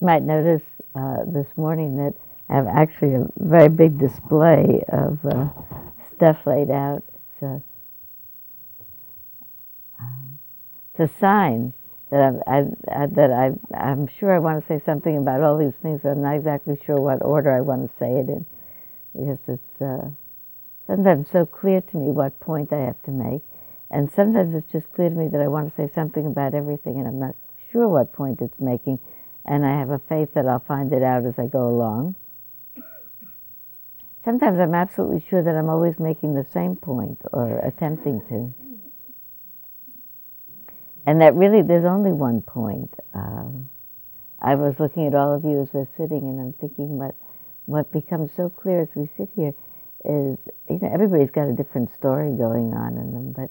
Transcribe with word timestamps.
You 0.00 0.06
might 0.06 0.22
notice 0.24 0.66
uh, 0.96 1.18
this 1.32 1.46
morning 1.56 1.96
that 1.98 2.14
I 2.48 2.56
have 2.56 2.66
actually 2.66 3.14
a 3.14 3.26
very 3.36 3.68
big 3.68 3.98
display 3.98 4.82
of 4.88 5.18
uh, 5.24 5.48
stuff 6.14 6.38
laid 6.46 6.70
out. 6.70 7.04
It's 7.14 7.42
a, 7.42 7.62
it's 10.98 11.12
a 11.12 11.18
sign 11.18 11.74
that 12.10 12.42
I, 12.46 12.58
I, 12.92 13.06
that 13.06 13.30
I, 13.30 13.76
I'm 13.76 14.08
sure 14.08 14.34
I 14.34 14.40
want 14.40 14.60
to 14.60 14.66
say 14.66 14.82
something 14.84 15.16
about 15.16 15.42
all 15.42 15.56
these 15.58 15.74
things, 15.80 16.00
but 16.02 16.10
I'm 16.10 16.22
not 16.22 16.34
exactly 16.34 16.76
sure 16.84 17.00
what 17.00 17.22
order 17.22 17.52
I 17.52 17.60
want 17.60 17.88
to 17.88 17.98
say 17.98 18.10
it 18.10 18.28
in, 18.28 18.46
because 19.12 19.38
it's 19.46 19.82
uh, 19.82 20.10
sometimes 20.88 21.30
so 21.30 21.46
clear 21.46 21.80
to 21.80 21.96
me 21.96 22.10
what 22.10 22.38
point 22.40 22.72
I 22.72 22.80
have 22.80 23.00
to 23.04 23.10
make, 23.10 23.42
and 23.90 24.10
sometimes 24.10 24.54
it's 24.54 24.70
just 24.70 24.92
clear 24.92 25.08
to 25.08 25.14
me 25.14 25.28
that 25.28 25.40
I 25.40 25.48
want 25.48 25.70
to 25.70 25.76
say 25.76 25.92
something 25.92 26.26
about 26.26 26.54
everything, 26.54 26.98
and 26.98 27.06
I'm 27.06 27.20
not 27.20 27.36
sure 27.72 27.88
what 27.88 28.12
point 28.12 28.40
it's 28.40 28.60
making 28.60 28.98
and 29.46 29.64
I 29.64 29.78
have 29.78 29.90
a 29.90 29.98
faith 29.98 30.30
that 30.34 30.46
I'll 30.46 30.64
find 30.66 30.92
it 30.92 31.02
out 31.02 31.26
as 31.26 31.34
I 31.38 31.46
go 31.46 31.68
along. 31.68 32.14
Sometimes 34.24 34.58
I'm 34.58 34.74
absolutely 34.74 35.24
sure 35.28 35.42
that 35.42 35.54
I'm 35.54 35.68
always 35.68 35.98
making 35.98 36.34
the 36.34 36.46
same 36.50 36.76
point 36.76 37.20
or 37.32 37.58
attempting 37.58 38.22
to. 38.28 38.54
And 41.06 41.20
that 41.20 41.34
really 41.34 41.60
there's 41.60 41.84
only 41.84 42.12
one 42.12 42.40
point. 42.40 42.90
Um, 43.12 43.68
I 44.40 44.54
was 44.54 44.80
looking 44.80 45.06
at 45.06 45.14
all 45.14 45.34
of 45.34 45.44
you 45.44 45.62
as 45.62 45.68
we're 45.74 45.88
sitting 45.96 46.20
and 46.20 46.40
I'm 46.40 46.52
thinking 46.54 46.98
what, 46.98 47.14
what 47.66 47.92
becomes 47.92 48.30
so 48.34 48.48
clear 48.48 48.80
as 48.80 48.88
we 48.94 49.10
sit 49.16 49.28
here 49.36 49.54
is, 50.04 50.38
you 50.70 50.78
know, 50.80 50.90
everybody's 50.92 51.30
got 51.30 51.48
a 51.48 51.52
different 51.52 51.92
story 51.94 52.30
going 52.32 52.72
on 52.72 52.96
in 52.96 53.12
them, 53.12 53.32
but 53.32 53.50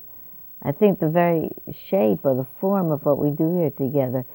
I 0.63 0.71
think 0.71 0.99
the 0.99 1.09
very 1.09 1.49
shape 1.89 2.19
or 2.23 2.35
the 2.35 2.47
form 2.59 2.91
of 2.91 3.05
what 3.05 3.17
we 3.17 3.31
do 3.31 3.57
here 3.57 3.69
together 3.69 4.25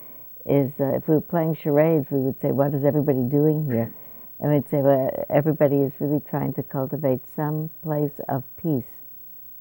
is 0.49 0.73
uh, 0.81 0.97
if 0.97 1.07
we 1.07 1.15
were 1.15 1.21
playing 1.21 1.55
charades, 1.55 2.07
we 2.11 2.21
would 2.21 2.41
say, 2.41 2.53
what 2.53 2.75
is 2.75 2.85
everybody 2.85 3.23
doing 3.31 3.67
here? 3.71 3.95
And 4.41 4.53
we'd 4.53 4.69
say, 4.69 4.79
well, 4.79 5.11
everybody 5.29 5.77
is 5.77 5.93
really 5.99 6.21
trying 6.29 6.55
to 6.55 6.63
cultivate 6.63 7.21
some 7.35 7.71
place 7.83 8.21
of 8.29 8.45
peace 8.57 8.87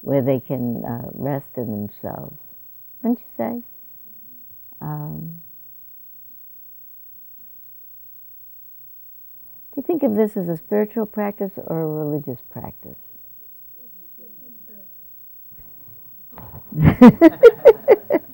where 0.00 0.22
they 0.22 0.40
can 0.40 0.84
uh, 0.84 1.08
rest 1.12 1.50
in 1.56 1.70
themselves. 1.70 2.38
Wouldn't 3.02 3.20
you 3.20 3.26
say? 3.36 3.62
Um, 4.80 5.42
do 9.74 9.80
you 9.80 9.82
think 9.82 10.02
of 10.04 10.14
this 10.14 10.36
as 10.36 10.48
a 10.48 10.56
spiritual 10.56 11.06
practice 11.06 11.52
or 11.56 11.82
a 11.82 11.86
religious 11.86 12.40
practice? 12.50 12.96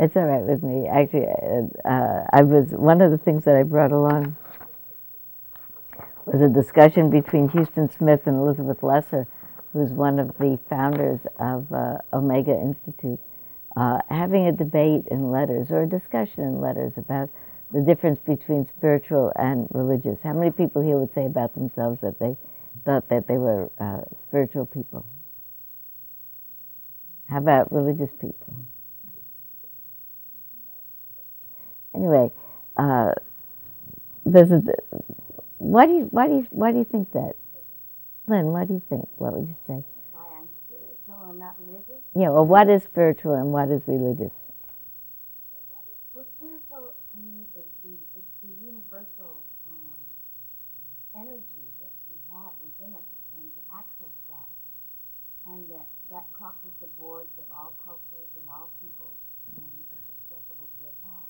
it's 0.00 0.16
all 0.16 0.24
right 0.24 0.42
with 0.42 0.62
me. 0.62 0.88
Actually, 0.88 1.26
uh, 1.26 1.88
uh, 1.88 2.24
I 2.32 2.42
was 2.42 2.70
one 2.70 3.02
of 3.02 3.10
the 3.10 3.18
things 3.18 3.44
that 3.44 3.54
I 3.54 3.64
brought 3.64 3.92
along 3.92 4.34
was 6.24 6.40
a 6.40 6.48
discussion 6.48 7.10
between 7.10 7.48
Huston 7.48 7.90
Smith 7.90 8.20
and 8.26 8.36
Elizabeth 8.36 8.82
Lesser, 8.82 9.26
who's 9.74 9.92
one 9.92 10.18
of 10.18 10.28
the 10.38 10.58
founders 10.70 11.20
of 11.38 11.70
uh, 11.70 11.98
Omega 12.14 12.52
Institute, 12.52 13.20
uh, 13.76 13.98
having 14.08 14.46
a 14.46 14.52
debate 14.52 15.04
in 15.10 15.30
letters 15.30 15.70
or 15.70 15.82
a 15.82 15.88
discussion 15.88 16.44
in 16.44 16.60
letters 16.60 16.94
about 16.96 17.28
the 17.70 17.82
difference 17.82 18.18
between 18.20 18.66
spiritual 18.66 19.32
and 19.36 19.68
religious. 19.70 20.18
How 20.24 20.32
many 20.32 20.50
people 20.50 20.80
here 20.80 20.98
would 20.98 21.12
say 21.14 21.26
about 21.26 21.54
themselves 21.54 22.00
that 22.00 22.18
they 22.18 22.36
thought 22.86 23.08
that 23.10 23.28
they 23.28 23.36
were 23.36 23.70
uh, 23.78 24.00
spiritual 24.28 24.64
people? 24.64 25.04
How 27.28 27.38
about 27.38 27.70
religious 27.70 28.10
people? 28.18 28.56
Anyway, 31.94 32.30
uh, 32.76 33.12
there's 34.24 34.50
a, 34.52 34.62
why 35.58 35.86
do 35.86 35.92
you 35.92 36.08
why 36.10 36.26
do 36.26 36.34
you 36.34 36.46
why 36.50 36.72
do 36.72 36.78
you 36.78 36.84
think 36.84 37.12
that, 37.12 37.34
Lynn? 38.26 38.46
What 38.46 38.68
do 38.68 38.74
you 38.74 38.82
think? 38.88 39.08
What 39.16 39.34
would 39.34 39.48
you 39.48 39.56
say? 39.66 39.84
Why 40.12 40.24
I'm 40.38 40.48
spiritual 40.68 41.30
and 41.30 41.38
not 41.38 41.56
religious? 41.60 42.00
Yeah. 42.14 42.30
Well, 42.30 42.46
what 42.46 42.68
is 42.70 42.82
spiritual 42.84 43.34
and 43.34 43.52
what 43.52 43.68
is 43.70 43.82
religious? 43.86 44.32
Well, 46.14 46.26
spiritual 46.36 46.94
to 46.94 47.16
me 47.18 47.44
is 47.56 47.66
the 47.84 47.96
it's 48.16 48.34
the 48.40 48.52
universal 48.64 49.42
um, 49.68 50.00
energy 51.16 51.66
that 51.80 51.92
we 52.08 52.16
have 52.32 52.52
within 52.64 52.94
us, 52.94 53.08
and 53.36 53.48
to 53.52 53.60
access 53.72 54.14
that, 54.30 54.48
and 55.50 55.66
that 55.70 55.88
that 56.10 56.26
crosses 56.32 56.72
the 56.80 56.88
boards 56.98 57.32
of 57.38 57.44
all 57.52 57.74
cultures 57.84 58.30
and 58.36 58.46
all 58.48 58.70
peoples, 58.80 59.20
and 59.56 59.70
it's 59.92 60.08
accessible 60.08 60.68
to 60.80 60.88
us 60.88 61.00
all. 61.04 61.28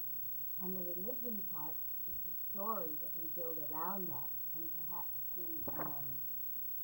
And 0.62 0.76
the 0.76 0.84
religion 0.92 1.40
part 1.56 1.72
is 2.04 2.16
the 2.28 2.36
story 2.52 2.92
that 3.00 3.10
we 3.16 3.24
build 3.32 3.56
around 3.72 4.08
that, 4.12 4.28
and 4.52 4.64
perhaps 4.76 5.08
the, 5.32 5.48
um, 5.80 6.04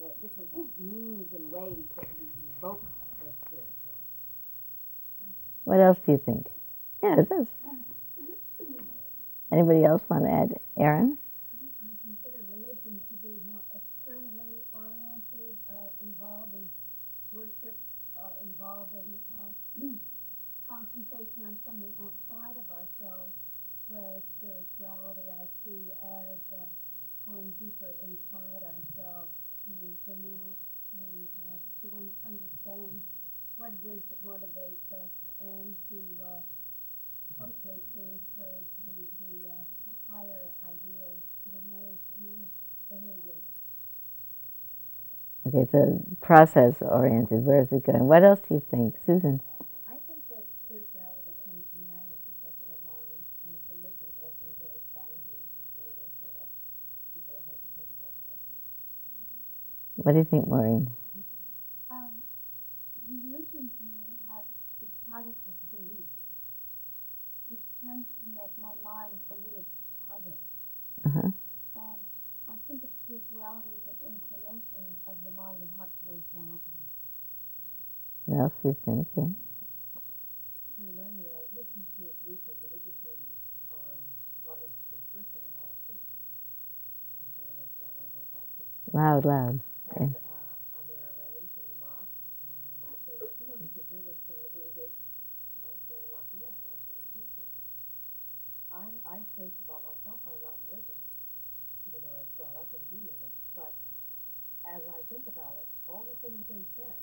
the 0.01 0.09
different 0.25 0.49
means 0.81 1.29
and 1.37 1.45
ways 1.53 1.85
that 1.97 2.09
we 2.17 2.25
evoke 2.57 2.85
the 3.21 3.29
spiritual. 3.45 4.01
What 5.65 5.81
else 5.81 5.99
do 6.07 6.13
you 6.13 6.23
think? 6.25 6.47
Yeah, 7.03 7.21
it 7.21 7.29
is. 7.37 7.49
Anybody 9.53 9.85
else 9.85 10.03
want 10.09 10.25
to 10.25 10.31
add? 10.33 10.57
Aaron? 10.81 11.19
I 11.61 11.93
consider 12.01 12.41
religion 12.49 12.97
to 12.97 13.15
be 13.21 13.37
more 13.45 13.61
externally 13.77 14.65
oriented, 14.73 15.53
uh, 15.69 15.93
involving 16.01 16.65
worship, 17.31 17.77
uh, 18.17 18.33
involving 18.41 19.05
uh, 19.37 19.53
concentration 20.69 21.45
on 21.45 21.61
something 21.69 21.93
outside 22.01 22.57
of 22.57 22.65
ourselves 22.73 23.37
whereas 23.89 24.23
spirituality 24.39 25.27
I 25.31 25.47
see 25.65 25.91
as 26.03 26.41
uh, 26.55 26.67
going 27.27 27.53
deeper 27.59 27.91
inside 28.03 28.63
ourselves 28.63 29.33
to 29.67 29.75
bring 30.07 30.23
out, 30.31 30.59
to, 30.95 31.05
uh, 31.47 31.59
to 31.83 31.87
un- 31.95 32.17
understand 32.27 33.03
what 33.59 33.73
it 33.73 33.85
is 33.89 34.03
that 34.11 34.21
motivates 34.23 34.87
us 34.95 35.13
and 35.41 35.75
to 35.91 35.99
uh, 36.23 36.43
hopefully 37.41 37.81
to 37.95 38.01
encourage 38.01 38.71
the, 38.87 38.97
the, 39.23 39.51
uh, 39.51 39.65
higher 40.11 40.55
ideals 40.63 41.23
to 41.45 41.51
emerge 41.67 42.03
in 42.19 42.39
our 42.39 42.99
behavior. 42.99 43.41
Okay, 45.47 45.69
so 45.71 46.03
process 46.21 46.75
oriented. 46.81 47.45
Where 47.45 47.63
is 47.63 47.69
it 47.73 47.85
going? 47.87 48.05
What 48.07 48.25
else 48.25 48.41
do 48.49 48.55
you 48.55 48.63
think, 48.71 48.95
Susan? 49.05 49.41
What 60.07 60.15
do 60.15 60.23
you 60.23 60.31
think, 60.31 60.47
Maureen? 60.47 60.87
Um, 61.91 62.15
religion 63.11 63.67
to 63.67 63.83
me 63.91 64.15
has 64.31 64.47
is 64.79 64.95
tied 65.03 65.27
up 65.27 65.35
with 65.35 65.59
belief, 65.75 66.07
which 67.51 67.67
tends 67.83 68.07
to 68.23 68.25
make 68.31 68.55
my 68.55 68.71
mind 68.87 69.19
a 69.35 69.37
little 69.43 69.67
tighter. 70.07 70.39
Uh-huh. 71.11 71.27
And 71.75 71.99
I 72.47 72.55
think 72.71 72.87
of 72.87 72.91
spirituality 73.03 73.83
as 73.83 73.99
an 73.99 74.15
inclination 74.15 74.95
of 75.11 75.19
the 75.27 75.35
mind 75.35 75.59
and 75.59 75.75
heart 75.75 75.91
towards 76.07 76.23
more 76.39 76.55
openness. 76.55 76.95
What 78.31 78.47
else 78.47 78.55
do 78.63 78.71
you 78.71 78.79
think? 78.87 79.11
Yeah. 79.19 79.35
You 80.79 80.87
remind 80.87 81.19
me, 81.19 81.35
I 81.35 81.43
listened 81.51 81.83
to 81.99 82.07
a 82.07 82.15
group 82.23 82.47
of 82.47 82.55
religious 82.63 82.95
leaders 83.03 83.43
on 83.75 83.99
Martin 84.47 84.71
Luther 84.71 84.87
King's 84.87 85.11
birthday 85.11 85.43
in 85.43 85.51
Walnut 85.59 85.75
Creek. 85.91 86.07
And 87.19 87.27
there 87.43 87.51
was 87.59 87.75
Rabbi 87.83 88.07
Bill 88.15 88.27
Blackman. 88.31 88.71
Loud, 88.95 89.27
loud. 89.27 89.66
And 89.97 90.13
uh, 90.13 90.47
that. 96.45 97.49
I'm, 98.77 98.93
I 99.09 99.25
think 99.41 99.57
about 99.65 99.81
myself, 99.89 100.21
I'm 100.29 100.37
not 100.45 100.61
religious, 100.69 101.01
even 101.89 102.05
though 102.05 102.13
I 102.13 102.29
was 102.29 102.33
brought 102.37 102.57
up 102.61 102.69
in 102.77 102.83
Judaism. 102.93 103.33
But 103.57 103.73
as 104.69 104.85
I 104.85 105.01
think 105.09 105.25
about 105.33 105.57
it, 105.57 105.69
all 105.89 106.05
the 106.05 106.19
things 106.21 106.45
they 106.45 106.61
said 106.77 107.01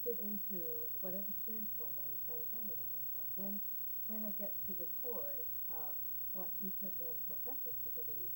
fit 0.00 0.16
into 0.24 0.88
whatever 1.04 1.28
spiritual 1.44 1.92
beliefs 2.00 2.24
I'm 2.32 2.40
saying 2.48 2.70
about 2.72 2.88
myself. 2.96 3.28
When, 3.36 3.60
when 4.08 4.24
I 4.24 4.32
get 4.40 4.56
to 4.70 4.72
the 4.80 4.88
core 5.04 5.36
of 5.68 5.92
what 6.32 6.48
each 6.64 6.80
of 6.80 6.96
them 6.96 7.12
professes 7.28 7.76
to 7.84 7.90
believe, 7.92 8.32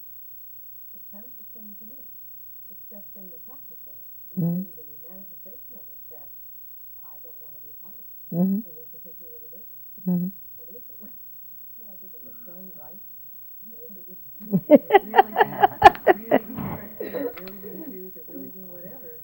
it 0.92 1.02
sounds 1.08 1.32
the 1.40 1.48
same 1.56 1.72
to 1.80 1.86
me. 1.88 2.04
It's 2.70 2.84
just 2.90 3.10
in 3.18 3.26
the 3.30 3.40
practice 3.46 3.82
of 3.86 3.94
it, 3.98 4.08
it's 4.32 4.40
Mhm. 4.40 4.62
in 4.62 4.72
the 4.78 4.86
manifestation 5.08 5.74
of 5.74 5.84
it 5.90 6.00
that 6.14 6.28
I 7.02 7.18
don't 7.22 7.36
want 7.42 7.54
to 7.58 7.62
be 7.66 7.72
part 7.82 7.94
of 7.98 8.06
it, 8.06 8.18
Mm-hmm. 8.34 8.60
any 8.62 8.84
particular 8.94 9.32
religion. 9.42 9.78
Mm-hmm. 10.06 10.30
But 10.58 10.66
if 10.70 10.82
it 10.86 10.96
were, 11.02 11.10
like 11.90 11.98
if 12.02 12.12
it 12.14 12.22
was 12.22 12.36
done 12.46 12.70
right, 12.78 13.02
or 13.74 13.78
if 13.90 13.92
it 13.98 14.06
was 14.06 14.20
really 15.02 15.34
really 16.14 16.42
being 16.46 16.70
Christian, 16.78 17.10
or 17.26 17.34
really 17.42 17.58
being 17.58 17.82
Jews, 17.90 18.12
or 18.16 18.22
really 18.30 18.50
being 18.54 18.70
whatever, 18.70 19.18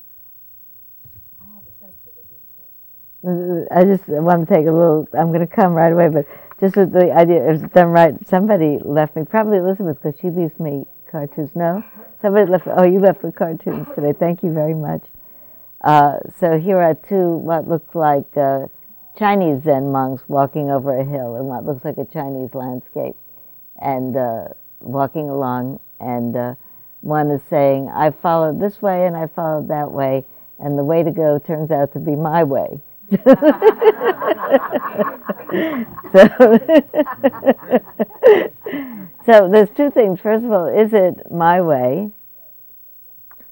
I 1.41 1.45
have 1.55 1.63
a 1.63 1.75
sense 1.79 1.97
it 2.07 2.13
would 2.19 2.29
be 2.29 2.37
the 2.43 2.51
same. 2.59 3.67
I 3.71 3.85
just 3.85 4.07
want 4.09 4.49
to 4.49 4.55
take 4.55 4.67
a 4.67 4.73
little, 4.73 5.09
I'm 5.19 5.29
going 5.33 5.47
to 5.47 5.47
come 5.47 5.73
right 5.75 5.93
away, 5.93 6.09
but 6.09 6.27
just 6.61 6.77
with 6.77 6.93
the 6.93 7.13
idea, 7.13 7.41
was 7.43 7.63
done 7.75 7.89
right. 7.91 8.15
Somebody 8.27 8.79
left 8.83 9.17
me, 9.17 9.25
probably 9.25 9.59
Elizabeth, 9.59 9.99
because 10.03 10.19
she 10.21 10.31
leaves 10.31 10.59
me 10.61 10.87
cartoons. 11.11 11.55
No? 11.55 11.83
Somebody 12.23 12.51
left, 12.51 12.67
oh, 12.67 12.85
you 12.85 13.01
left 13.01 13.23
me 13.23 13.31
cartoons 13.33 13.87
today. 13.95 14.13
Thank 14.19 14.43
you 14.43 14.53
very 14.53 14.75
much. 14.75 15.03
Uh, 15.83 16.19
so 16.41 16.59
here 16.59 16.81
are 16.81 16.95
two, 16.95 17.37
what 17.37 17.69
looks 17.69 17.95
like 17.95 18.25
uh, 18.37 18.67
Chinese 19.19 19.63
Zen 19.65 19.93
monks 19.93 20.23
walking 20.27 20.71
over 20.71 20.99
a 20.99 21.05
hill 21.05 21.37
in 21.37 21.45
what 21.45 21.65
looks 21.65 21.85
like 21.85 21.99
a 21.99 22.05
Chinese 22.05 22.55
landscape 22.55 23.17
and 23.81 24.17
uh, 24.17 24.49
walking 24.81 25.29
along. 25.29 25.81
And 26.01 26.37
uh, 26.37 26.55
one 27.03 27.31
is 27.31 27.43
saying, 27.49 27.91
I 27.95 28.11
followed 28.11 28.61
this 28.61 28.81
way 28.81 29.07
and 29.07 29.17
I 29.17 29.27
followed 29.29 29.69
that 29.69 29.93
way, 29.93 30.25
and 30.59 30.79
the 30.79 30.85
way 30.85 31.03
to 31.03 31.11
go 31.11 31.39
turns 31.39 31.71
out 31.71 31.93
to 31.93 31.99
be 31.99 32.17
my 32.17 32.43
way. 32.45 32.81
So, 33.11 33.19
so 39.27 39.49
there's 39.49 39.71
two 39.77 39.91
things. 39.91 40.21
First 40.21 40.45
of 40.45 40.51
all, 40.51 40.67
is 40.67 40.93
it 40.93 41.31
my 41.31 41.61
way? 41.61 42.11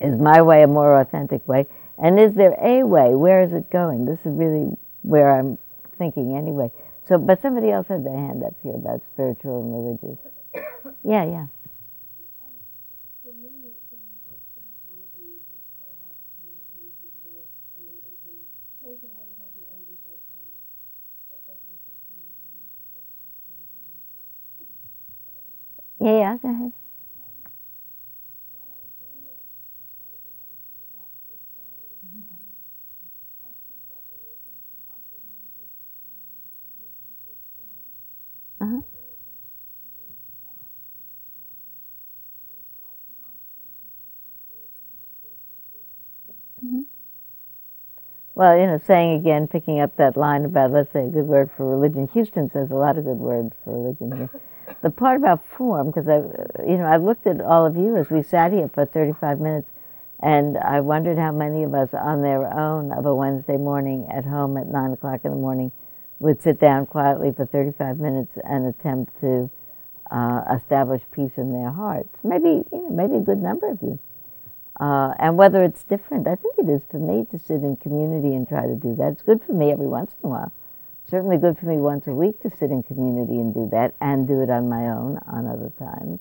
Is 0.00 0.18
my 0.18 0.42
way 0.42 0.62
a 0.62 0.66
more 0.66 1.00
authentic 1.00 1.46
way? 1.46 1.66
And 1.98 2.18
is 2.18 2.34
there 2.34 2.56
a 2.60 2.82
way? 2.82 3.14
Where 3.14 3.42
is 3.42 3.52
it 3.52 3.70
going? 3.70 4.04
This 4.06 4.20
is 4.20 4.32
really 4.34 4.76
where 5.02 5.38
I'm 5.38 5.58
thinking 5.98 6.36
anyway. 6.36 6.70
So, 7.06 7.18
but 7.18 7.40
somebody 7.40 7.70
else 7.70 7.86
had 7.88 8.04
their 8.04 8.16
hand 8.16 8.42
up 8.42 8.54
here 8.62 8.74
about 8.74 9.02
spiritual 9.12 9.60
and 9.60 9.72
religious. 9.72 10.18
Yeah, 11.04 11.24
yeah. 11.24 11.46
Yeah, 26.04 26.12
yeah, 26.18 26.38
go 26.42 26.50
ahead. 26.50 26.72
Uh-huh. 38.60 38.80
Mm-hmm. 46.64 46.82
Well, 48.34 48.58
you 48.58 48.66
know, 48.66 48.78
saying 48.78 49.20
again, 49.20 49.48
picking 49.48 49.80
up 49.80 49.96
that 49.96 50.16
line 50.18 50.44
about, 50.44 50.72
let's 50.72 50.92
say, 50.92 51.06
a 51.06 51.08
good 51.08 51.26
word 51.26 51.50
for 51.56 51.66
religion. 51.66 52.08
Huston 52.12 52.50
says 52.50 52.70
a 52.70 52.74
lot 52.74 52.98
of 52.98 53.04
good 53.04 53.18
words 53.18 53.54
for 53.64 53.72
religion 53.72 54.16
here. 54.16 54.30
The 54.84 54.90
part 54.90 55.16
about 55.16 55.42
form, 55.42 55.86
because 55.86 56.06
I, 56.08 56.16
you 56.62 56.76
know, 56.76 56.84
I 56.84 56.98
looked 56.98 57.26
at 57.26 57.40
all 57.40 57.64
of 57.64 57.74
you 57.74 57.96
as 57.96 58.10
we 58.10 58.22
sat 58.22 58.52
here 58.52 58.68
for 58.68 58.84
35 58.84 59.40
minutes, 59.40 59.70
and 60.20 60.58
I 60.58 60.80
wondered 60.80 61.16
how 61.16 61.32
many 61.32 61.62
of 61.62 61.72
us 61.72 61.88
on 61.94 62.20
their 62.20 62.44
own 62.52 62.92
of 62.92 63.06
a 63.06 63.14
Wednesday 63.14 63.56
morning 63.56 64.06
at 64.12 64.26
home 64.26 64.58
at 64.58 64.66
9 64.66 64.92
o'clock 64.92 65.20
in 65.24 65.30
the 65.30 65.38
morning 65.38 65.72
would 66.18 66.42
sit 66.42 66.60
down 66.60 66.84
quietly 66.84 67.32
for 67.34 67.46
35 67.46 67.98
minutes 67.98 68.32
and 68.44 68.66
attempt 68.66 69.18
to 69.22 69.50
uh, 70.10 70.42
establish 70.54 71.00
peace 71.10 71.32
in 71.38 71.50
their 71.50 71.70
hearts. 71.70 72.18
Maybe, 72.22 72.62
you 72.70 72.82
know, 72.82 72.90
maybe 72.90 73.16
a 73.16 73.20
good 73.20 73.40
number 73.40 73.70
of 73.70 73.78
you. 73.80 73.98
Uh, 74.78 75.14
and 75.18 75.38
whether 75.38 75.64
it's 75.64 75.82
different, 75.84 76.28
I 76.28 76.34
think 76.34 76.56
it 76.58 76.68
is 76.68 76.82
for 76.90 76.98
me 76.98 77.26
to 77.30 77.38
sit 77.38 77.62
in 77.62 77.78
community 77.78 78.34
and 78.34 78.46
try 78.46 78.66
to 78.66 78.74
do 78.74 78.94
that. 78.96 79.12
It's 79.12 79.22
good 79.22 79.40
for 79.46 79.54
me 79.54 79.72
every 79.72 79.86
once 79.86 80.12
in 80.22 80.26
a 80.26 80.30
while. 80.30 80.52
Certainly 81.10 81.38
good 81.38 81.58
for 81.58 81.66
me 81.66 81.76
once 81.76 82.06
a 82.06 82.12
week 82.12 82.40
to 82.40 82.50
sit 82.50 82.70
in 82.70 82.82
community 82.82 83.34
and 83.34 83.52
do 83.52 83.68
that, 83.72 83.94
and 84.00 84.26
do 84.26 84.40
it 84.40 84.50
on 84.50 84.68
my 84.68 84.88
own 84.88 85.18
on 85.26 85.46
other 85.46 85.70
times. 85.78 86.20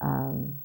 Um, 0.00 0.56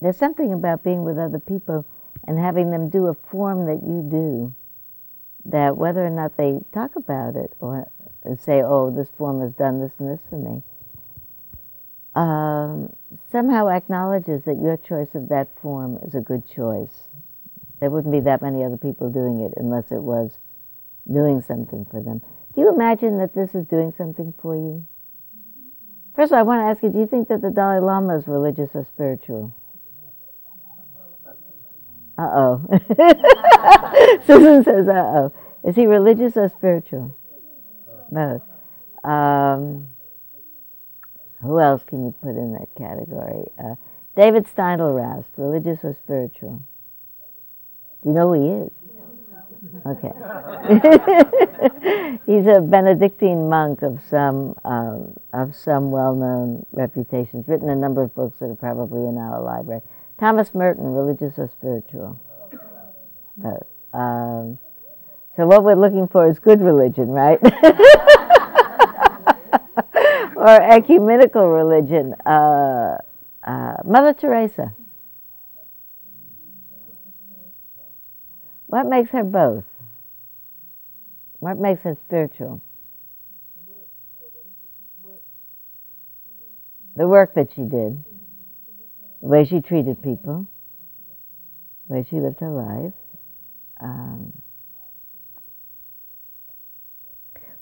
there's 0.00 0.16
something 0.16 0.52
about 0.52 0.82
being 0.82 1.04
with 1.04 1.18
other 1.18 1.38
people 1.38 1.86
and 2.26 2.38
having 2.38 2.70
them 2.70 2.88
do 2.88 3.06
a 3.06 3.14
form 3.30 3.66
that 3.66 3.82
you 3.86 4.08
do, 4.10 4.54
that 5.44 5.76
whether 5.76 6.04
or 6.04 6.10
not 6.10 6.36
they 6.36 6.58
talk 6.72 6.96
about 6.96 7.36
it 7.36 7.52
or 7.60 7.88
say, 8.38 8.62
oh, 8.62 8.90
this 8.90 9.08
form 9.16 9.40
has 9.40 9.52
done 9.52 9.80
this 9.80 9.92
and 9.98 10.10
this 10.10 10.20
for 10.28 10.36
me, 10.36 10.62
um, 12.16 12.92
somehow 13.30 13.68
acknowledges 13.68 14.42
that 14.44 14.60
your 14.60 14.76
choice 14.76 15.14
of 15.14 15.28
that 15.28 15.48
form 15.60 15.98
is 16.02 16.14
a 16.14 16.20
good 16.20 16.48
choice. 16.48 17.10
There 17.80 17.90
wouldn't 17.90 18.12
be 18.12 18.20
that 18.20 18.42
many 18.42 18.64
other 18.64 18.76
people 18.76 19.10
doing 19.10 19.40
it 19.40 19.52
unless 19.56 19.92
it 19.92 20.02
was 20.02 20.38
doing 21.12 21.42
something 21.42 21.86
for 21.90 22.00
them. 22.00 22.22
Do 22.54 22.60
you 22.62 22.72
imagine 22.72 23.18
that 23.18 23.34
this 23.34 23.54
is 23.54 23.66
doing 23.66 23.92
something 23.96 24.32
for 24.40 24.56
you? 24.56 24.86
First 26.14 26.32
of 26.32 26.36
all, 26.36 26.40
I 26.40 26.42
want 26.42 26.60
to 26.62 26.64
ask 26.64 26.82
you, 26.82 26.88
do 26.88 26.98
you 26.98 27.06
think 27.06 27.28
that 27.28 27.42
the 27.42 27.50
Dalai 27.50 27.80
Lama 27.80 28.16
is 28.16 28.26
religious 28.26 28.70
or 28.74 28.84
spiritual? 28.84 29.54
Uh 32.18 32.22
oh. 32.22 32.66
Susan 34.26 34.64
says, 34.64 34.88
uh 34.88 34.92
oh. 34.92 35.32
Is 35.62 35.76
he 35.76 35.86
religious 35.86 36.36
or 36.36 36.48
spiritual? 36.48 37.14
Both. 38.10 38.42
Um, 39.04 39.88
who 41.42 41.60
else 41.60 41.82
can 41.84 42.06
you 42.06 42.14
put 42.22 42.30
in 42.30 42.52
that 42.54 42.68
category? 42.76 43.50
Uh, 43.58 43.74
David 44.16 44.46
Steindl-Rast, 44.46 45.28
religious 45.36 45.80
or 45.84 45.92
spiritual? 45.92 46.62
You 48.06 48.12
know 48.12 48.32
who 48.32 48.40
he 48.40 48.48
is? 48.64 48.70
Okay. 49.84 50.12
He's 52.26 52.46
a 52.46 52.60
Benedictine 52.60 53.48
monk 53.48 53.82
of 53.82 54.00
some 54.08 54.54
um, 54.64 55.16
of 55.32 55.56
some 55.56 55.90
well-known 55.90 56.64
reputations. 56.70 57.48
Written 57.48 57.68
a 57.68 57.74
number 57.74 58.02
of 58.02 58.14
books 58.14 58.38
that 58.38 58.46
are 58.46 58.54
probably 58.54 59.08
in 59.08 59.18
our 59.18 59.42
library. 59.42 59.80
Thomas 60.20 60.54
Merton, 60.54 60.84
religious 60.84 61.34
or 61.36 61.48
spiritual? 61.48 62.20
Um, 63.92 64.58
so 65.36 65.46
what 65.46 65.64
we're 65.64 65.74
looking 65.74 66.06
for 66.08 66.28
is 66.28 66.38
good 66.38 66.60
religion, 66.60 67.08
right? 67.08 67.40
or 70.36 70.62
ecumenical 70.62 71.48
religion. 71.48 72.14
Uh, 72.24 72.98
uh, 73.44 73.76
Mother 73.84 74.14
Teresa. 74.14 74.72
What 78.66 78.86
makes 78.86 79.10
her 79.10 79.24
both? 79.24 79.64
What 81.38 81.58
makes 81.58 81.82
her 81.82 81.96
spiritual? 82.06 82.60
The 86.96 87.06
work 87.06 87.34
that 87.34 87.52
she 87.54 87.62
did 87.62 88.02
the 89.26 89.30
way 89.30 89.44
she 89.44 89.60
treated 89.60 90.00
people, 90.02 90.46
the 91.88 91.94
way 91.94 92.06
she 92.08 92.20
lived 92.20 92.38
her 92.38 92.50
life. 92.50 92.92
Um, 93.80 94.32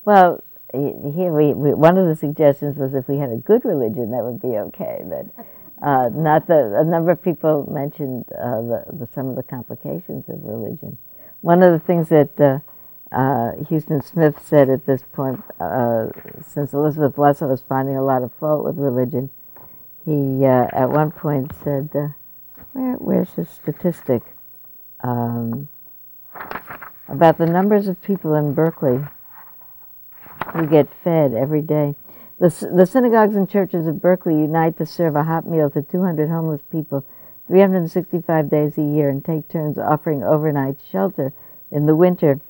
well, 0.05 0.43
here 0.73 1.33
we, 1.33 1.55
we, 1.55 1.73
one 1.73 1.97
of 1.97 2.07
the 2.07 2.17
suggestions 2.17 2.77
was 2.77 2.95
if 2.95 3.09
we 3.09 3.17
had 3.17 3.31
a 3.31 3.37
good 3.37 3.65
religion, 3.65 4.11
that 4.11 4.25
would 4.25 4.43
be 4.43 4.59
okay. 4.59 5.03
But 5.05 5.47
uh, 5.85 6.09
not 6.15 6.47
the 6.47 6.79
a 6.81 6.85
number 6.85 7.11
of 7.11 7.23
people 7.23 7.69
mentioned 7.71 8.25
uh, 8.33 8.63
the, 8.63 8.85
the, 8.91 9.09
some 9.15 9.29
of 9.29 9.37
the 9.37 9.43
complications 9.43 10.25
of 10.29 10.43
religion. 10.43 10.97
One 11.43 11.63
of 11.63 11.73
the 11.73 11.79
things 11.79 12.09
that 12.09 12.41
uh, 12.41 12.61
uh 13.15 13.53
Huston 13.69 14.01
Smith 14.01 14.37
said 14.43 14.71
at 14.71 14.87
this 14.87 15.03
point, 15.13 15.43
uh, 15.61 16.07
since 16.41 16.73
Elizabeth 16.73 17.19
Lesser 17.19 17.47
was 17.47 17.63
finding 17.69 17.99
a 17.99 18.05
lot 18.05 18.23
of 18.23 18.33
fault 18.41 18.65
with 18.65 18.79
religion, 18.79 19.29
he 20.07 20.45
at 20.47 20.89
one 20.89 21.11
point 21.11 21.53
said, 21.63 21.91
where, 22.73 22.95
"Where's 22.95 23.35
the 23.35 23.45
statistic 23.45 24.23
um, 25.01 25.69
about 27.09 27.37
the 27.37 27.47
numbers 27.47 27.89
of 27.89 28.01
people 28.01 28.35
in 28.35 28.55
Berkeley 28.55 29.05
who 30.55 30.67
get 30.67 30.89
fed 31.05 31.35
every 31.35 31.61
day?" 31.61 31.95
The, 32.45 32.73
the 32.75 32.85
synagogues 32.85 33.37
and 33.37 33.49
churches 33.49 33.87
of 33.87 34.03
Berkeley 34.03 34.35
unite 34.35 34.77
to 34.77 34.85
serve 34.85 35.17
a 35.17 35.25
hot 35.25 35.47
meal 35.47 35.71
to 35.71 35.81
200 35.81 36.29
homeless 36.29 36.61
people 36.71 37.07
365 37.47 38.51
days 38.51 38.77
a 38.77 38.83
year 38.83 39.09
and 39.09 39.25
take 39.25 39.49
turns 39.49 39.79
offering 39.79 40.23
overnight 40.23 40.77
shelter 40.91 41.33
in 41.71 41.87
the 41.87 41.97
winter 41.97 42.41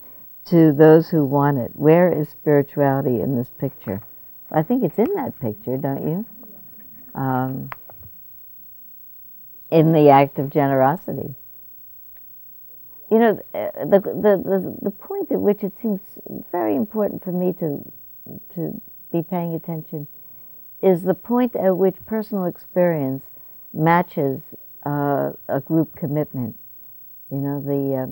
to 0.46 0.72
those 0.72 1.10
who 1.10 1.24
want 1.24 1.58
it. 1.58 1.70
Where 1.74 2.12
is 2.12 2.28
spirituality 2.28 3.20
in 3.20 3.36
this 3.36 3.50
picture? 3.58 4.00
I 4.50 4.62
think 4.64 4.82
it's 4.82 4.98
in 4.98 5.14
that 5.14 5.38
picture, 5.38 5.76
don't 5.76 6.08
you? 6.08 6.26
um, 7.14 7.70
in 9.70 9.92
the 9.92 10.10
act 10.10 10.38
of 10.38 10.50
generosity. 10.50 11.34
You 13.10 13.18
know, 13.18 13.40
uh, 13.54 13.84
the, 13.84 14.00
the, 14.00 14.42
the, 14.44 14.76
the 14.82 14.90
point 14.90 15.30
at 15.30 15.40
which 15.40 15.62
it 15.62 15.72
seems 15.80 16.00
very 16.50 16.74
important 16.74 17.22
for 17.22 17.32
me 17.32 17.52
to, 17.54 17.92
to 18.54 18.80
be 19.14 19.22
paying 19.22 19.54
attention 19.54 20.08
is 20.82 21.04
the 21.04 21.14
point 21.14 21.54
at 21.54 21.76
which 21.76 21.96
personal 22.04 22.44
experience 22.44 23.24
matches 23.72 24.40
uh, 24.84 25.30
a 25.48 25.60
group 25.60 25.94
commitment. 25.96 26.58
You 27.30 27.38
know, 27.38 27.60
the, 27.60 28.02
uh, 28.02 28.06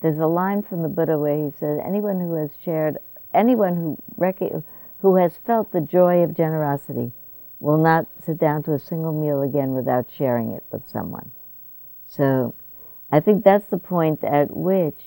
there's 0.00 0.18
a 0.18 0.26
line 0.26 0.62
from 0.62 0.82
the 0.82 0.88
Buddha 0.88 1.18
where 1.18 1.44
he 1.44 1.50
says, 1.58 1.80
anyone 1.84 2.20
who 2.20 2.34
has 2.34 2.50
shared, 2.64 2.98
anyone 3.34 3.74
who, 3.74 3.98
rec- 4.16 4.62
who 5.00 5.16
has 5.16 5.38
felt 5.44 5.72
the 5.72 5.80
joy 5.80 6.22
of 6.22 6.36
generosity 6.36 7.12
will 7.60 7.76
not 7.76 8.06
sit 8.24 8.38
down 8.38 8.62
to 8.62 8.72
a 8.72 8.78
single 8.78 9.12
meal 9.12 9.42
again 9.42 9.72
without 9.72 10.06
sharing 10.16 10.52
it 10.52 10.64
with 10.70 10.88
someone. 10.88 11.30
So 12.06 12.54
I 13.10 13.20
think 13.20 13.44
that's 13.44 13.66
the 13.66 13.78
point 13.78 14.22
at 14.22 14.56
which 14.56 15.00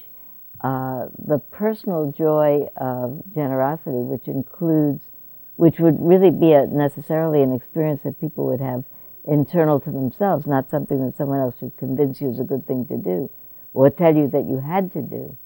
uh, 0.62 1.08
the 1.18 1.40
personal 1.40 2.14
joy 2.16 2.68
of 2.76 3.24
generosity, 3.34 4.04
which 4.04 4.28
includes, 4.28 5.06
which 5.56 5.80
would 5.80 5.96
really 6.00 6.32
be 6.32 6.54
a, 6.54 6.66
necessarily 6.68 7.42
an 7.42 7.54
experience 7.54 8.02
that 8.04 8.20
people 8.20 8.48
would 8.48 8.62
have 8.62 8.84
internal 9.26 9.80
to 9.80 9.92
themselves, 9.92 10.48
not 10.48 10.70
something 10.70 11.06
that 11.06 11.16
someone 11.18 11.40
else 11.40 11.56
should 11.60 11.76
convince 11.78 12.22
you 12.22 12.32
is 12.32 12.40
a 12.40 12.44
good 12.44 12.66
thing 12.68 12.86
to 12.88 12.98
do 12.98 13.30
or 13.74 13.90
tell 13.90 14.16
you 14.16 14.28
that 14.28 14.46
you 14.46 14.60
had 14.60 14.92
to 14.94 15.02
do. 15.02 15.38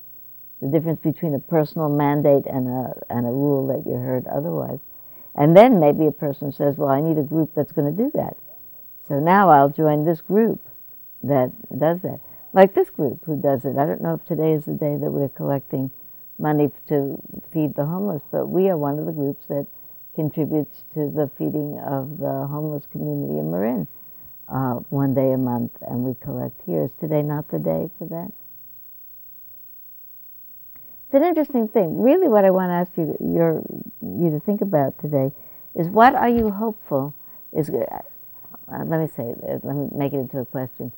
The 0.61 0.67
difference 0.67 0.99
between 1.01 1.35
a 1.35 1.39
personal 1.39 1.89
mandate 1.89 2.45
and 2.45 2.67
a, 2.67 2.93
and 3.09 3.25
a 3.25 3.29
rule 3.29 3.67
that 3.67 3.89
you 3.89 3.97
heard 3.97 4.25
otherwise. 4.27 4.79
And 5.35 5.55
then 5.55 5.79
maybe 5.79 6.07
a 6.07 6.11
person 6.11 6.51
says, 6.51 6.77
well, 6.77 6.89
I 6.89 7.01
need 7.01 7.17
a 7.17 7.23
group 7.23 7.51
that's 7.53 7.73
going 7.73 7.93
to 7.93 8.03
do 8.03 8.09
that. 8.15 8.37
So 9.07 9.19
now 9.19 9.49
I'll 9.49 9.69
join 9.69 10.05
this 10.05 10.21
group 10.21 10.61
that 11.23 11.51
does 11.77 12.01
that. 12.01 12.21
Like 12.53 12.73
this 12.73 12.89
group 12.89 13.25
who 13.25 13.39
does 13.39 13.65
it. 13.65 13.77
I 13.77 13.85
don't 13.85 14.01
know 14.01 14.13
if 14.13 14.25
today 14.25 14.53
is 14.53 14.65
the 14.65 14.73
day 14.73 14.95
that 14.95 15.11
we're 15.11 15.29
collecting 15.29 15.91
money 16.39 16.71
to 16.87 17.21
feed 17.51 17.75
the 17.75 17.85
homeless, 17.85 18.23
but 18.31 18.47
we 18.47 18.69
are 18.69 18.77
one 18.77 18.97
of 18.97 19.05
the 19.05 19.11
groups 19.11 19.45
that 19.47 19.67
contributes 20.15 20.83
to 20.93 21.11
the 21.11 21.29
feeding 21.37 21.79
of 21.79 22.17
the 22.17 22.47
homeless 22.49 22.85
community 22.91 23.37
in 23.39 23.51
Marin 23.51 23.87
uh, 24.47 24.75
one 24.89 25.13
day 25.13 25.31
a 25.31 25.37
month, 25.37 25.71
and 25.81 26.03
we 26.03 26.15
collect 26.21 26.61
here. 26.65 26.85
Is 26.85 26.91
today 26.99 27.21
not 27.21 27.49
the 27.49 27.59
day 27.59 27.89
for 27.97 28.07
that? 28.07 28.31
It's 31.05 31.13
an 31.13 31.23
interesting 31.23 31.67
thing. 31.67 32.01
Really, 32.01 32.27
what 32.27 32.45
I 32.45 32.51
want 32.51 32.69
to 32.69 32.73
ask 32.73 32.91
you, 32.97 33.15
your, 33.19 33.61
you 34.01 34.31
to 34.31 34.39
think 34.39 34.61
about 34.61 34.99
today 34.99 35.31
is 35.75 35.87
what 35.87 36.15
are 36.15 36.29
you 36.29 36.49
hopeful 36.51 37.13
is. 37.51 37.69
Uh, 37.69 38.83
let 38.85 38.99
me 38.99 39.07
say, 39.15 39.35
uh, 39.47 39.59
let 39.61 39.75
me 39.75 39.87
make 39.95 40.13
it 40.13 40.17
into 40.17 40.39
a 40.39 40.45
question. 40.45 40.91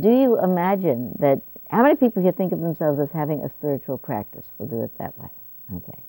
Do 0.00 0.10
you 0.10 0.38
imagine 0.38 1.16
that? 1.20 1.40
How 1.70 1.82
many 1.82 1.96
people 1.96 2.22
here 2.22 2.32
think 2.32 2.52
of 2.52 2.60
themselves 2.60 3.00
as 3.00 3.08
having 3.12 3.42
a 3.42 3.48
spiritual 3.48 3.96
practice? 3.96 4.44
We'll 4.58 4.68
do 4.68 4.82
it 4.82 4.90
that 4.98 5.18
way. 5.18 5.28
Okay. 5.76 6.02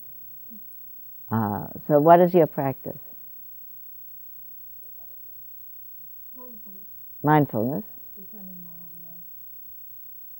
Uh, 1.30 1.66
so, 1.88 1.98
what 2.00 2.20
is 2.20 2.34
your 2.34 2.46
practice? 2.46 2.98
Mindfulness. 7.22 7.84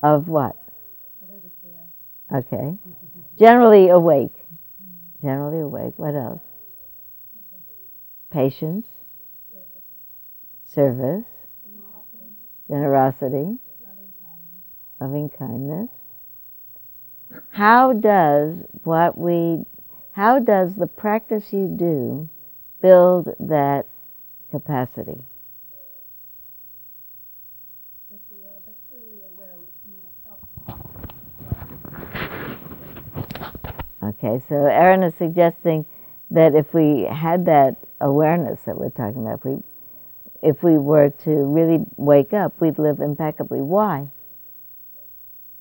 Aware. 0.01 0.15
Of 0.15 0.27
what? 0.27 0.55
Okay. 2.33 2.77
Generally 3.37 3.89
awake. 3.89 4.35
Generally 5.21 5.59
awake. 5.61 5.93
What 5.97 6.15
else? 6.15 6.41
Patience. 8.31 8.85
Service. 10.65 11.25
Generosity. 12.69 13.57
Loving 15.01 15.29
kindness. 15.29 15.89
How 17.49 17.93
does 17.93 18.55
what 18.83 19.17
we, 19.17 19.65
how 20.17 20.39
does 20.39 20.75
the 20.75 20.87
practice 20.87 21.53
you 21.53 21.67
do 21.67 22.27
build 22.81 23.29
that 23.39 23.85
capacity? 24.49 25.21
Okay, 34.03 34.41
so 34.49 34.55
Erin 34.65 35.03
is 35.03 35.13
suggesting 35.13 35.85
that 36.31 36.55
if 36.55 36.73
we 36.73 37.03
had 37.03 37.45
that 37.45 37.75
awareness 38.01 38.61
that 38.65 38.75
we're 38.75 38.89
talking 38.89 39.21
about, 39.21 39.39
if 39.39 39.45
we, 39.45 39.57
if 40.41 40.63
we 40.63 40.79
were 40.79 41.11
to 41.25 41.29
really 41.29 41.85
wake 41.95 42.33
up, 42.33 42.59
we'd 42.59 42.79
live 42.79 43.01
impeccably. 43.01 43.61
Why? 43.61 44.07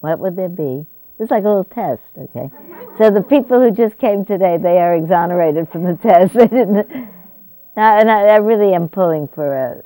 What 0.01 0.19
would 0.21 0.37
there 0.37 0.49
be? 0.49 0.87
It's 1.19 1.31
like 1.31 1.45
a 1.45 1.49
little 1.49 1.65
test, 1.65 2.03
okay? 2.19 2.51
So 2.99 3.11
the 3.11 3.23
people 3.23 3.61
who 3.61 3.71
just 3.71 3.97
came 3.99 4.25
today, 4.25 4.59
they 4.61 4.79
are 4.79 4.95
exonerated 4.95 5.69
from 5.71 5.85
the 5.85 5.95
test. 6.03 6.35
They 6.35 6.47
didn't. 6.47 6.89
Now, 7.77 7.99
and 7.99 8.11
I, 8.11 8.21
I 8.21 8.37
really 8.37 8.75
am 8.75 8.89
pulling 8.89 9.29
for 9.29 9.55
a. 9.55 9.83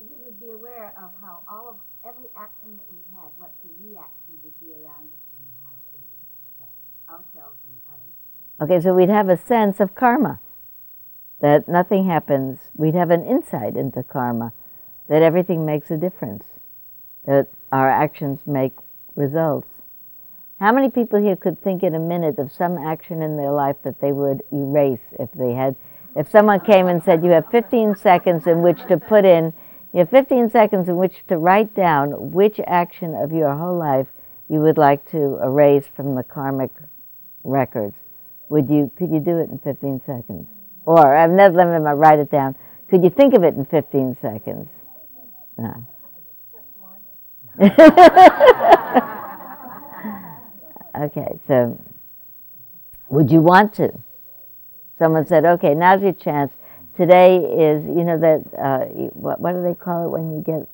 we 0.00 0.08
would 0.24 0.40
be 0.40 0.50
aware 0.50 0.92
of 0.96 1.10
how 1.20 1.40
all 1.48 1.68
of 1.68 1.76
every 2.08 2.28
action 2.36 2.76
that 2.76 2.86
we 2.90 2.98
had, 3.14 3.28
what 3.36 3.52
the 3.62 3.70
reaction 3.88 4.34
would 4.42 4.58
be 4.60 4.72
around 4.72 5.08
us 5.08 5.24
and 5.36 5.44
how 5.64 5.72
it 5.76 5.84
would 5.92 6.08
affect 6.56 6.76
ourselves 7.08 7.58
and 7.64 7.76
others. 7.92 8.14
Okay, 8.60 8.80
so 8.82 8.94
we'd 8.94 9.08
have 9.08 9.28
a 9.28 9.36
sense 9.36 9.80
of 9.80 9.94
karma. 9.94 10.40
That 11.40 11.68
nothing 11.68 12.06
happens. 12.06 12.58
We'd 12.76 12.94
have 12.94 13.10
an 13.10 13.24
insight 13.24 13.76
into 13.76 14.02
karma. 14.02 14.52
That 15.08 15.22
everything 15.22 15.64
makes 15.64 15.90
a 15.90 15.96
difference. 15.96 16.44
That 17.26 17.48
our 17.72 17.88
actions 17.90 18.40
make 18.46 18.72
results. 19.16 19.68
How 20.58 20.72
many 20.72 20.90
people 20.90 21.20
here 21.20 21.36
could 21.36 21.62
think 21.62 21.82
in 21.82 21.94
a 21.94 21.98
minute 21.98 22.38
of 22.38 22.52
some 22.52 22.76
action 22.76 23.22
in 23.22 23.36
their 23.36 23.50
life 23.50 23.76
that 23.82 24.00
they 24.00 24.12
would 24.12 24.42
erase 24.52 25.00
if 25.18 25.30
they 25.32 25.52
had, 25.54 25.74
if 26.14 26.30
someone 26.30 26.60
came 26.60 26.86
and 26.86 27.02
said, 27.02 27.24
you 27.24 27.30
have 27.30 27.50
15 27.50 27.96
seconds 27.96 28.46
in 28.46 28.60
which 28.60 28.78
to 28.88 28.98
put 28.98 29.24
in, 29.24 29.54
you 29.92 30.00
have 30.00 30.10
15 30.10 30.50
seconds 30.50 30.88
in 30.88 30.96
which 30.96 31.24
to 31.28 31.38
write 31.38 31.74
down 31.74 32.32
which 32.32 32.60
action 32.66 33.14
of 33.14 33.32
your 33.32 33.54
whole 33.56 33.78
life 33.78 34.06
you 34.48 34.60
would 34.60 34.76
like 34.76 35.08
to 35.10 35.38
erase 35.42 35.86
from 35.96 36.14
the 36.14 36.22
karmic 36.22 36.70
records. 37.42 37.96
Would 38.50 38.68
you, 38.68 38.90
could 38.96 39.10
you 39.10 39.20
do 39.20 39.38
it 39.38 39.48
in 39.48 39.58
15 39.58 40.02
seconds? 40.04 40.46
Or, 40.84 41.16
I've 41.16 41.30
never 41.30 41.56
let 41.56 41.68
me 41.68 41.90
write 41.90 42.18
it 42.18 42.30
down. 42.30 42.56
Could 42.90 43.04
you 43.04 43.10
think 43.10 43.34
of 43.34 43.44
it 43.44 43.54
in 43.54 43.64
15 43.64 44.16
seconds? 44.20 44.68
No. 45.56 45.86
okay, 50.98 51.38
so 51.46 51.78
would 53.10 53.30
you 53.30 53.42
want 53.42 53.74
to? 53.74 53.92
Someone 54.98 55.26
said, 55.26 55.44
okay, 55.44 55.74
now's 55.74 56.00
your 56.00 56.14
chance. 56.14 56.52
Today 56.96 57.36
is, 57.36 57.84
you 57.84 58.04
know, 58.04 58.18
that, 58.18 58.44
uh, 58.58 58.86
what, 59.12 59.40
what 59.40 59.52
do 59.52 59.62
they 59.62 59.74
call 59.74 60.06
it 60.06 60.08
when 60.08 60.32
you 60.32 60.42
get 60.42 60.66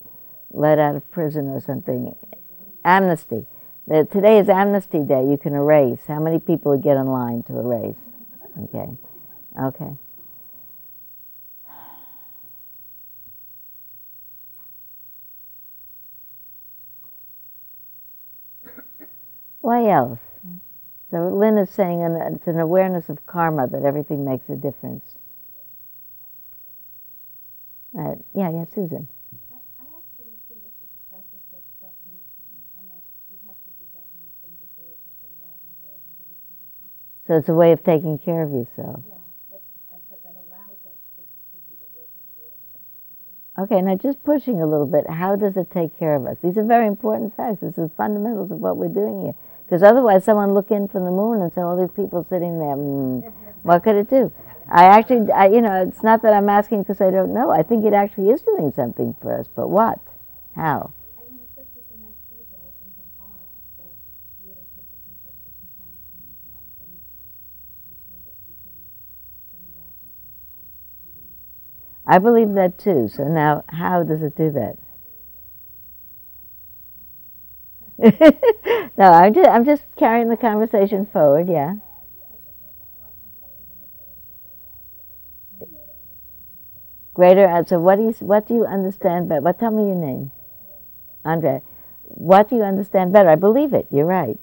let 0.50 0.78
out 0.78 0.95
of 0.95 1.11
prison 1.11 1.49
or 1.49 1.61
something? 1.61 2.14
Amnesty. 2.85 3.47
That 3.88 4.11
today 4.11 4.38
is 4.38 4.49
amnesty 4.49 5.00
day. 5.00 5.25
You 5.25 5.38
can 5.40 5.55
erase. 5.55 6.00
How 6.07 6.21
many 6.21 6.38
people 6.38 6.73
would 6.73 6.83
get 6.83 6.97
in 6.97 7.07
line 7.07 7.43
to 7.45 7.59
erase? 7.59 7.97
Okay. 8.64 8.88
Okay. 9.61 9.97
Why 19.66 19.90
else? 19.90 20.23
So 21.11 21.26
Lynn 21.26 21.58
is 21.58 21.70
saying 21.70 21.99
an, 22.00 22.14
it's 22.38 22.46
an 22.46 22.61
awareness 22.61 23.08
of 23.08 23.26
karma 23.26 23.66
that 23.66 23.82
everything 23.82 24.25
makes 24.25 24.49
a 24.49 24.54
difference. 24.54 25.02
Uh, 27.90 28.14
yeah, 28.30 28.46
yeah, 28.54 28.62
Susan. 28.70 29.11
I, 29.50 29.58
I 29.82 29.87
actually 29.99 30.38
see 30.46 30.54
this 30.62 30.70
as 30.78 30.87
a 30.87 31.02
practice 31.11 31.42
that's 31.50 31.66
self-nurturing, 31.82 32.62
and 32.78 32.87
that 32.94 33.02
you 33.26 33.42
have 33.50 33.58
to 33.58 33.70
do 33.75 33.90
that 33.99 34.06
nurturing 34.14 34.54
before 34.62 34.87
you 34.87 34.94
put 35.02 35.35
it 35.35 35.42
out 35.42 35.58
in 35.58 35.66
the 35.66 35.78
world 35.82 35.99
and 35.99 36.14
give 36.14 36.30
it 36.30 36.38
to 36.38 36.50
other 36.62 36.70
people. 36.78 37.02
So 37.26 37.30
it's 37.35 37.50
a 37.50 37.58
way 37.58 37.75
of 37.75 37.82
taking 37.82 38.23
care 38.23 38.46
of 38.46 38.54
yourself. 38.54 39.02
Yeah, 39.02 39.18
but, 39.50 39.66
but 39.90 40.23
that 40.23 40.38
allows 40.46 40.78
us 40.87 40.94
to, 41.18 41.26
to 41.26 41.56
do 41.66 41.75
the 41.82 41.90
work 41.99 42.06
of 42.14 42.23
the. 42.38 43.66
Okay, 43.66 43.82
now 43.82 43.99
just 43.99 44.23
pushing 44.23 44.62
a 44.62 44.66
little 44.70 44.87
bit, 44.87 45.11
how 45.11 45.35
does 45.35 45.58
it 45.58 45.75
take 45.75 45.99
care 45.99 46.14
of 46.14 46.23
us? 46.23 46.38
These 46.38 46.54
are 46.54 46.62
very 46.62 46.87
important 46.87 47.35
facts. 47.35 47.66
This 47.66 47.75
is 47.82 47.90
fundamentals 47.99 48.54
of 48.54 48.62
what 48.62 48.78
we're 48.78 48.94
doing 48.94 49.26
here. 49.26 49.35
Because 49.66 49.82
otherwise, 49.82 50.25
someone 50.25 50.54
look 50.54 50.70
in 50.70 50.88
from 50.88 51.04
the 51.04 51.11
moon 51.11 51.42
and 51.42 51.52
say, 51.52 51.61
all 51.61 51.76
these 51.76 51.94
people 51.94 52.25
sitting 52.30 52.61
there, 52.61 52.76
mm, 52.76 53.32
what 53.64 53.82
could 53.82 53.96
it 53.96 54.08
do? 54.08 54.32
I 54.70 54.85
actually, 54.85 55.32
I, 55.32 55.49
you 55.49 55.61
know, 55.61 55.87
it's 55.88 56.04
not 56.04 56.23
that 56.23 56.32
I'm 56.32 56.49
asking 56.49 56.85
because 56.85 57.00
I 57.00 57.11
don't 57.11 57.35
know. 57.35 57.50
I 57.50 57.64
think 57.64 57.85
it 57.85 57.92
actually 57.92 58.30
is 58.30 58.42
doing 58.42 58.73
something 58.73 59.16
for 59.20 59.38
us, 59.38 59.49
but 59.54 59.68
what? 59.68 60.00
How? 60.54 60.92
I 72.06 72.18
believe 72.18 72.54
that 72.54 72.78
too. 72.78 73.08
So 73.08 73.25
now, 73.25 73.64
how 73.68 74.04
does 74.04 74.23
it 74.23 74.37
do 74.37 74.50
that? 74.52 74.76
no, 77.98 79.04
I'm 79.04 79.32
just, 79.32 79.48
I'm 79.48 79.64
just 79.64 79.82
carrying 79.96 80.28
the 80.28 80.36
conversation 80.36 81.06
forward, 81.06 81.48
yeah. 81.48 81.76
Greater, 87.14 87.64
so 87.66 87.80
what 87.80 87.96
do 87.96 88.02
you, 88.02 88.10
what 88.20 88.46
do 88.46 88.54
you 88.54 88.66
understand 88.66 89.28
by, 89.30 89.38
what, 89.38 89.58
tell 89.58 89.70
me 89.70 89.84
your 89.84 89.94
name. 89.94 90.32
Andre. 91.24 91.62
what 92.04 92.48
do 92.48 92.56
you 92.56 92.62
understand 92.62 93.12
better? 93.12 93.30
I 93.30 93.34
believe 93.34 93.72
it. 93.72 93.86
You're 93.90 94.06
right. 94.06 94.38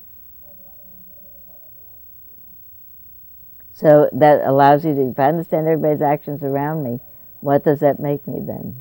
So 3.73 4.09
that 4.13 4.45
allows 4.45 4.85
you 4.85 4.93
to, 4.93 5.09
if 5.09 5.19
I 5.19 5.29
understand 5.29 5.67
everybody's 5.67 6.01
actions 6.01 6.43
around 6.43 6.83
me, 6.83 6.99
what 7.41 7.63
does 7.63 7.79
that 7.79 7.99
make 7.99 8.27
me 8.27 8.39
then? 8.39 8.75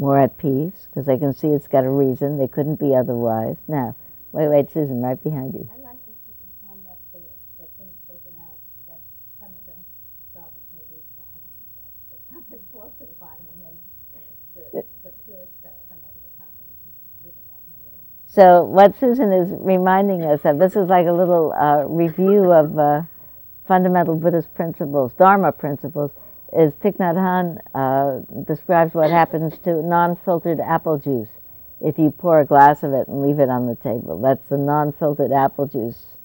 More 0.00 0.18
at 0.18 0.38
peace, 0.38 0.88
because 0.88 1.10
I 1.10 1.18
can 1.18 1.34
see 1.34 1.48
it's 1.48 1.68
got 1.68 1.84
a 1.84 1.90
reason. 1.90 2.38
They 2.38 2.48
couldn't 2.48 2.80
be 2.80 2.96
otherwise. 2.96 3.60
Now, 3.68 3.94
wait, 4.32 4.48
wait, 4.48 4.72
Susan, 4.72 5.02
right 5.02 5.22
behind 5.22 5.52
you. 5.52 5.68
I 5.68 5.76
like 5.84 6.00
to 6.08 6.12
see 6.24 6.32
on 6.72 6.80
that 6.88 6.96
the, 7.12 7.20
the 7.60 7.68
things 7.76 7.92
spoken 8.08 8.32
out, 8.40 8.56
that 8.88 9.04
some 9.36 9.52
of 9.52 9.60
the 9.68 9.76
garbage 10.32 10.64
maybe, 10.72 11.04
I 11.20 11.36
don't 11.36 11.44
know, 11.44 12.16
that 12.16 12.20
some 12.32 12.40
of 12.48 12.52
it 12.56 12.64
falls 12.72 12.96
to 12.96 13.04
the 13.04 13.12
bottom 13.20 13.44
and 13.52 13.60
then 13.60 13.76
the, 14.72 14.80
the 15.04 15.12
pure 15.28 15.44
stuff 15.60 15.76
comes 15.92 16.00
to 16.00 16.20
the 16.24 16.32
top 16.40 16.48
and 16.48 16.72
it's 16.72 16.80
written 17.20 17.44
that 17.52 17.60
in 17.60 17.76
there. 17.84 18.00
So 18.24 18.64
what 18.64 18.96
Susan 18.96 19.36
is 19.36 19.52
reminding 19.52 20.24
us 20.24 20.40
of, 20.48 20.56
this 20.56 20.80
is 20.80 20.88
like 20.88 21.08
a 21.08 21.12
little 21.12 21.52
uh, 21.52 21.84
review 21.84 22.48
of 22.56 22.72
uh, 22.78 23.02
fundamental 23.68 24.16
Buddhist 24.16 24.48
principles, 24.54 25.12
Dharma 25.12 25.52
principles, 25.52 26.10
is 26.52 26.72
Thich 26.74 26.96
Nhat 26.98 27.16
Hanh 27.16 27.58
uh, 27.74 28.42
describes 28.44 28.94
what 28.94 29.10
happens 29.10 29.58
to 29.64 29.82
non-filtered 29.82 30.60
apple 30.60 30.98
juice 30.98 31.28
if 31.80 31.98
you 31.98 32.10
pour 32.10 32.40
a 32.40 32.46
glass 32.46 32.82
of 32.82 32.92
it 32.92 33.08
and 33.08 33.22
leave 33.22 33.38
it 33.38 33.48
on 33.48 33.66
the 33.66 33.76
table. 33.76 34.20
That's 34.20 34.48
the 34.48 34.58
non-filtered 34.58 35.32
apple 35.32 35.66
juice 35.66 36.16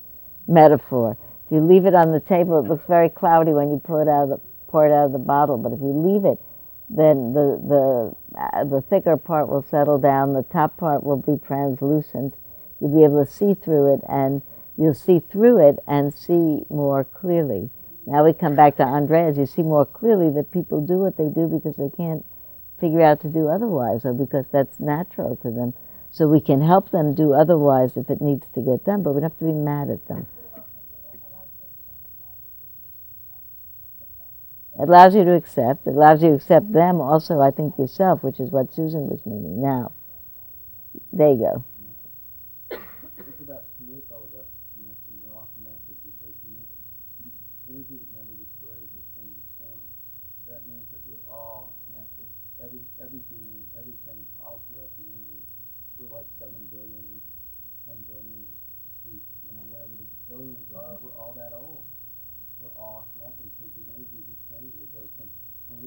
metaphor. 0.47 1.17
If 1.45 1.51
you 1.51 1.65
leave 1.65 1.85
it 1.85 1.95
on 1.95 2.11
the 2.11 2.19
table, 2.19 2.59
it 2.59 2.67
looks 2.67 2.85
very 2.87 3.09
cloudy 3.09 3.51
when 3.51 3.71
you 3.71 3.81
pull 3.83 4.01
it 4.01 4.09
out 4.09 4.23
of 4.23 4.29
the, 4.29 4.39
pour 4.67 4.87
it 4.87 4.91
out 4.91 5.05
of 5.05 5.11
the 5.11 5.19
bottle. 5.19 5.57
But 5.57 5.73
if 5.73 5.79
you 5.79 5.93
leave 5.93 6.25
it, 6.25 6.39
then 6.89 7.33
the 7.33 7.57
the 7.67 8.39
uh, 8.39 8.63
the 8.65 8.81
thicker 8.89 9.17
part 9.17 9.47
will 9.47 9.63
settle 9.63 9.97
down. 9.97 10.33
The 10.33 10.43
top 10.43 10.77
part 10.77 11.03
will 11.03 11.17
be 11.17 11.37
translucent. 11.45 12.35
You'll 12.79 12.95
be 12.95 13.03
able 13.03 13.25
to 13.25 13.31
see 13.31 13.53
through 13.53 13.95
it, 13.95 14.01
and 14.07 14.41
you'll 14.77 14.93
see 14.93 15.19
through 15.19 15.67
it 15.67 15.79
and 15.87 16.13
see 16.13 16.63
more 16.69 17.03
clearly. 17.03 17.69
Now 18.05 18.23
we 18.23 18.33
come 18.33 18.55
back 18.55 18.77
to 18.77 18.83
Andreas. 18.83 19.37
You 19.37 19.45
see 19.45 19.63
more 19.63 19.85
clearly 19.85 20.29
that 20.31 20.51
people 20.51 20.81
do 20.81 20.99
what 20.99 21.17
they 21.17 21.29
do 21.29 21.47
because 21.47 21.75
they 21.75 21.89
can't 21.95 22.25
figure 22.79 23.01
out 23.01 23.21
to 23.21 23.29
do 23.29 23.47
otherwise, 23.47 24.05
or 24.05 24.13
because 24.13 24.45
that's 24.51 24.79
natural 24.79 25.35
to 25.37 25.49
them. 25.51 25.73
So 26.11 26.27
we 26.27 26.39
can 26.39 26.61
help 26.61 26.91
them 26.91 27.13
do 27.13 27.33
otherwise 27.33 27.97
if 27.97 28.09
it 28.09 28.21
needs 28.21 28.47
to 28.55 28.61
get 28.61 28.85
done, 28.85 29.03
but 29.03 29.13
we 29.13 29.21
don't 29.21 29.31
have 29.31 29.39
to 29.39 29.45
be 29.45 29.51
mad 29.51 29.89
at 29.89 30.07
them. 30.07 30.27
It 34.79 34.89
allows 34.89 35.15
you 35.15 35.23
to 35.23 35.33
accept. 35.33 35.87
It 35.87 35.95
allows 35.95 36.21
you 36.21 36.29
to 36.29 36.35
accept 36.35 36.71
them 36.71 36.99
also, 36.99 37.39
I 37.39 37.51
think, 37.51 37.77
yourself, 37.77 38.23
which 38.23 38.39
is 38.39 38.51
what 38.51 38.73
Susan 38.73 39.07
was 39.07 39.25
meaning. 39.25 39.61
Now, 39.61 39.93
there 41.11 41.31
you 41.31 41.39
go. 41.39 41.63
It's 42.71 43.39
about, 43.39 43.63
to 43.75 43.81
me, 43.87 44.03
it's 44.03 44.11
all 44.11 44.27
about 44.31 44.47
connection. 44.75 45.15
We're 45.23 45.31
all 45.31 45.47
connected 45.55 45.95
because 46.03 46.35
you, 46.43 46.59
you, 47.23 47.31
energy 47.71 48.03
is 48.03 48.09
never 48.15 48.35
destroyed, 48.35 48.83
it 48.83 48.91
just 48.99 49.07
changes 49.15 49.47
form. 49.59 49.79
So 50.43 50.55
that 50.55 50.63
means 50.67 50.83
that 50.91 50.99
we're 51.07 51.23
all 51.31 51.71
connected. 51.87 52.27
Every, 52.59 52.83
every 52.99 53.23
being, 53.31 53.63
everything, 53.79 54.27
all 54.43 54.59
throughout 54.67 54.91
the 54.99 55.07
universe. 55.07 55.47
We're 55.95 56.11
like 56.11 56.27
7 56.35 56.51
billion, 56.67 56.99
or 57.15 57.23
10 57.87 57.95
billion, 58.11 58.43
or 58.43 58.51
3, 59.07 59.15
you 59.15 59.51
know, 59.55 59.63
whatever 59.71 59.95
the 59.95 60.07
billions 60.27 60.67
are, 60.75 60.99
we're 60.99 61.15
all 61.15 61.31
that 61.39 61.55
old. 61.55 61.87
We're 62.59 62.75
all 62.75 63.07
connected 63.15 63.47
because 63.55 63.71
the 63.79 63.85
energy 63.95 64.19
just 64.27 64.41
changes. 64.51 64.75
It 64.79 64.91
goes 64.95 65.11
from, 65.15 65.27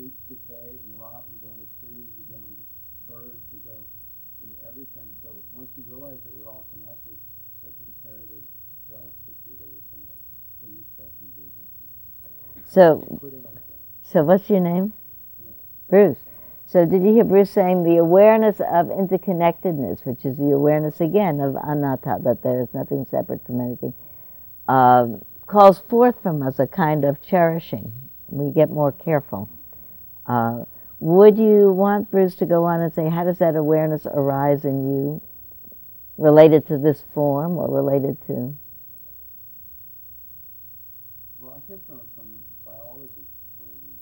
we 0.09 0.37
decay 0.37 0.73
and 0.73 0.91
rot, 0.97 1.25
and 1.29 1.37
go 1.41 1.53
into 1.53 1.69
trees, 1.81 2.09
we 2.17 2.25
go 2.33 2.41
into 2.41 2.65
birds, 3.09 3.45
we 3.53 3.59
go 3.61 3.77
into 4.43 4.57
everything. 4.65 5.09
So 5.23 5.31
once 5.53 5.69
you 5.77 5.85
realize 5.89 6.19
that 6.25 6.33
we're 6.37 6.49
all 6.49 6.65
connected, 6.73 7.17
that's 7.63 7.77
imperative 7.85 8.45
to 8.89 8.95
us 8.97 9.13
to 9.27 9.31
treat 9.45 9.61
everything 9.61 10.03
with 10.63 10.73
respect 10.81 11.13
and 11.21 11.31
dignity, 11.37 11.87
So, 12.65 13.05
so 14.03 14.25
what's 14.25 14.49
your 14.49 14.61
name? 14.61 14.93
Bruce. 15.89 16.19
So 16.67 16.85
did 16.85 17.03
you 17.03 17.13
hear 17.15 17.25
Bruce 17.25 17.51
saying 17.51 17.83
the 17.83 17.97
awareness 17.97 18.61
of 18.61 18.89
interconnectedness, 18.89 20.05
which 20.05 20.25
is 20.25 20.37
the 20.37 20.51
awareness 20.51 21.01
again 21.01 21.41
of 21.41 21.57
anatta, 21.57 22.19
that 22.25 22.43
there 22.43 22.61
is 22.61 22.69
nothing 22.75 23.07
separate 23.11 23.45
from 23.47 23.61
anything, 23.61 23.95
um, 24.69 25.25
calls 25.47 25.79
forth 25.79 26.23
from 26.23 26.43
us 26.43 26.59
a 26.59 26.67
kind 26.67 27.05
of 27.05 27.23
cherishing. 27.23 27.91
We 28.29 28.51
get 28.51 28.69
more 28.71 28.93
careful. 28.93 29.49
Uh, 30.29 30.65
would 31.01 31.39
you 31.39 31.73
want 31.73 32.11
Bruce 32.11 32.37
to 32.37 32.47
go 32.47 32.65
on 32.65 32.81
and 32.83 32.93
say, 32.95 33.09
how 33.09 33.25
does 33.25 33.39
that 33.39 33.57
awareness 33.57 34.07
arise 34.07 34.65
in 34.65 34.87
you, 34.87 35.23
related 36.19 36.67
to 36.69 36.79
this 36.79 37.05
form 37.15 37.57
or 37.57 37.71
related 37.71 38.21
to? 38.27 38.55
Well, 41.41 41.55
I 41.57 41.61
came 41.71 41.81
from 41.87 42.03
from 42.15 42.29
a 42.35 42.41
biology 42.67 43.25
point 43.57 43.73
of 43.73 43.81
view. 43.81 43.97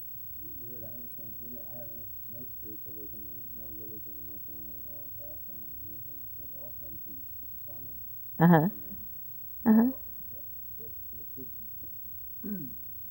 Weird. 0.67 0.83
I 0.83 0.91
never 0.97 1.09
came. 1.21 1.31
We 1.45 1.57
I 1.61 1.85
any, 1.85 2.05
no 2.33 2.41
spiritualism 2.59 3.21
or 3.23 3.37
no 3.61 3.67
religion 3.77 4.13
in 4.17 4.25
my 4.27 4.41
family 4.49 4.73
at 4.73 4.87
all, 4.91 5.07
background 5.21 5.69
or 5.69 5.81
anything 5.93 6.17
like 6.17 6.33
that. 6.41 6.49
It 6.49 6.59
all 6.59 6.73
came 6.81 6.97
from 7.05 7.17
science. 7.69 8.01
Uh 8.41 8.49
huh. 8.51 8.67
From 8.73 8.81
the- 8.83 9.71
Uh 9.71 9.75
huh. 9.77 9.91
It, 10.81 10.91
it's 11.21 11.31
just 11.37 11.53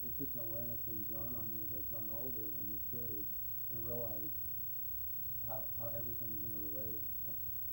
it's 0.03 0.15
just 0.17 0.31
an 0.35 0.41
awareness 0.47 0.79
that 0.87 0.94
has 0.94 0.94
grown 1.09 1.31
on 1.35 1.45
me 1.51 1.61
as 1.65 1.71
I've 1.75 1.87
grown 1.91 2.09
older 2.13 2.45
and 2.45 2.65
matured 2.69 3.25
and 3.73 3.77
realized 3.85 4.37
how 5.47 5.65
how 5.77 5.93
everything 5.93 6.29
is 6.33 6.41
interrelated. 6.49 7.03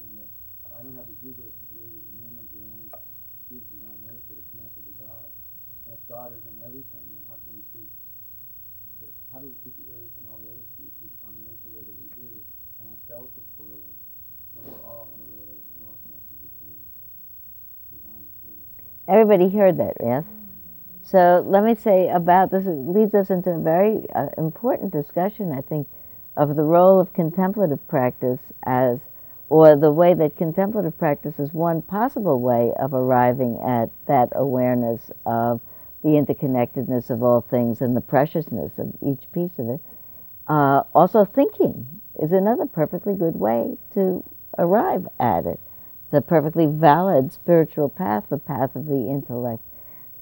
And 0.03 0.11
that 0.19 0.31
I 0.75 0.83
don't 0.83 0.97
have 0.99 1.07
the 1.07 1.19
hubris 1.23 1.53
to 1.53 1.65
believe 1.73 1.95
that 1.95 2.05
humans 2.17 2.49
are 2.51 2.59
the 2.59 2.71
only 2.75 2.91
species 3.47 3.83
on 3.87 3.97
earth 4.11 4.25
that 4.27 4.37
are 4.37 4.49
connected 4.57 4.83
to 4.83 4.95
God. 4.99 5.29
And 5.87 5.95
if 5.95 6.03
God 6.11 6.35
is 6.35 6.43
in 6.43 6.57
everything, 6.65 7.05
then 7.13 7.23
how 7.31 7.39
can 7.39 7.53
we 7.55 7.63
treat 7.71 7.91
the, 8.99 9.07
how 9.31 9.39
do 9.39 9.47
we 9.47 9.57
treat 9.63 9.77
the 9.79 9.89
earth 9.95 10.13
and 10.19 10.25
all 10.27 10.43
the 10.43 10.51
other 10.51 10.67
species 10.75 11.13
on 11.27 11.39
the 11.39 11.43
earth 11.51 11.61
the 11.63 11.73
way 11.75 11.85
that 11.87 11.97
we 11.97 12.09
do, 12.19 12.31
and 12.83 12.87
ourselves 12.91 13.31
so 13.39 13.43
poorly 13.59 13.95
when 14.59 14.63
we're 14.67 14.85
all 14.87 15.11
interrelated 15.15 15.59
and 15.59 15.75
we're 15.79 15.91
all 15.91 16.01
connected 16.07 16.35
to 16.35 16.45
the 16.47 16.55
same 16.63 16.81
divine 17.95 18.27
force? 18.43 18.71
Everybody 19.07 19.51
heard 19.51 19.79
that, 19.79 19.99
yes? 20.03 20.27
So 21.03 21.45
let 21.47 21.65
me 21.65 21.75
say 21.75 22.09
about 22.09 22.51
this, 22.51 22.65
leads 22.67 23.15
us 23.15 23.31
into 23.31 23.51
a 23.51 23.59
very 23.59 24.09
uh, 24.15 24.29
important 24.39 24.93
discussion, 24.93 25.53
I 25.53 25.61
think, 25.61 25.89
of 26.37 26.57
the 26.57 26.63
role 26.63 27.01
of 27.01 27.13
contemplative 27.13 27.87
practice 27.89 28.41
as, 28.65 29.01
or 29.49 29.77
the 29.77 29.93
way 29.93 30.15
that 30.15 30.37
contemplative 30.37 30.97
practice 30.97 31.39
is 31.39 31.53
one 31.53 31.83
possible 31.83 32.41
way 32.41 32.73
of 32.79 32.95
arriving 32.95 33.61
at 33.67 33.91
that 34.07 34.31
awareness 34.33 35.11
of 35.27 35.61
the 36.03 36.11
interconnectedness 36.11 37.11
of 37.11 37.23
all 37.23 37.43
things 37.43 37.81
and 37.81 37.97
the 37.97 38.01
preciousness 38.01 38.79
of 38.79 38.93
each 39.03 39.31
piece 39.33 39.59
of 39.59 39.69
it. 39.69 39.81
Uh, 40.49 40.83
also, 40.95 41.25
thinking 41.25 41.87
is 42.23 42.33
another 42.33 42.67
perfectly 42.67 43.15
good 43.15 43.37
way 43.37 43.77
to 43.95 44.25
arrive 44.59 45.07
at 45.19 45.47
it. 45.47 45.61
It's 46.05 46.15
a 46.15 46.21
perfectly 46.21 46.67
valid 46.67 47.33
spiritual 47.33 47.89
path, 47.89 48.25
the 48.31 48.39
path 48.39 48.75
of 48.77 48.87
the 48.87 49.09
intellect. 49.11 49.63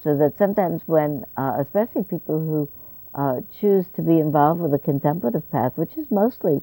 So 0.02 0.16
that 0.16 0.38
sometimes 0.38 0.82
when, 0.86 1.24
uh, 1.36 1.56
especially 1.60 2.04
people 2.04 2.40
who 2.40 2.70
uh, 3.14 3.40
choose 3.60 3.86
to 3.96 4.02
be 4.02 4.18
involved 4.18 4.60
with 4.60 4.72
a 4.72 4.78
contemplative 4.78 5.50
path, 5.50 5.72
which 5.76 5.96
is 5.96 6.10
mostly 6.10 6.62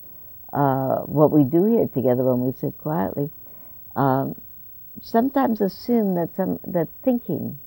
uh, 0.53 0.99
what 1.01 1.31
we 1.31 1.43
do 1.43 1.65
here 1.65 1.87
together 1.87 2.23
when 2.23 2.45
we 2.45 2.53
sit 2.53 2.77
quietly, 2.77 3.29
um, 3.95 4.35
sometimes 5.01 5.61
assume 5.61 6.15
that 6.15 6.35
some 6.35 6.59
that 6.65 6.87
thinking 7.03 7.59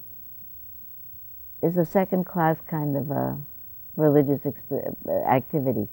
is 1.62 1.76
a 1.76 1.84
second-class 1.84 2.56
kind 2.68 2.96
of 2.96 3.10
a 3.10 3.38
religious 3.96 4.40
exp- 4.40 5.26
activity. 5.28 5.86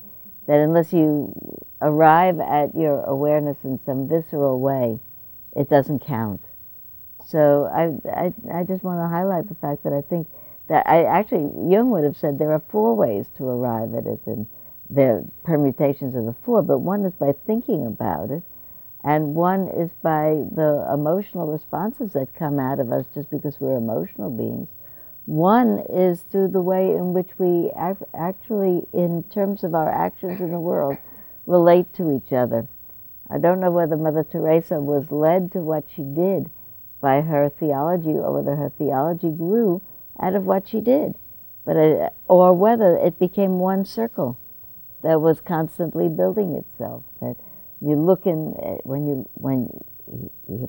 That 0.48 0.60
unless 0.60 0.94
you 0.94 1.34
arrive 1.82 2.40
at 2.40 2.74
your 2.74 3.04
awareness 3.04 3.58
in 3.64 3.80
some 3.86 4.08
visceral 4.08 4.60
way, 4.60 5.00
it 5.56 5.70
doesn't 5.70 6.00
count. 6.00 6.47
So 7.28 7.70
I, 7.74 8.10
I, 8.10 8.60
I 8.60 8.64
just 8.64 8.84
want 8.84 9.02
to 9.02 9.08
highlight 9.10 9.50
the 9.50 9.56
fact 9.56 9.84
that 9.84 9.92
I 9.92 10.02
think 10.02 10.28
that 10.70 10.88
I 10.88 11.04
actually 11.04 11.52
Jung 11.70 11.90
would 11.90 12.06
have 12.06 12.16
said 12.16 12.40
there 12.40 12.54
are 12.54 12.64
four 12.70 12.96
ways 12.96 13.28
to 13.38 13.44
arrive 13.44 13.94
at 13.94 14.06
it, 14.06 14.22
and 14.26 14.48
are 14.98 15.26
permutations 15.44 16.16
of 16.16 16.26
the 16.26 16.36
four. 16.46 16.62
But 16.62 16.80
one 16.80 17.04
is 17.04 17.14
by 17.14 17.34
thinking 17.46 17.86
about 17.86 18.32
it, 18.32 18.44
and 19.04 19.36
one 19.36 19.68
is 19.68 19.92
by 20.02 20.44
the 20.56 20.90
emotional 20.94 21.48
responses 21.48 22.14
that 22.14 22.34
come 22.34 22.60
out 22.60 22.80
of 22.80 22.94
us 22.94 23.06
just 23.14 23.30
because 23.30 23.60
we're 23.60 23.76
emotional 23.76 24.30
beings. 24.30 24.70
One 25.26 25.84
is 25.90 26.22
through 26.22 26.50
the 26.50 26.62
way 26.62 26.94
in 26.94 27.12
which 27.12 27.32
we 27.38 27.72
actually, 27.76 28.88
in 28.94 29.24
terms 29.24 29.66
of 29.66 29.76
our 29.76 29.92
actions 29.92 30.40
in 30.40 30.52
the 30.52 30.60
world, 30.62 30.96
relate 31.46 31.94
to 31.96 32.16
each 32.16 32.32
other. 32.32 32.68
I 33.30 33.38
don't 33.38 33.60
know 33.60 33.72
whether 33.72 33.98
Mother 33.98 34.24
Teresa 34.24 34.80
was 34.80 35.12
led 35.12 35.52
to 35.52 35.60
what 35.60 35.84
she 35.94 36.04
did 36.04 36.50
by 37.02 37.22
her 37.22 37.50
theology 37.50 38.12
or 38.12 38.34
whether 38.34 38.56
her 38.56 38.72
theology 38.78 39.30
grew 39.30 39.82
out 40.20 40.36
of 40.36 40.46
what 40.46 40.68
she 40.68 40.82
did, 40.82 41.16
but 41.66 41.76
uh, 41.76 42.10
or 42.28 42.54
whether 42.54 42.98
it 42.98 43.20
became 43.20 43.60
one 43.60 43.86
circle 43.86 44.38
that 45.04 45.22
was 45.22 45.40
constantly 45.42 46.10
building 46.10 46.56
itself. 46.56 47.04
That 47.22 47.36
You 47.82 47.96
look 47.96 48.26
in 48.26 48.56
uh, 48.58 48.82
when 48.84 49.06
you 49.06 49.30
when 49.36 49.70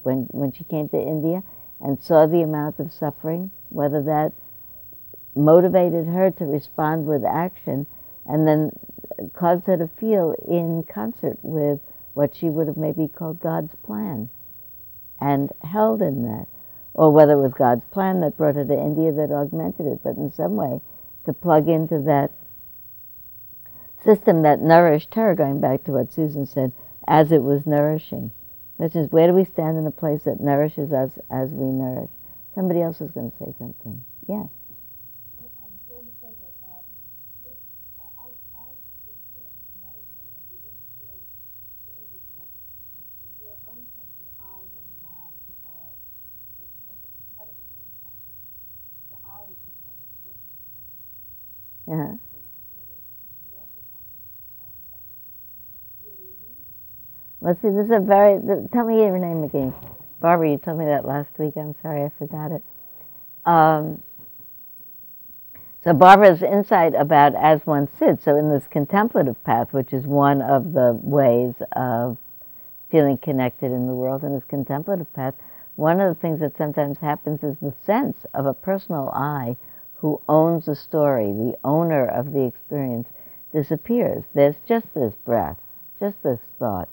when 0.02 0.26
when 0.30 0.52
she 0.52 0.64
came 0.64 0.88
to 0.90 1.00
India 1.00 1.42
and 1.80 2.02
saw 2.02 2.26
the 2.26 2.42
amount 2.42 2.78
of 2.78 2.92
suffering, 2.92 3.50
whether 3.70 4.02
that 4.02 4.32
motivated 5.34 6.06
her 6.06 6.30
to 6.32 6.44
respond 6.44 7.06
with 7.06 7.24
action, 7.24 7.86
and 8.26 8.46
then 8.46 8.70
caused 9.32 9.66
her 9.66 9.76
to 9.76 9.88
feel 9.98 10.34
in 10.46 10.82
concert 10.82 11.38
with 11.42 11.78
what 12.14 12.34
she 12.34 12.50
would 12.50 12.66
have 12.66 12.76
maybe 12.76 13.06
called 13.08 13.38
God's 13.40 13.74
plan, 13.76 14.28
and 15.20 15.50
held 15.62 16.02
in 16.02 16.22
that, 16.22 16.46
or 16.94 17.10
whether 17.10 17.32
it 17.32 17.42
was 17.42 17.52
God's 17.54 17.84
plan 17.86 18.20
that 18.20 18.36
brought 18.36 18.56
her 18.56 18.64
to 18.64 18.72
India 18.72 19.12
that 19.12 19.30
augmented 19.32 19.86
it, 19.86 20.00
but 20.02 20.16
in 20.16 20.32
some 20.32 20.56
way 20.56 20.80
to 21.24 21.32
plug 21.32 21.68
into 21.68 22.00
that 22.02 22.30
system 24.04 24.42
that 24.42 24.60
nourished 24.60 25.14
her, 25.14 25.34
going 25.34 25.60
back 25.60 25.84
to 25.84 25.92
what 25.92 26.12
Susan 26.12 26.46
said, 26.46 26.72
as 27.06 27.32
it 27.32 27.42
was 27.42 27.66
nourishing. 27.66 28.30
Which 28.76 28.94
is, 28.94 29.10
where 29.10 29.26
do 29.26 29.32
we 29.32 29.44
stand 29.44 29.76
in 29.76 29.86
a 29.86 29.90
place 29.90 30.22
that 30.22 30.40
nourishes 30.40 30.92
us 30.92 31.18
as 31.30 31.50
we 31.50 31.66
nourish? 31.66 32.10
Somebody 32.54 32.80
else 32.80 33.00
is 33.00 33.10
going 33.10 33.30
to 33.30 33.36
say 33.38 33.52
something. 33.58 34.04
Yes. 34.28 34.46
Yeah. 51.88 52.12
Well, 57.40 57.54
see, 57.62 57.68
this 57.70 57.86
is 57.86 57.90
a 57.92 58.00
very. 58.00 58.40
Tell 58.72 58.84
me 58.84 58.96
your 58.96 59.18
name 59.18 59.44
again, 59.44 59.72
Barbara. 60.20 60.50
You 60.50 60.58
told 60.58 60.78
me 60.78 60.84
that 60.86 61.04
last 61.04 61.30
week. 61.38 61.54
I'm 61.56 61.74
sorry, 61.82 62.04
I 62.04 62.10
forgot 62.18 62.52
it. 62.52 62.62
Um, 63.46 64.02
so 65.84 65.94
Barbara's 65.94 66.42
insight 66.42 66.94
about 66.94 67.34
as 67.36 67.64
one 67.64 67.88
sits. 67.98 68.24
So 68.24 68.36
in 68.36 68.50
this 68.50 68.66
contemplative 68.68 69.42
path, 69.44 69.72
which 69.72 69.92
is 69.92 70.04
one 70.06 70.42
of 70.42 70.72
the 70.72 70.98
ways 71.00 71.54
of 71.72 72.18
feeling 72.90 73.18
connected 73.18 73.70
in 73.70 73.86
the 73.86 73.94
world, 73.94 74.24
in 74.24 74.34
this 74.34 74.44
contemplative 74.44 75.10
path, 75.14 75.34
one 75.76 76.00
of 76.00 76.14
the 76.14 76.20
things 76.20 76.40
that 76.40 76.56
sometimes 76.56 76.98
happens 76.98 77.44
is 77.44 77.56
the 77.62 77.72
sense 77.84 78.26
of 78.34 78.46
a 78.46 78.52
personal 78.52 79.10
I 79.14 79.56
who 79.98 80.20
owns 80.28 80.66
the 80.66 80.76
story, 80.76 81.32
the 81.32 81.56
owner 81.64 82.06
of 82.06 82.32
the 82.32 82.44
experience, 82.44 83.08
disappears. 83.52 84.24
There's 84.34 84.56
just 84.66 84.86
this 84.94 85.14
breath, 85.24 85.58
just 85.98 86.22
this 86.22 86.40
thought, 86.58 86.88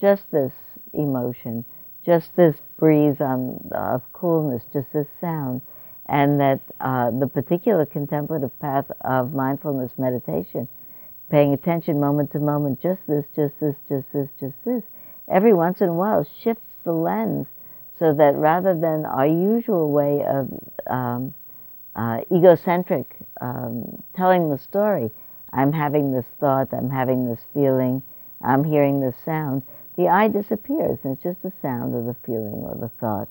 just 0.00 0.30
this 0.30 0.52
emotion, 0.92 1.64
just 2.04 2.36
this 2.36 2.56
breeze 2.78 3.20
on, 3.20 3.70
of 3.72 4.02
coolness, 4.12 4.64
just 4.72 4.92
this 4.92 5.06
sound, 5.20 5.62
and 6.06 6.40
that 6.40 6.60
uh, 6.80 7.10
the 7.10 7.26
particular 7.26 7.86
contemplative 7.86 8.58
path 8.60 8.90
of 9.02 9.32
mindfulness 9.32 9.92
meditation, 9.96 10.68
paying 11.30 11.54
attention 11.54 11.98
moment 11.98 12.32
to 12.32 12.40
moment, 12.40 12.80
just 12.82 13.00
this, 13.06 13.24
just 13.34 13.54
this, 13.60 13.76
just 13.88 14.06
this, 14.12 14.28
just 14.38 14.64
this, 14.64 14.82
every 15.28 15.54
once 15.54 15.80
in 15.80 15.88
a 15.88 15.94
while 15.94 16.26
shifts 16.42 16.66
the 16.84 16.92
lens 16.92 17.46
so 17.98 18.14
that 18.14 18.34
rather 18.34 18.74
than 18.74 19.06
our 19.06 19.26
usual 19.26 19.90
way 19.92 20.24
of 20.26 20.48
um, 20.90 21.34
uh, 21.96 22.20
egocentric, 22.32 23.16
um, 23.40 24.02
telling 24.14 24.50
the 24.50 24.58
story. 24.58 25.10
I'm 25.52 25.72
having 25.72 26.12
this 26.12 26.26
thought, 26.38 26.72
I'm 26.72 26.90
having 26.90 27.28
this 27.28 27.40
feeling, 27.52 28.02
I'm 28.42 28.64
hearing 28.64 29.00
this 29.00 29.16
sound. 29.24 29.62
The 29.96 30.08
I 30.08 30.28
disappears, 30.28 31.00
and 31.02 31.14
it's 31.14 31.22
just 31.22 31.42
the 31.42 31.52
sound 31.60 31.94
or 31.94 32.02
the 32.04 32.16
feeling 32.24 32.62
or 32.62 32.76
the 32.80 32.90
thought 33.00 33.28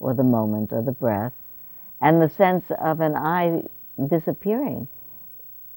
or 0.00 0.14
the 0.14 0.24
moment 0.24 0.72
or 0.72 0.82
the 0.82 0.92
breath. 0.92 1.32
And 2.00 2.20
the 2.20 2.28
sense 2.28 2.64
of 2.80 3.00
an 3.00 3.14
I 3.14 3.62
disappearing 4.08 4.88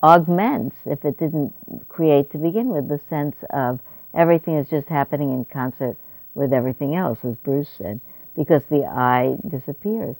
augments, 0.04 0.76
if 0.86 1.06
it 1.06 1.18
didn't 1.18 1.54
create 1.88 2.30
to 2.32 2.38
begin 2.38 2.68
with, 2.68 2.90
the 2.90 3.00
sense 3.10 3.38
of 3.52 3.80
everything 4.14 4.58
is 4.58 4.70
just 4.70 4.90
happening 4.90 5.32
in 5.32 5.46
concert 5.46 5.98
with 6.36 6.52
everything 6.52 6.96
else, 6.96 7.20
as 7.24 7.36
Bruce 7.38 7.70
said, 7.78 8.02
because 8.36 8.66
the 8.66 8.84
I 8.84 9.38
disappears. 9.48 10.18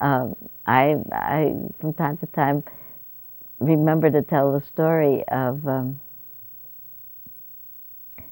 Um, 0.00 0.36
I, 0.66 0.96
I, 1.12 1.54
from 1.80 1.92
time 1.94 2.16
to 2.18 2.26
time, 2.26 2.64
remember 3.58 4.10
to 4.10 4.22
tell 4.22 4.52
the 4.52 4.64
story 4.66 5.24
of 5.28 5.66
um, 5.66 6.00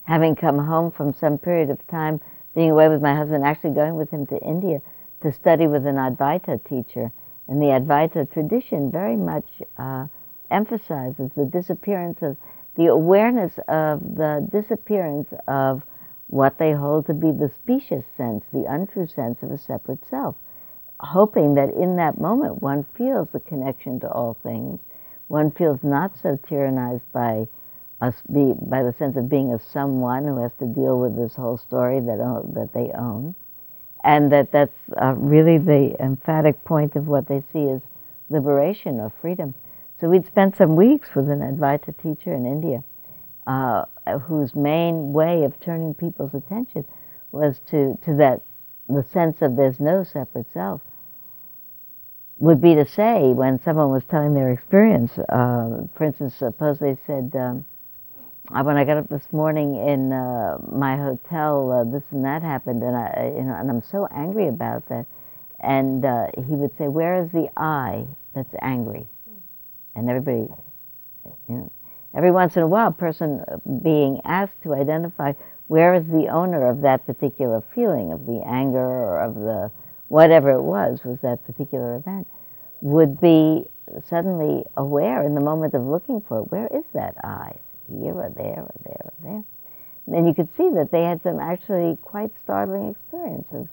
having 0.04 0.34
come 0.34 0.58
home 0.58 0.90
from 0.90 1.12
some 1.12 1.38
period 1.38 1.70
of 1.70 1.86
time, 1.86 2.20
being 2.54 2.70
away 2.70 2.88
with 2.88 3.00
my 3.00 3.14
husband, 3.14 3.44
actually 3.44 3.74
going 3.74 3.94
with 3.94 4.10
him 4.10 4.26
to 4.26 4.38
India 4.38 4.80
to 5.22 5.32
study 5.32 5.66
with 5.66 5.86
an 5.86 5.96
Advaita 5.96 6.62
teacher. 6.68 7.12
And 7.48 7.60
the 7.60 7.66
Advaita 7.66 8.30
tradition 8.32 8.90
very 8.90 9.16
much 9.16 9.46
uh, 9.78 10.06
emphasizes 10.50 11.30
the 11.36 11.44
disappearance 11.44 12.18
of 12.22 12.36
the 12.76 12.86
awareness 12.86 13.58
of 13.68 14.00
the 14.16 14.46
disappearance 14.50 15.28
of 15.46 15.82
what 16.28 16.58
they 16.58 16.72
hold 16.72 17.06
to 17.06 17.14
be 17.14 17.30
the 17.30 17.50
specious 17.50 18.04
sense, 18.16 18.44
the 18.52 18.64
untrue 18.64 19.06
sense 19.06 19.42
of 19.42 19.50
a 19.50 19.58
separate 19.58 20.04
self 20.08 20.34
hoping 21.02 21.54
that 21.54 21.70
in 21.74 21.96
that 21.96 22.20
moment 22.20 22.62
one 22.62 22.86
feels 22.96 23.28
the 23.32 23.40
connection 23.40 23.98
to 24.00 24.08
all 24.10 24.36
things. 24.42 24.80
One 25.28 25.50
feels 25.50 25.82
not 25.82 26.16
so 26.18 26.38
tyrannized 26.48 27.10
by 27.12 27.48
us 28.00 28.14
be, 28.32 28.54
by 28.60 28.82
the 28.82 28.92
sense 28.98 29.16
of 29.16 29.28
being 29.28 29.52
a 29.52 29.58
someone 29.58 30.24
who 30.24 30.42
has 30.42 30.52
to 30.58 30.66
deal 30.66 30.98
with 30.98 31.16
this 31.16 31.34
whole 31.34 31.56
story 31.56 32.00
that 32.00 32.18
that 32.54 32.70
they 32.74 32.90
own, 32.98 33.34
and 34.04 34.30
that 34.32 34.52
that's 34.52 34.76
uh, 35.00 35.14
really 35.16 35.58
the 35.58 35.96
emphatic 36.00 36.62
point 36.64 36.96
of 36.96 37.06
what 37.06 37.28
they 37.28 37.42
see 37.52 37.68
as 37.68 37.80
liberation 38.28 38.98
or 38.98 39.12
freedom. 39.20 39.54
So 40.00 40.08
we'd 40.08 40.26
spent 40.26 40.56
some 40.56 40.74
weeks 40.74 41.14
with 41.14 41.30
an 41.30 41.40
Advaita 41.40 41.96
teacher 42.02 42.34
in 42.34 42.44
India, 42.44 42.82
uh, 43.46 43.84
whose 44.26 44.54
main 44.54 45.12
way 45.12 45.44
of 45.44 45.58
turning 45.60 45.94
people's 45.94 46.34
attention 46.34 46.84
was 47.30 47.60
to, 47.66 47.96
to 48.04 48.16
that 48.16 48.42
the 48.88 49.04
sense 49.04 49.42
of 49.42 49.54
there's 49.56 49.78
no 49.78 50.02
separate 50.02 50.46
self 50.52 50.80
would 52.42 52.60
be 52.60 52.74
to 52.74 52.84
say 52.84 53.32
when 53.32 53.62
someone 53.62 53.88
was 53.90 54.02
telling 54.10 54.34
their 54.34 54.50
experience. 54.50 55.16
Uh, 55.16 55.86
for 55.94 56.02
instance, 56.02 56.34
suppose 56.34 56.80
they 56.80 56.96
said, 57.06 57.32
um, 57.36 57.64
"When 58.50 58.76
I 58.76 58.82
got 58.84 58.96
up 58.96 59.08
this 59.08 59.32
morning 59.32 59.76
in 59.76 60.12
uh, 60.12 60.58
my 60.68 60.96
hotel, 60.96 61.70
uh, 61.70 61.84
this 61.84 62.02
and 62.10 62.24
that 62.24 62.42
happened, 62.42 62.82
and 62.82 62.96
I, 62.96 63.32
you 63.36 63.44
know, 63.44 63.54
and 63.54 63.70
I'm 63.70 63.80
so 63.80 64.08
angry 64.12 64.48
about 64.48 64.88
that." 64.88 65.06
And 65.60 66.04
uh, 66.04 66.26
he 66.36 66.56
would 66.56 66.76
say, 66.76 66.88
"Where 66.88 67.22
is 67.22 67.30
the 67.30 67.48
I 67.56 68.06
that's 68.34 68.54
angry?" 68.60 69.06
And 69.94 70.10
everybody, 70.10 70.48
you 71.48 71.54
know, 71.54 71.70
every 72.12 72.32
once 72.32 72.56
in 72.56 72.64
a 72.64 72.66
while, 72.66 72.88
a 72.88 72.92
person 72.92 73.44
being 73.84 74.20
asked 74.24 74.60
to 74.64 74.74
identify 74.74 75.34
where 75.68 75.94
is 75.94 76.08
the 76.08 76.26
owner 76.26 76.68
of 76.68 76.80
that 76.80 77.06
particular 77.06 77.62
feeling 77.72 78.10
of 78.10 78.26
the 78.26 78.42
anger 78.44 78.80
or 78.80 79.20
of 79.20 79.36
the 79.36 79.70
whatever 80.12 80.50
it 80.50 80.60
was, 80.60 81.00
was 81.06 81.18
that 81.22 81.42
particular 81.46 81.96
event, 81.96 82.28
would 82.82 83.18
be 83.18 83.64
suddenly 84.04 84.62
aware 84.76 85.24
in 85.24 85.34
the 85.34 85.40
moment 85.40 85.72
of 85.72 85.82
looking 85.86 86.20
for 86.28 86.40
it. 86.40 86.52
Where 86.52 86.66
is 86.66 86.84
that 86.92 87.16
I? 87.24 87.56
Here 87.88 88.12
or 88.12 88.28
there 88.28 88.60
or 88.60 88.74
there 88.84 89.04
or 89.04 89.12
there? 89.22 89.44
And 90.14 90.26
you 90.28 90.34
could 90.34 90.54
see 90.54 90.68
that 90.74 90.90
they 90.92 91.02
had 91.02 91.22
some 91.22 91.40
actually 91.40 91.96
quite 92.02 92.30
startling 92.44 92.90
experiences. 92.90 93.68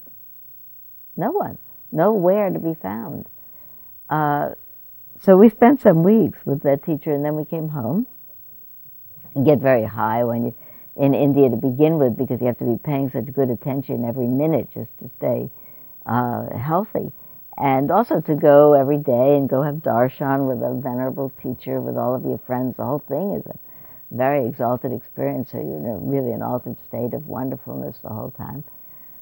No 1.18 1.32
one, 1.32 1.58
nowhere 1.92 2.50
to 2.50 2.60
be 2.60 2.74
found. 2.74 3.26
Uh, 4.10 4.52
so 5.20 5.36
we 5.36 5.50
spent 5.50 5.82
some 5.82 6.04
weeks 6.04 6.40
with 6.46 6.64
that 6.64 6.86
teacher, 6.86 7.12
and 7.12 7.26
then 7.26 7.36
we 7.36 7.44
came 7.44 7.68
home. 7.68 8.08
and 9.36 9.46
get 9.46 9.60
very 9.60 9.84
high 9.84 10.24
when 10.24 10.46
you 10.46 10.56
in 10.96 11.14
India 11.14 11.50
to 11.50 11.56
begin 11.56 11.98
with, 11.98 12.18
because 12.18 12.40
you 12.40 12.48
have 12.48 12.58
to 12.58 12.66
be 12.66 12.78
paying 12.82 13.10
such 13.10 13.34
good 13.34 13.50
attention 13.50 14.06
every 14.06 14.28
minute 14.28 14.70
just 14.74 14.90
to 15.00 15.10
stay 15.18 15.50
uh, 16.06 16.58
healthy. 16.58 17.12
And 17.58 17.92
also 17.92 18.22
to 18.22 18.36
go 18.36 18.74
every 18.74 19.00
day 19.00 19.36
and 19.36 19.50
go 19.50 19.62
have 19.64 19.76
darshan 19.76 20.48
with 20.48 20.64
a 20.64 20.74
venerable 20.82 21.32
teacher, 21.42 21.82
with 21.82 21.98
all 21.98 22.16
of 22.16 22.24
your 22.24 22.40
friends. 22.48 22.78
The 22.78 22.86
whole 22.86 23.04
thing 23.08 23.34
is 23.34 23.46
a 23.46 23.58
very 24.12 24.48
exalted 24.48 24.94
experience. 24.94 25.52
So 25.52 25.58
you're 25.58 25.78
in 25.78 25.86
a, 25.86 25.98
really 25.98 26.32
an 26.32 26.42
altered 26.42 26.78
state 26.88 27.14
of 27.14 27.28
wonderfulness 27.28 27.98
the 28.02 28.10
whole 28.10 28.32
time. 28.32 28.64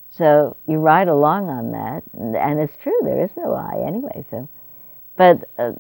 So 0.09 0.55
you 0.67 0.77
ride 0.77 1.07
along 1.07 1.49
on 1.49 1.71
that, 1.71 2.03
and, 2.13 2.35
and 2.35 2.59
it's 2.59 2.77
true, 2.81 2.97
there 3.03 3.23
is 3.23 3.31
no 3.35 3.53
I 3.53 3.83
anyway. 3.85 4.23
So, 4.29 4.47
But 5.17 5.49
uh, 5.57 5.73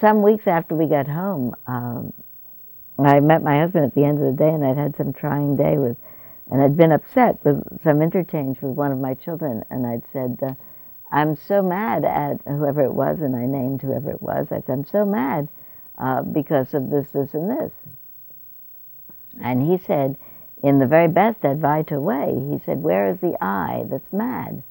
some 0.00 0.22
weeks 0.22 0.46
after 0.46 0.74
we 0.74 0.86
got 0.86 1.06
home, 1.06 1.54
um, 1.66 2.12
I 2.98 3.20
met 3.20 3.42
my 3.42 3.58
husband 3.58 3.84
at 3.84 3.94
the 3.94 4.04
end 4.04 4.22
of 4.22 4.24
the 4.24 4.42
day, 4.42 4.48
and 4.48 4.64
I'd 4.64 4.78
had 4.78 4.96
some 4.96 5.12
trying 5.12 5.56
day 5.56 5.76
with 5.78 5.96
and 6.50 6.62
I'd 6.62 6.76
been 6.76 6.92
upset 6.92 7.44
with 7.44 7.82
some 7.82 8.02
interchange 8.02 8.60
with 8.60 8.72
one 8.72 8.92
of 8.92 8.98
my 8.98 9.14
children, 9.14 9.64
and 9.70 9.86
I'd 9.86 10.02
said, 10.12 10.38
uh, 10.42 10.54
I'm 11.10 11.36
so 11.36 11.62
mad 11.62 12.04
at 12.04 12.40
whoever 12.46 12.82
it 12.82 12.92
was, 12.92 13.20
and 13.20 13.34
I 13.36 13.46
named 13.46 13.82
whoever 13.82 14.10
it 14.10 14.20
was. 14.22 14.48
I 14.50 14.60
said, 14.60 14.70
I'm 14.70 14.84
so 14.84 15.04
mad 15.04 15.48
uh, 15.96 16.22
because 16.22 16.74
of 16.74 16.90
this, 16.90 17.08
this, 17.12 17.34
and 17.34 17.48
this. 17.48 17.72
And 19.42 19.62
he 19.62 19.78
said, 19.78 20.16
in 20.62 20.78
the 20.78 20.86
very 20.86 21.08
best 21.08 21.40
Advaita 21.42 22.00
way, 22.00 22.34
he 22.50 22.62
said, 22.64 22.82
Where 22.82 23.08
is 23.08 23.18
the 23.20 23.36
I 23.42 23.84
that's 23.88 24.12
mad? 24.12 24.62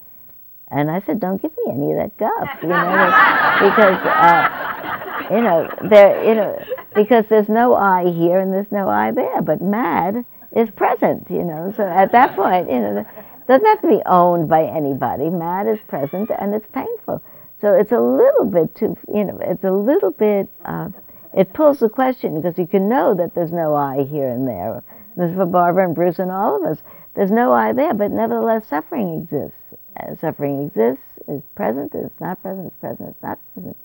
And 0.69 0.89
I 0.89 0.99
said, 1.01 1.19
Don't 1.19 1.41
give 1.41 1.51
me 1.57 1.71
any 1.71 1.91
of 1.91 1.97
that 1.97 2.17
guff, 2.17 2.49
you 2.61 2.69
know, 2.69 2.79
because, 3.69 3.99
uh, 4.05 5.27
you 5.31 5.41
know, 5.41 5.69
there, 5.89 6.25
you 6.25 6.35
know, 6.35 6.63
because 6.95 7.25
there's 7.29 7.49
no 7.49 7.75
I 7.75 8.11
here 8.11 8.39
and 8.39 8.51
there's 8.51 8.71
no 8.71 8.89
I 8.89 9.11
there, 9.11 9.41
but 9.41 9.61
mad 9.61 10.25
is 10.55 10.69
present, 10.71 11.29
you 11.29 11.43
know. 11.43 11.73
So 11.75 11.83
at 11.83 12.11
that 12.11 12.35
point, 12.35 12.69
you 12.69 12.79
know, 12.79 13.05
doesn't 13.47 13.65
have 13.65 13.81
to 13.81 13.87
be 13.87 14.01
owned 14.05 14.47
by 14.47 14.63
anybody. 14.65 15.29
Mad 15.29 15.67
is 15.67 15.79
present 15.87 16.29
and 16.39 16.53
it's 16.53 16.67
painful. 16.73 17.21
So 17.61 17.73
it's 17.73 17.91
a 17.91 17.99
little 17.99 18.45
bit 18.45 18.75
too, 18.75 18.97
you 19.13 19.23
know, 19.23 19.39
it's 19.41 19.63
a 19.63 19.71
little 19.71 20.11
bit, 20.11 20.49
uh, 20.65 20.89
it 21.33 21.53
pulls 21.53 21.79
the 21.79 21.89
question 21.89 22.39
because 22.39 22.57
you 22.57 22.67
can 22.67 22.89
know 22.89 23.13
that 23.15 23.33
there's 23.33 23.51
no 23.51 23.73
I 23.73 24.03
here 24.03 24.29
and 24.29 24.47
there. 24.47 24.83
There's 25.15 25.35
for 25.35 25.45
Barbara 25.45 25.85
and 25.85 25.95
Bruce 25.95 26.19
and 26.19 26.31
all 26.31 26.57
of 26.57 26.71
us. 26.71 26.83
There's 27.15 27.31
no 27.31 27.53
I 27.53 27.73
there, 27.73 27.93
but 27.93 28.11
nevertheless 28.11 28.67
suffering 28.67 29.21
exists. 29.21 29.57
Uh, 29.99 30.15
suffering 30.19 30.67
exists, 30.67 31.05
is 31.27 31.41
present, 31.55 31.93
it's 31.93 32.19
not 32.19 32.41
present, 32.41 32.67
it's 32.67 32.79
present, 32.79 33.09
it's 33.09 33.23
not 33.23 33.39
present. 33.53 33.77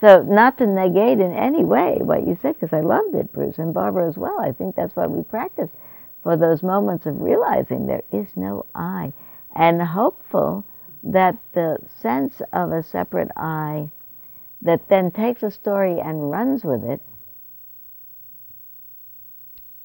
So 0.00 0.22
not 0.22 0.56
to 0.58 0.66
negate 0.66 1.20
in 1.20 1.34
any 1.34 1.64
way 1.64 1.98
what 2.00 2.26
you 2.26 2.38
said, 2.40 2.58
because 2.58 2.72
I 2.72 2.80
loved 2.80 3.14
it, 3.14 3.32
Bruce, 3.32 3.58
and 3.58 3.74
Barbara 3.74 4.08
as 4.08 4.16
well. 4.16 4.38
I 4.40 4.52
think 4.52 4.76
that's 4.76 4.94
why 4.96 5.06
we 5.06 5.22
practice 5.24 5.68
for 6.22 6.36
those 6.36 6.62
moments 6.62 7.06
of 7.06 7.20
realizing 7.20 7.86
there 7.86 8.02
is 8.12 8.28
no 8.36 8.66
I, 8.74 9.12
and 9.54 9.82
hopeful 9.82 10.64
that 11.02 11.36
the 11.54 11.78
sense 12.00 12.42
of 12.52 12.72
a 12.72 12.82
separate 12.82 13.30
I 13.36 13.90
that 14.62 14.88
then 14.88 15.10
takes 15.10 15.42
a 15.42 15.50
story 15.50 15.98
and 16.00 16.30
runs 16.30 16.64
with 16.64 16.84
it 16.84 17.00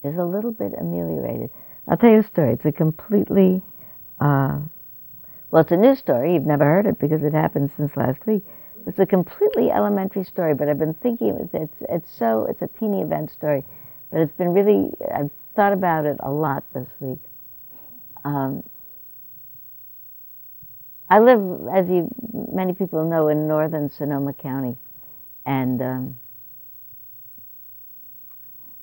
is 0.03 0.17
a 0.17 0.25
little 0.25 0.51
bit 0.51 0.73
ameliorated. 0.79 1.49
I'll 1.87 1.97
tell 1.97 2.11
you 2.11 2.19
a 2.19 2.23
story. 2.23 2.53
It's 2.53 2.65
a 2.65 2.71
completely, 2.71 3.61
uh, 4.19 4.59
well, 5.51 5.61
it's 5.61 5.71
a 5.71 5.77
new 5.77 5.95
story. 5.95 6.33
You've 6.33 6.45
never 6.45 6.65
heard 6.65 6.85
it 6.85 6.99
because 6.99 7.23
it 7.23 7.33
happened 7.33 7.71
since 7.77 7.95
last 7.95 8.25
week. 8.25 8.43
It's 8.87 8.99
a 8.99 9.05
completely 9.05 9.71
elementary 9.71 10.23
story, 10.23 10.53
but 10.53 10.67
I've 10.67 10.77
been 10.77 10.93
thinking 10.93 11.35
it's 11.41 11.53
it's, 11.53 11.77
it's 11.89 12.11
so 12.11 12.45
it's 12.49 12.61
a 12.61 12.67
teeny 12.79 13.01
event 13.01 13.31
story, 13.31 13.63
but 14.11 14.21
it's 14.21 14.33
been 14.33 14.53
really 14.53 14.91
I've 15.13 15.31
thought 15.55 15.73
about 15.73 16.05
it 16.05 16.17
a 16.19 16.29
lot 16.29 16.63
this 16.73 16.87
week. 16.99 17.19
Um, 18.23 18.63
I 21.09 21.19
live, 21.19 21.39
as 21.73 21.87
you 21.87 22.09
many 22.51 22.73
people 22.73 23.07
know, 23.07 23.27
in 23.27 23.47
northern 23.47 23.89
Sonoma 23.89 24.33
County, 24.33 24.75
and 25.45 25.81
um, 25.81 26.19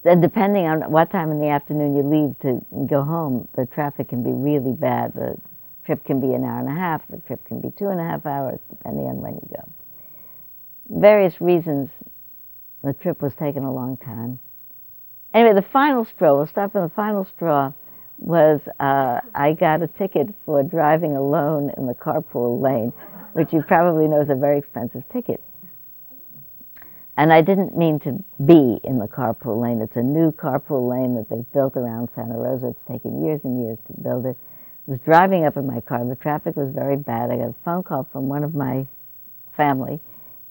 depending 0.05 0.67
on 0.67 0.91
what 0.91 1.11
time 1.11 1.31
in 1.33 1.41
the 1.41 1.49
afternoon 1.49 1.97
you 1.97 2.03
leave 2.03 2.39
to 2.41 2.65
go 2.87 3.03
home, 3.03 3.49
the 3.57 3.67
traffic 3.67 4.09
can 4.09 4.23
be 4.23 4.31
really 4.31 4.73
bad. 4.73 5.15
The 5.15 5.37
trip 5.85 6.05
can 6.05 6.21
be 6.21 6.33
an 6.33 6.45
hour 6.45 6.61
and 6.61 6.69
a 6.69 6.81
half. 6.81 7.03
The 7.09 7.19
trip 7.19 7.45
can 7.45 7.61
be 7.61 7.71
two 7.77 7.89
and 7.89 8.01
a 8.01 8.05
half 8.05 8.25
hours, 8.25 8.61
depending 8.71 9.07
on 9.07 9.21
when 9.21 9.35
you 9.35 9.49
go. 9.57 9.69
Various 11.01 11.41
reasons, 11.41 11.91
the 12.85 12.93
trip 12.93 13.21
was 13.21 13.35
taking 13.35 13.65
a 13.65 13.73
long 13.73 13.97
time. 13.97 14.39
Anyway, 15.35 15.55
the 15.55 15.67
final 15.73 16.05
straw. 16.05 16.37
We'll 16.37 16.47
start 16.47 16.73
from 16.73 16.83
the 16.83 16.95
final 16.95 17.25
straw 17.25 17.73
was 18.19 18.61
uh, 18.79 19.21
I 19.35 19.55
got 19.55 19.83
a 19.83 19.89
ticket 19.89 20.29
for 20.45 20.63
driving 20.63 21.17
alone 21.17 21.73
in 21.77 21.87
the 21.87 21.95
carpool 21.95 22.61
lane, 22.61 22.93
which 23.33 23.53
you 23.53 23.63
probably 23.63 24.07
know 24.07 24.21
is 24.21 24.29
a 24.31 24.35
very 24.35 24.59
expensive 24.59 25.03
ticket. 25.13 25.43
And 27.17 27.33
I 27.33 27.43
didn't 27.43 27.77
mean 27.77 27.99
to 28.01 28.23
be 28.45 28.81
in 28.85 28.99
the 28.99 29.09
carpool 29.09 29.61
lane. 29.61 29.81
It's 29.81 29.97
a 29.97 30.03
new 30.03 30.33
carpool 30.33 30.89
lane 30.89 31.15
that 31.17 31.29
they've 31.29 31.51
built 31.53 31.77
around 31.77 32.09
Santa 32.15 32.35
Rosa. 32.35 32.69
It's 32.69 32.89
taken 32.89 33.25
years 33.25 33.41
and 33.45 33.63
years 33.63 33.79
to 33.89 34.01
build 34.01 34.27
it. 34.27 34.37
I 34.89 34.91
was 34.93 35.01
driving 35.01 35.45
up 35.45 35.57
in 35.57 35.67
my 35.67 35.81
car. 35.81 36.05
The 36.07 36.17
traffic 36.17 36.57
was 36.57 36.73
very 36.75 36.97
bad. 36.97 37.31
I 37.31 37.37
got 37.37 37.49
a 37.49 37.55
phone 37.65 37.83
call 37.83 38.09
from 38.13 38.29
one 38.29 38.45
of 38.45 38.55
my 38.55 38.87
family 39.57 40.01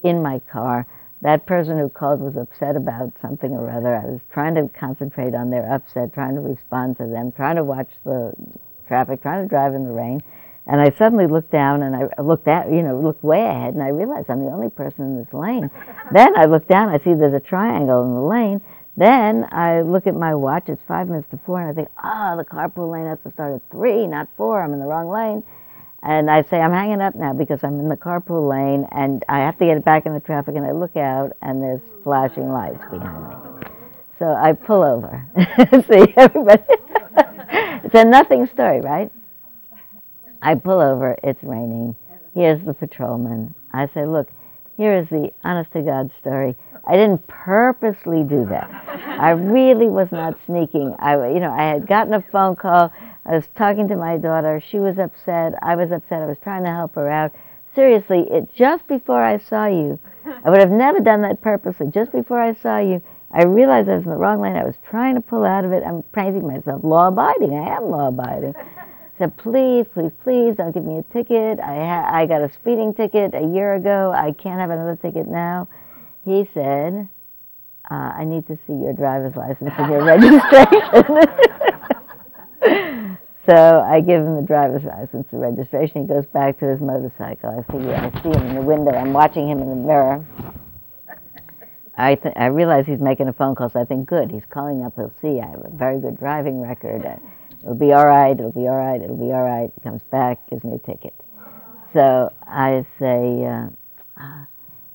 in 0.03 0.21
my 0.21 0.39
car 0.51 0.85
that 1.21 1.45
person 1.45 1.77
who 1.77 1.89
called 1.89 2.19
was 2.19 2.35
upset 2.35 2.75
about 2.75 3.13
something 3.21 3.51
or 3.51 3.69
other. 3.69 3.95
I 3.95 4.05
was 4.05 4.21
trying 4.33 4.55
to 4.55 4.67
concentrate 4.69 5.35
on 5.35 5.49
their 5.51 5.71
upset, 5.71 6.13
trying 6.13 6.35
to 6.35 6.41
respond 6.41 6.97
to 6.97 7.05
them, 7.05 7.31
trying 7.31 7.57
to 7.57 7.63
watch 7.63 7.89
the 8.03 8.33
traffic, 8.87 9.21
trying 9.21 9.43
to 9.43 9.49
drive 9.49 9.73
in 9.73 9.83
the 9.83 9.91
rain. 9.91 10.21
And 10.67 10.81
I 10.81 10.91
suddenly 10.97 11.27
looked 11.27 11.51
down 11.51 11.83
and 11.83 11.95
I 11.95 12.21
looked 12.21 12.47
at, 12.47 12.71
you 12.71 12.81
know, 12.81 12.99
looked 12.99 13.23
way 13.23 13.43
ahead 13.45 13.73
and 13.73 13.83
I 13.83 13.89
realized 13.89 14.29
I'm 14.29 14.43
the 14.45 14.51
only 14.51 14.69
person 14.69 15.05
in 15.05 15.17
this 15.17 15.33
lane. 15.33 15.69
then 16.11 16.37
I 16.37 16.45
look 16.45 16.67
down, 16.67 16.89
I 16.89 16.97
see 16.97 17.13
there's 17.13 17.33
a 17.33 17.39
triangle 17.39 18.03
in 18.03 18.13
the 18.13 18.21
lane. 18.21 18.61
Then 18.97 19.45
I 19.51 19.81
look 19.81 20.05
at 20.05 20.15
my 20.15 20.35
watch, 20.35 20.65
it's 20.67 20.81
five 20.87 21.07
minutes 21.07 21.27
to 21.31 21.39
four, 21.45 21.61
and 21.61 21.69
I 21.69 21.73
think, 21.73 21.87
oh, 22.03 22.35
the 22.37 22.43
carpool 22.43 22.91
lane 22.91 23.05
has 23.05 23.19
to 23.23 23.31
start 23.31 23.55
at 23.55 23.61
three, 23.71 24.05
not 24.05 24.27
four, 24.37 24.61
I'm 24.61 24.73
in 24.73 24.79
the 24.79 24.85
wrong 24.85 25.09
lane. 25.09 25.43
And 26.03 26.31
I 26.31 26.43
say, 26.43 26.59
I'm 26.59 26.71
hanging 26.71 27.01
up 27.01 27.13
now 27.15 27.33
because 27.33 27.63
I'm 27.63 27.79
in 27.79 27.89
the 27.89 27.95
carpool 27.95 28.49
lane 28.49 28.87
and 28.91 29.23
I 29.29 29.39
have 29.39 29.57
to 29.59 29.65
get 29.65 29.85
back 29.85 30.05
in 30.05 30.13
the 30.13 30.19
traffic. 30.19 30.55
And 30.55 30.65
I 30.65 30.71
look 30.71 30.97
out 30.97 31.33
and 31.41 31.61
there's 31.61 31.81
flashing 32.03 32.51
lights 32.51 32.83
behind 32.89 33.29
me. 33.29 33.35
So 34.17 34.33
I 34.33 34.53
pull 34.53 34.83
over. 34.83 35.25
See, 35.89 36.13
everybody. 36.17 36.63
it's 37.83 37.95
a 37.95 38.05
nothing 38.05 38.47
story, 38.47 38.81
right? 38.81 39.11
I 40.41 40.55
pull 40.55 40.79
over. 40.79 41.17
It's 41.23 41.43
raining. 41.43 41.95
Here's 42.33 42.63
the 42.65 42.73
patrolman. 42.73 43.53
I 43.71 43.87
say, 43.93 44.05
look, 44.05 44.29
here 44.77 44.97
is 44.97 45.07
the 45.09 45.31
honest 45.43 45.71
to 45.73 45.81
God 45.81 46.11
story. 46.19 46.55
I 46.87 46.93
didn't 46.93 47.27
purposely 47.27 48.23
do 48.23 48.47
that. 48.49 48.69
I 49.19 49.31
really 49.31 49.87
was 49.87 50.11
not 50.11 50.37
sneaking. 50.47 50.95
I, 50.97 51.13
you 51.29 51.39
know, 51.39 51.51
I 51.51 51.63
had 51.69 51.87
gotten 51.87 52.13
a 52.13 52.23
phone 52.31 52.55
call 52.55 52.91
I 53.25 53.35
was 53.35 53.47
talking 53.55 53.87
to 53.87 53.95
my 53.95 54.17
daughter. 54.17 54.61
She 54.71 54.79
was 54.79 54.97
upset. 54.97 55.53
I 55.61 55.75
was 55.75 55.91
upset. 55.91 56.21
I 56.21 56.25
was 56.25 56.37
trying 56.41 56.63
to 56.63 56.71
help 56.71 56.95
her 56.95 57.09
out. 57.09 57.31
Seriously, 57.75 58.25
it 58.29 58.53
just 58.53 58.87
before 58.87 59.23
I 59.23 59.37
saw 59.37 59.67
you, 59.67 59.99
I 60.43 60.49
would 60.49 60.59
have 60.59 60.71
never 60.71 60.99
done 60.99 61.21
that 61.21 61.41
purposely. 61.41 61.87
Just 61.87 62.11
before 62.11 62.41
I 62.41 62.53
saw 62.53 62.79
you, 62.79 63.01
I 63.31 63.43
realized 63.43 63.87
I 63.87 63.95
was 63.95 64.03
in 64.03 64.09
the 64.09 64.17
wrong 64.17 64.41
lane. 64.41 64.57
I 64.57 64.65
was 64.65 64.75
trying 64.89 65.15
to 65.15 65.21
pull 65.21 65.45
out 65.45 65.63
of 65.63 65.71
it. 65.71 65.83
I'm 65.85 66.03
praising 66.11 66.45
myself, 66.45 66.83
law 66.83 67.07
abiding. 67.07 67.53
I 67.53 67.77
am 67.77 67.89
law 67.89 68.09
abiding. 68.09 68.53
I 68.57 68.65
said, 69.17 69.37
please, 69.37 69.85
please, 69.93 70.11
please, 70.23 70.55
don't 70.57 70.73
give 70.73 70.83
me 70.83 70.97
a 70.97 71.03
ticket. 71.13 71.59
I 71.59 71.75
ha- 71.75 72.09
I 72.11 72.25
got 72.25 72.41
a 72.41 72.51
speeding 72.51 72.93
ticket 72.93 73.33
a 73.33 73.45
year 73.47 73.75
ago. 73.75 74.11
I 74.13 74.33
can't 74.33 74.59
have 74.59 74.69
another 74.69 74.97
ticket 74.97 75.27
now. 75.27 75.69
He 76.25 76.49
said, 76.53 77.07
uh, 77.89 77.93
I 77.93 78.25
need 78.25 78.47
to 78.47 78.57
see 78.67 78.73
your 78.73 78.93
driver's 78.93 79.35
license 79.35 79.71
and 79.77 79.91
your 79.91 80.03
registration. 80.05 81.37
So 83.45 83.81
I 83.81 84.01
give 84.01 84.21
him 84.21 84.35
the 84.35 84.43
driver's 84.43 84.83
license, 84.83 85.25
the 85.31 85.37
registration. 85.37 86.03
He 86.03 86.07
goes 86.07 86.27
back 86.27 86.59
to 86.59 86.67
his 86.67 86.79
motorcycle. 86.79 87.49
I 87.49 87.71
see, 87.71 87.89
I 87.89 88.21
see 88.21 88.29
him 88.29 88.49
in 88.49 88.55
the 88.55 88.61
window. 88.61 88.91
I'm 88.91 89.13
watching 89.13 89.49
him 89.49 89.61
in 89.61 89.69
the 89.69 89.75
mirror. 89.75 90.23
I, 91.97 92.15
th- 92.15 92.35
I 92.37 92.45
realize 92.45 92.85
he's 92.85 92.99
making 92.99 93.27
a 93.27 93.33
phone 93.33 93.55
call, 93.55 93.69
so 93.69 93.81
I 93.81 93.85
think, 93.85 94.07
good, 94.07 94.31
he's 94.31 94.45
calling 94.49 94.83
up. 94.83 94.93
He'll 94.95 95.11
see 95.21 95.39
I 95.41 95.47
have 95.47 95.65
a 95.65 95.69
very 95.73 95.99
good 95.99 96.19
driving 96.19 96.61
record. 96.61 97.03
It'll 97.63 97.75
be 97.75 97.93
all 97.93 98.05
right. 98.05 98.31
It'll 98.31 98.51
be 98.51 98.67
all 98.67 98.77
right. 98.77 99.01
It'll 99.01 99.17
be 99.17 99.31
all 99.31 99.43
right. 99.43 99.71
He 99.73 99.81
comes 99.81 100.03
back, 100.11 100.47
gives 100.49 100.63
me 100.63 100.75
a 100.75 100.79
ticket. 100.79 101.13
So 101.93 102.31
I 102.47 102.85
say, 102.99 103.45
uh, 103.45 103.67
uh 104.21 104.45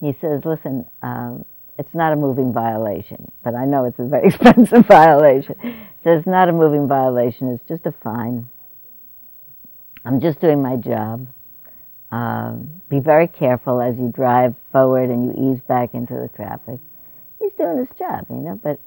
he 0.01 0.17
says, 0.21 0.43
listen, 0.45 0.87
um, 1.03 1.45
it's 1.79 1.95
not 1.95 2.13
a 2.13 2.17
moving 2.17 2.53
violation, 2.53 3.31
but 3.45 3.55
I 3.55 3.65
know 3.65 3.85
it's 3.85 3.99
a 3.99 4.05
very 4.05 4.29
expensive 4.29 4.87
violation. 4.87 5.57
So 6.05 6.17
it's 6.17 6.27
not 6.27 6.49
a 6.49 6.53
moving 6.53 6.89
violation, 6.89 7.53
it's 7.53 7.69
just 7.69 7.87
a 7.87 7.93
fine. 8.03 8.49
I'm 10.05 10.21
just 10.21 10.41
doing 10.41 10.63
my 10.63 10.77
job. 10.77 11.27
Um, 12.13 12.81
be 12.89 13.01
very 13.01 13.27
careful 13.27 13.81
as 13.81 13.99
you 13.99 14.09
drive 14.15 14.55
forward 14.71 15.11
and 15.11 15.25
you 15.25 15.53
ease 15.53 15.61
back 15.67 15.95
into 15.95 16.15
the 16.15 16.31
traffic. 16.35 16.79
He's 17.41 17.53
doing 17.59 17.79
his 17.79 17.89
job, 17.99 18.27
you 18.31 18.37
know, 18.37 18.61
but 18.63 18.79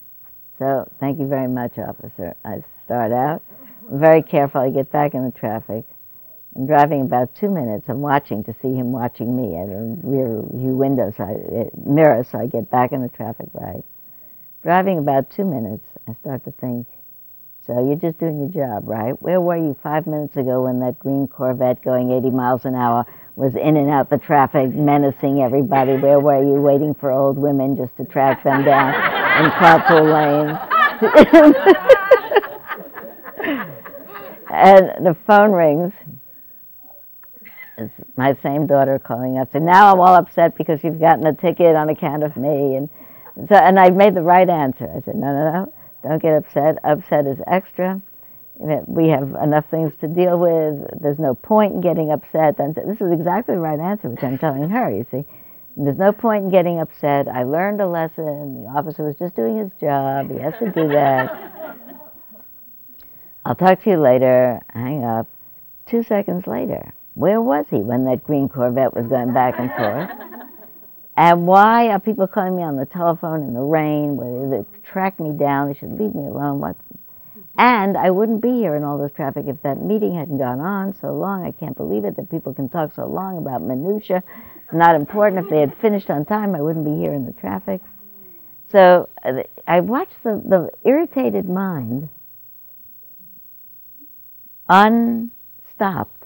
so 0.58 0.90
thank 1.00 1.20
you 1.20 1.28
very 1.28 1.48
much, 1.48 1.78
officer. 1.78 2.36
I 2.46 2.64
start 2.86 3.12
out. 3.12 3.42
I'm 3.92 4.00
very 4.00 4.24
careful. 4.24 4.62
I 4.62 4.70
get 4.70 4.92
back 4.92 5.14
in 5.14 5.26
the 5.26 5.32
traffic. 5.32 5.86
Driving 6.66 7.02
about 7.02 7.36
two 7.36 7.50
minutes. 7.50 7.88
I'm 7.88 8.02
watching 8.02 8.44
to 8.44 8.54
see 8.62 8.74
him 8.74 8.92
watching 8.92 9.34
me 9.34 9.56
at 9.56 9.70
a 9.70 9.96
rear 10.04 10.42
view 10.54 10.76
window, 10.76 11.14
so 11.16 11.24
I, 11.24 11.70
mirror, 11.90 12.22
so 12.30 12.38
I 12.38 12.48
get 12.48 12.70
back 12.70 12.92
in 12.92 13.02
the 13.02 13.08
traffic 13.08 13.48
right. 13.54 13.82
Driving 14.62 14.98
about 14.98 15.30
two 15.30 15.46
minutes, 15.46 15.86
I 16.06 16.16
start 16.20 16.44
to 16.44 16.52
think, 16.52 16.86
so 17.66 17.82
you're 17.86 17.96
just 17.96 18.20
doing 18.20 18.40
your 18.40 18.50
job, 18.50 18.90
right? 18.90 19.14
Where 19.22 19.40
were 19.40 19.56
you 19.56 19.74
five 19.82 20.06
minutes 20.06 20.36
ago 20.36 20.64
when 20.64 20.82
that 20.82 21.00
green 21.00 21.28
Corvette 21.28 21.82
going 21.82 22.12
80 22.12 22.32
miles 22.32 22.66
an 22.66 22.76
hour 22.76 23.06
was 23.38 23.56
in 23.56 23.78
and 23.78 23.90
out 23.90 24.10
the 24.10 24.18
traffic, 24.18 24.74
menacing 24.74 25.42
everybody? 25.42 25.94
Where 25.94 26.20
were 26.20 26.44
you 26.44 26.60
waiting 26.62 26.94
for 26.94 27.10
old 27.10 27.38
women 27.38 27.78
just 27.78 27.96
to 27.98 28.04
track 28.04 28.44
them 28.44 28.66
down 28.66 28.94
in 29.46 29.52
carpool 29.52 30.12
lanes? 30.12 30.58
and 34.52 35.06
the 35.06 35.16
phone 35.26 35.54
rings 35.54 35.94
it's 37.80 37.94
my 38.18 38.36
same 38.44 38.68
daughter 38.68 39.00
calling 39.00 39.38
up 39.38 39.54
And 39.56 39.66
now 39.66 39.94
I'm 39.94 40.00
all 40.00 40.16
upset 40.16 40.58
because 40.58 40.84
you've 40.84 41.00
gotten 41.00 41.26
a 41.26 41.34
ticket 41.34 41.76
on 41.76 41.90
account 41.90 42.24
of 42.24 42.36
me. 42.36 42.76
And 42.76 42.90
so, 43.48 43.56
and 43.56 43.80
I 43.80 43.90
made 43.90 44.16
the 44.16 44.22
right 44.22 44.50
answer. 44.50 44.90
I 44.90 45.02
said, 45.02 45.16
no, 45.16 45.28
no, 45.28 45.52
no, 45.52 45.74
don't 46.04 46.22
get 46.22 46.36
upset. 46.36 46.78
Upset 46.84 47.26
is 47.26 47.40
extra. 47.48 48.02
we 48.58 49.10
have 49.10 49.36
enough 49.42 49.66
things 49.72 49.94
to 50.02 50.08
deal 50.08 50.38
with. 50.38 51.02
There's 51.02 51.20
no 51.20 51.36
point 51.36 51.74
in 51.74 51.82
getting 51.82 52.12
upset. 52.12 52.60
And 52.60 52.76
this 52.76 53.02
is 53.02 53.12
exactly 53.12 53.56
the 53.56 53.62
right 53.62 53.80
answer, 53.80 54.10
which 54.10 54.24
I'm 54.24 54.38
telling 54.38 54.70
her, 54.70 54.92
you 54.92 55.06
see. 55.10 55.26
There's 55.78 55.98
no 55.98 56.12
point 56.12 56.46
in 56.46 56.50
getting 56.50 56.80
upset. 56.80 57.30
I 57.30 57.44
learned 57.44 57.80
a 57.80 57.88
lesson. 57.88 58.64
The 58.64 58.70
officer 58.70 59.04
was 59.04 59.16
just 59.16 59.36
doing 59.36 59.58
his 59.58 59.72
job. 59.80 60.30
He 60.30 60.38
has 60.40 60.54
to 60.60 60.72
do 60.72 60.90
that. 60.90 61.50
I'll 63.46 63.56
talk 63.56 63.82
to 63.84 63.90
you 63.90 63.98
later. 63.98 64.60
Hang 64.74 65.06
up. 65.06 65.28
Two 65.88 66.04
seconds 66.04 66.46
later, 66.46 66.94
where 67.20 67.42
was 67.42 67.66
he 67.70 67.80
when 67.80 68.06
that 68.06 68.24
green 68.24 68.48
Corvette 68.48 68.96
was 68.96 69.06
going 69.08 69.34
back 69.34 69.56
and 69.60 69.70
forth? 69.74 70.10
And 71.18 71.46
why 71.46 71.90
are 71.90 72.00
people 72.00 72.28
calling 72.28 72.56
me 72.56 72.64
on 72.64 72.78
the 72.78 72.86
telephone 72.86 73.44
in 73.44 73.54
the 73.54 73.60
rain? 73.60 74.16
Where 74.16 74.64
they 74.64 74.90
track 74.90 75.20
me 75.20 75.38
down? 75.38 75.68
They 75.68 75.78
should 75.78 76.00
leave 76.00 76.16
me 76.16 76.28
alone. 76.28 76.64
And 77.58 77.98
I 77.98 78.10
wouldn't 78.10 78.42
be 78.42 78.54
here 78.54 78.74
in 78.78 78.86
all 78.86 78.98
this 78.98 79.12
traffic 79.12 79.48
if 79.50 79.62
that 79.64 79.84
meeting 79.84 80.16
hadn't 80.16 80.38
gone 80.38 80.62
on 80.62 80.94
so 80.94 81.14
long. 81.14 81.46
I 81.46 81.52
can't 81.52 81.76
believe 81.76 82.06
it 82.06 82.16
that 82.16 82.32
people 82.32 82.54
can 82.54 82.70
talk 82.70 82.96
so 82.96 83.06
long 83.06 83.38
about 83.38 83.64
minutia. 83.64 84.24
It's 84.56 84.74
not 84.74 84.96
important. 84.96 85.44
If 85.44 85.50
they 85.50 85.60
had 85.60 85.76
finished 85.82 86.10
on 86.10 86.24
time, 86.24 86.56
I 86.56 86.62
wouldn't 86.62 86.86
be 86.86 86.96
here 87.04 87.14
in 87.14 87.26
the 87.26 87.34
traffic. 87.34 87.82
So 88.72 89.10
uh, 89.26 89.44
I 89.68 89.82
watched 89.82 90.24
the, 90.24 90.42
the 90.48 90.70
irritated 90.90 91.50
mind 91.50 92.08
unstopped 94.70 96.19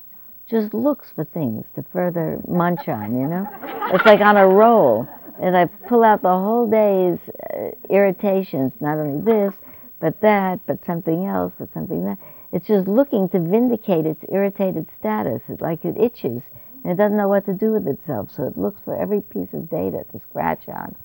just 0.53 0.73
looks 0.73 1.11
for 1.15 1.25
things 1.25 1.65
to 1.75 1.83
further 1.91 2.39
munch 2.47 2.87
on, 2.87 3.19
you 3.19 3.27
know? 3.27 3.47
It's 3.93 4.05
like 4.05 4.21
on 4.21 4.37
a 4.37 4.47
roll. 4.47 5.07
And 5.41 5.57
I 5.57 5.65
pull 5.65 6.03
out 6.03 6.21
the 6.21 6.29
whole 6.29 6.69
day's 6.69 7.19
uh, 7.53 7.71
irritations, 7.89 8.71
not 8.79 8.97
only 8.97 9.21
this, 9.25 9.55
but 9.99 10.21
that, 10.21 10.59
but 10.67 10.85
something 10.85 11.25
else, 11.25 11.53
but 11.57 11.73
something 11.73 12.05
that. 12.05 12.17
It's 12.51 12.67
just 12.67 12.87
looking 12.87 13.27
to 13.29 13.39
vindicate 13.39 14.05
its 14.05 14.23
irritated 14.31 14.87
status. 14.99 15.41
It's 15.49 15.61
like 15.61 15.83
it 15.83 15.97
itches 15.97 16.43
and 16.83 16.91
it 16.91 16.95
doesn't 16.95 17.17
know 17.17 17.27
what 17.27 17.45
to 17.45 17.53
do 17.53 17.71
with 17.71 17.87
itself. 17.87 18.31
So 18.31 18.43
it 18.43 18.57
looks 18.57 18.81
for 18.85 18.95
every 18.95 19.21
piece 19.21 19.53
of 19.53 19.69
data 19.69 20.05
to 20.11 20.21
scratch 20.29 20.67
on. 20.67 20.95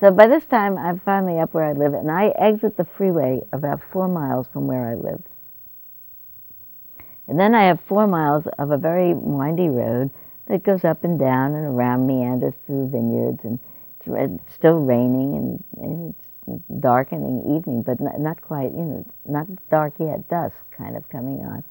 So 0.00 0.10
by 0.10 0.26
this 0.26 0.44
time, 0.44 0.76
I'm 0.76 1.00
finally 1.00 1.38
up 1.38 1.54
where 1.54 1.64
I 1.64 1.72
live, 1.72 1.94
and 1.94 2.10
I 2.10 2.28
exit 2.36 2.76
the 2.76 2.84
freeway 2.84 3.42
about 3.52 3.80
four 3.92 4.08
miles 4.08 4.48
from 4.52 4.66
where 4.66 4.88
I 4.88 4.94
lived. 4.94 5.28
And 7.28 7.38
then 7.38 7.54
I 7.54 7.64
have 7.64 7.80
four 7.86 8.06
miles 8.06 8.44
of 8.58 8.70
a 8.70 8.78
very 8.78 9.14
windy 9.14 9.68
road 9.68 10.10
that 10.46 10.62
goes 10.62 10.84
up 10.84 11.04
and 11.04 11.18
down 11.18 11.54
and 11.54 11.64
around 11.64 12.06
meanders 12.06 12.54
through 12.66 12.90
vineyards, 12.90 13.40
and 13.44 13.58
it's 14.06 14.54
still 14.54 14.80
raining 14.80 15.62
and 15.76 16.14
it's 16.14 16.28
darkening 16.80 17.56
evening, 17.56 17.82
but 17.82 17.98
not, 18.00 18.40
quite, 18.42 18.72
you 18.72 18.84
know, 18.84 19.06
not 19.24 19.46
dark 19.70 19.94
yet, 19.98 20.28
dusk 20.28 20.56
kind 20.76 20.96
of 20.96 21.08
coming 21.08 21.40
on. 21.40 21.64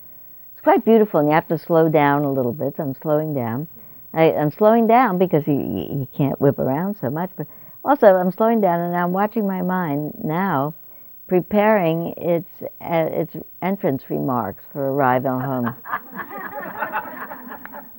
It's 0.54 0.62
quite 0.62 0.84
beautiful, 0.84 1.20
and 1.20 1.30
you 1.30 1.36
have 1.36 1.48
to 1.50 1.58
slow 1.58 1.90
down 1.90 2.24
a 2.24 2.32
little 2.32 2.54
bit. 2.54 2.78
So 2.78 2.84
I'm 2.84 2.96
slowing 2.96 3.34
down. 3.36 3.68
I, 4.14 4.24
am 4.24 4.52
slowing 4.52 4.88
down 4.88 5.18
because 5.18 5.46
you, 5.48 5.54
you 5.54 6.08
can't 6.16 6.40
whip 6.42 6.60
around 6.60 6.98
so 7.00 7.10
much, 7.10 7.32
but 7.36 7.48
also 7.86 8.08
I'm 8.08 8.32
slowing 8.32 8.62
down, 8.62 8.80
and 8.80 8.96
I'm 8.96 9.12
watching 9.12 9.46
my 9.46 9.62
mind 9.62 10.14
now 10.24 10.74
preparing 11.28 12.14
its 12.18 12.50
uh, 12.62 13.08
its 13.12 13.36
entrance 13.62 14.04
remarks 14.10 14.64
for 14.72 14.92
arrival 14.92 15.40
home. 15.50 15.74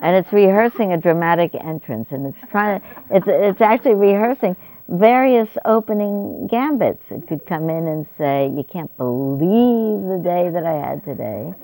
and 0.02 0.16
it's 0.16 0.32
rehearsing 0.32 0.92
a 0.92 0.98
dramatic 0.98 1.54
entrance, 1.54 2.08
and 2.10 2.26
it's 2.26 2.50
trying 2.50 2.80
to 2.80 2.86
it's 3.10 3.26
it's 3.28 3.60
actually 3.60 3.94
rehearsing 3.94 4.56
various 4.88 5.48
opening 5.64 6.46
gambits. 6.46 7.02
It 7.10 7.26
could 7.26 7.46
come 7.46 7.70
in 7.70 7.88
and 7.88 8.06
say, 8.18 8.52
"You 8.54 8.64
can't 8.64 8.94
believe 8.96 10.02
the 10.08 10.20
day 10.22 10.50
that 10.50 10.64
I 10.64 10.74
had 10.74 11.04
today," 11.04 11.54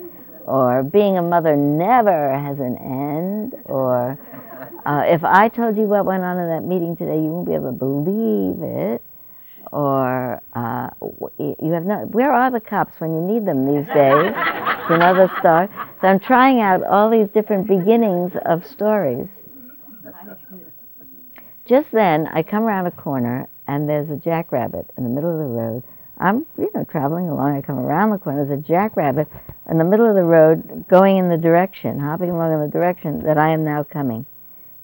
or 0.47 0.83
"Being 0.83 1.19
a 1.19 1.23
mother 1.23 1.57
never 1.57 2.33
has 2.33 2.59
an 2.59 2.79
end," 2.79 3.57
or 3.67 4.19
uh, 4.87 5.03
"If 5.07 5.23
I 5.23 5.49
told 5.49 5.77
you 5.77 5.85
what 5.85 6.07
went 6.07 6.23
on 6.23 6.39
in 6.39 6.49
that 6.49 6.65
meeting 6.65 6.97
today, 6.97 7.17
you 7.17 7.31
won't 7.31 7.47
be 7.47 7.55
able 7.55 7.73
to 7.73 7.79
believe 7.79 8.63
it." 8.63 9.03
Or 9.73 10.43
uh, 10.55 10.91
you 11.39 11.73
have 11.73 11.85
no. 11.85 12.07
Where 12.11 12.33
are 12.33 12.51
the 12.51 12.61
cops 12.61 13.01
when 13.01 13.15
you 13.15 13.21
need 13.21 13.47
them 13.47 13.67
these 13.67 13.87
days? 13.87 14.33
know 14.97 15.15
the 15.15 15.29
story. 15.39 15.69
So 16.01 16.09
I'm 16.09 16.19
trying 16.19 16.61
out 16.61 16.83
all 16.83 17.11
these 17.11 17.29
different 17.29 17.69
beginnings 17.69 18.33
of 18.45 18.67
stories. 18.67 19.29
Just 21.67 21.93
then, 21.93 22.27
I 22.33 22.43
come 22.43 22.65
around 22.65 22.87
a 22.87 22.91
corner 22.91 23.49
and 23.69 23.89
there's 23.89 24.11
a 24.11 24.17
jackrabbit 24.17 24.91
in 24.97 25.05
the 25.05 25.11
middle 25.11 25.31
of 25.31 25.39
the 25.39 25.45
road. 25.45 25.85
I'm, 26.19 26.45
you 26.59 26.71
know, 26.75 26.85
traveling 26.85 27.29
along. 27.29 27.57
I 27.57 27.63
come 27.63 27.79
around 27.79 28.11
the 28.11 28.19
corner. 28.19 28.45
There's 28.45 28.59
a 28.59 28.63
jackrabbit 28.63 29.29
in 29.71 29.79
the 29.79 29.85
middle 29.85 30.09
of 30.09 30.17
the 30.17 30.25
road, 30.25 30.89
going 30.89 31.17
in 31.17 31.29
the 31.29 31.37
direction, 31.37 32.01
hopping 32.01 32.31
along 32.31 32.53
in 32.53 32.61
the 32.61 32.69
direction 32.69 33.23
that 33.25 33.39
I 33.39 33.51
am 33.51 33.65
now 33.65 33.85
coming 33.85 34.27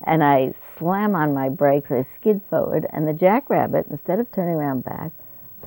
and 0.04 0.22
I 0.22 0.54
slam 0.78 1.14
on 1.14 1.34
my 1.34 1.48
brakes, 1.48 1.90
I 1.90 2.06
skid 2.16 2.40
forward, 2.50 2.86
and 2.90 3.06
the 3.06 3.12
jackrabbit, 3.12 3.86
instead 3.90 4.20
of 4.20 4.30
turning 4.32 4.54
around 4.54 4.84
back, 4.84 5.12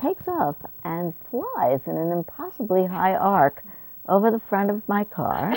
takes 0.00 0.26
off 0.28 0.56
and 0.84 1.14
flies 1.30 1.80
in 1.86 1.96
an 1.96 2.12
impossibly 2.12 2.86
high 2.86 3.14
arc 3.14 3.62
over 4.08 4.30
the 4.30 4.40
front 4.48 4.70
of 4.70 4.86
my 4.88 5.04
car 5.04 5.54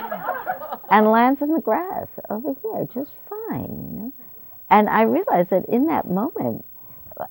and 0.89 1.07
lands 1.07 1.41
in 1.41 1.53
the 1.53 1.61
grass 1.61 2.07
over 2.29 2.53
here 2.61 2.87
just 2.93 3.11
fine, 3.29 3.61
you 3.61 3.99
know. 3.99 4.13
And 4.69 4.89
I 4.89 5.03
realized 5.03 5.51
that 5.51 5.65
in 5.65 5.87
that 5.87 6.09
moment, 6.09 6.65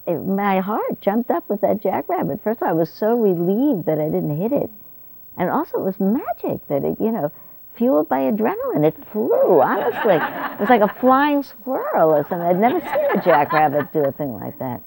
it, 0.07 0.19
my 0.19 0.61
heart 0.61 1.01
jumped 1.01 1.31
up 1.31 1.49
with 1.49 1.61
that 1.63 1.83
jackrabbit. 1.83 2.41
First 2.43 2.63
of 2.63 2.65
all, 2.65 2.71
I 2.71 2.73
was 2.73 2.91
so 2.91 3.15
relieved 3.15 3.87
that 3.87 3.99
I 3.99 4.05
didn't 4.05 4.37
hit 4.37 4.53
it. 4.53 4.71
And 5.37 5.51
also, 5.51 5.79
it 5.79 5.83
was 5.83 5.99
magic 5.99 6.67
that 6.69 6.85
it, 6.85 7.01
you 7.01 7.11
know, 7.11 7.33
fueled 7.83 8.09
by 8.09 8.21
adrenaline. 8.21 8.87
It 8.87 8.97
flew, 9.11 9.61
honestly. 9.61 10.15
It 10.15 10.61
was 10.61 10.69
like 10.69 10.83
a 10.83 10.95
flying 11.01 11.43
squirrel 11.43 12.11
or 12.11 12.23
something. 12.29 12.47
I'd 12.47 12.61
never 12.61 12.81
seen 12.81 13.19
a 13.19 13.23
jackrabbit 13.23 13.93
do 13.93 14.05
a 14.05 14.13
thing 14.13 14.35
like 14.35 14.57
that. 14.61 14.83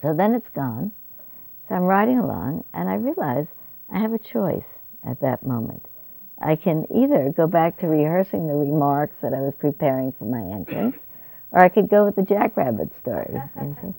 So 0.00 0.14
then 0.14 0.34
it's 0.34 0.48
gone. 0.54 0.92
So 1.68 1.74
I'm 1.74 1.82
riding 1.82 2.18
along, 2.18 2.64
and 2.72 2.88
I 2.88 2.94
realize 2.94 3.46
I 3.92 3.98
have 3.98 4.14
a 4.14 4.18
choice 4.18 4.64
at 5.06 5.20
that 5.20 5.44
moment. 5.44 5.84
I 6.40 6.56
can 6.56 6.86
either 6.90 7.32
go 7.36 7.46
back 7.46 7.78
to 7.80 7.86
rehearsing 7.86 8.48
the 8.48 8.54
remarks 8.54 9.14
that 9.20 9.34
I 9.34 9.40
was 9.40 9.54
preparing 9.58 10.12
for 10.18 10.24
my 10.24 10.54
entrance, 10.56 10.96
or 11.50 11.60
I 11.60 11.68
could 11.68 11.90
go 11.90 12.06
with 12.06 12.16
the 12.16 12.22
jackrabbit 12.22 12.88
story. 13.00 13.28
You? 13.60 13.94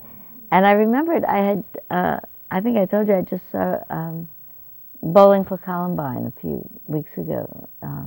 And 0.51 0.65
I 0.65 0.71
remembered 0.71 1.23
I 1.23 1.37
had, 1.37 1.63
uh, 1.91 2.19
I 2.49 2.61
think 2.61 2.77
I 2.77 2.85
told 2.85 3.07
you 3.07 3.15
I 3.15 3.21
just 3.21 3.49
saw 3.51 3.77
um, 3.91 4.27
Bowling 5.03 5.43
for 5.43 5.57
Columbine 5.57 6.25
a 6.25 6.41
few 6.41 6.67
weeks 6.87 7.11
ago. 7.17 7.67
Uh, 7.81 8.05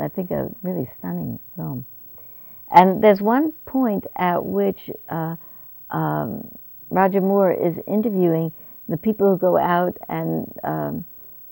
I 0.00 0.08
think 0.08 0.30
a 0.30 0.50
really 0.62 0.88
stunning 0.98 1.38
film. 1.56 1.86
And 2.70 3.02
there's 3.02 3.22
one 3.22 3.52
point 3.64 4.04
at 4.16 4.44
which 4.44 4.90
uh, 5.08 5.36
um, 5.88 6.46
Roger 6.90 7.22
Moore 7.22 7.52
is 7.52 7.74
interviewing 7.86 8.52
the 8.88 8.98
people 8.98 9.30
who 9.30 9.38
go 9.38 9.56
out 9.56 9.96
and 10.08 10.52
um, 10.62 11.04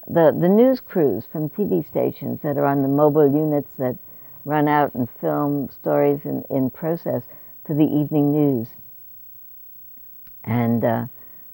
the, 0.07 0.37
the 0.39 0.49
news 0.49 0.81
crews 0.81 1.25
from 1.33 1.49
TV 1.49 1.87
stations 1.87 2.41
that 2.43 2.59
are 2.59 2.67
on 2.67 2.83
the 2.83 2.89
mobile 2.89 3.31
units 3.31 3.73
that 3.79 3.97
run 4.45 4.69
out 4.69 4.95
and 4.95 5.09
film 5.21 5.71
stories 5.71 6.21
in, 6.25 6.45
in 6.51 6.69
process 6.69 7.23
for 7.67 7.75
the 7.75 7.85
evening 7.85 8.33
news. 8.33 8.69
And 10.45 10.85
uh, 10.85 11.07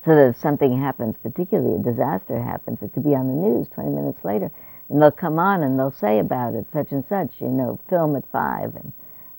so 0.04 0.14
that 0.14 0.28
if 0.30 0.36
something 0.36 0.78
happens, 0.78 1.16
particularly 1.22 1.76
a 1.76 1.78
disaster 1.78 2.42
happens, 2.42 2.78
it 2.82 2.92
could 2.92 3.04
be 3.04 3.14
on 3.14 3.28
the 3.28 3.34
news 3.34 3.68
20 3.74 3.90
minutes 3.90 4.24
later, 4.24 4.50
and 4.88 5.00
they'll 5.00 5.10
come 5.10 5.38
on 5.38 5.62
and 5.62 5.78
they'll 5.78 5.90
say 5.90 6.18
about 6.18 6.54
it, 6.54 6.66
such 6.72 6.92
and 6.92 7.04
such, 7.08 7.30
you 7.40 7.48
know, 7.48 7.80
film 7.88 8.14
at 8.16 8.24
five, 8.30 8.74
and, 8.76 8.92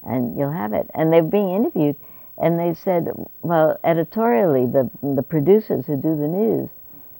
and 0.03 0.37
you'll 0.37 0.51
have 0.51 0.73
it. 0.73 0.89
And 0.95 1.13
they're 1.13 1.21
being 1.21 1.51
interviewed, 1.51 1.95
and 2.37 2.59
they 2.59 2.73
said, 2.73 3.07
well, 3.43 3.77
editorially, 3.83 4.65
the, 4.65 4.89
the 5.01 5.23
producers 5.23 5.85
who 5.85 5.95
do 5.95 6.17
the 6.17 6.27
news 6.27 6.69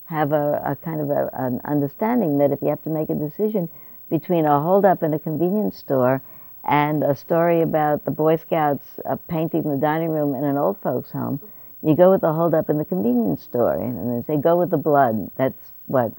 have 0.05 0.31
a, 0.31 0.61
a 0.65 0.75
kind 0.83 1.01
of 1.01 1.09
a, 1.09 1.29
an 1.33 1.61
understanding 1.65 2.37
that 2.39 2.51
if 2.51 2.61
you 2.61 2.69
have 2.69 2.81
to 2.83 2.89
make 2.89 3.09
a 3.09 3.15
decision 3.15 3.69
between 4.09 4.45
a 4.45 4.61
holdup 4.61 5.03
in 5.03 5.13
a 5.13 5.19
convenience 5.19 5.77
store 5.77 6.21
and 6.67 7.03
a 7.03 7.15
story 7.15 7.61
about 7.61 8.05
the 8.05 8.11
Boy 8.11 8.37
Scouts 8.37 8.85
uh, 9.07 9.15
painting 9.27 9.63
the 9.63 9.77
dining 9.77 10.09
room 10.09 10.35
in 10.35 10.43
an 10.43 10.57
old 10.57 10.77
folks' 10.81 11.11
home, 11.11 11.39
you 11.85 11.95
go 11.95 12.11
with 12.11 12.21
the 12.21 12.33
holdup 12.33 12.69
in 12.69 12.77
the 12.79 12.85
convenience 12.85 13.43
store, 13.43 13.75
and 13.75 14.23
they 14.23 14.25
say 14.25 14.41
go 14.41 14.57
with 14.57 14.71
the 14.71 14.77
blood. 14.77 15.29
That's 15.37 15.71
what 15.85 16.11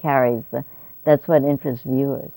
carries 0.00 0.42
the. 0.50 0.64
That's 1.04 1.28
what 1.28 1.44
interests 1.44 1.84
viewers. 1.84 2.32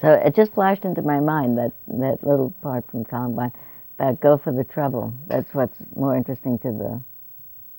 So 0.00 0.12
it 0.12 0.34
just 0.34 0.52
flashed 0.52 0.84
into 0.84 1.00
my 1.00 1.20
mind 1.20 1.56
that 1.58 1.72
that 1.86 2.18
little 2.22 2.50
part 2.60 2.84
from 2.90 3.04
Columbine 3.04 3.52
about 3.98 4.20
go 4.20 4.36
for 4.36 4.52
the 4.52 4.64
trouble. 4.64 5.14
That's 5.28 5.54
what's 5.54 5.78
more 5.96 6.16
interesting 6.16 6.58
to 6.58 6.72
the 6.72 7.00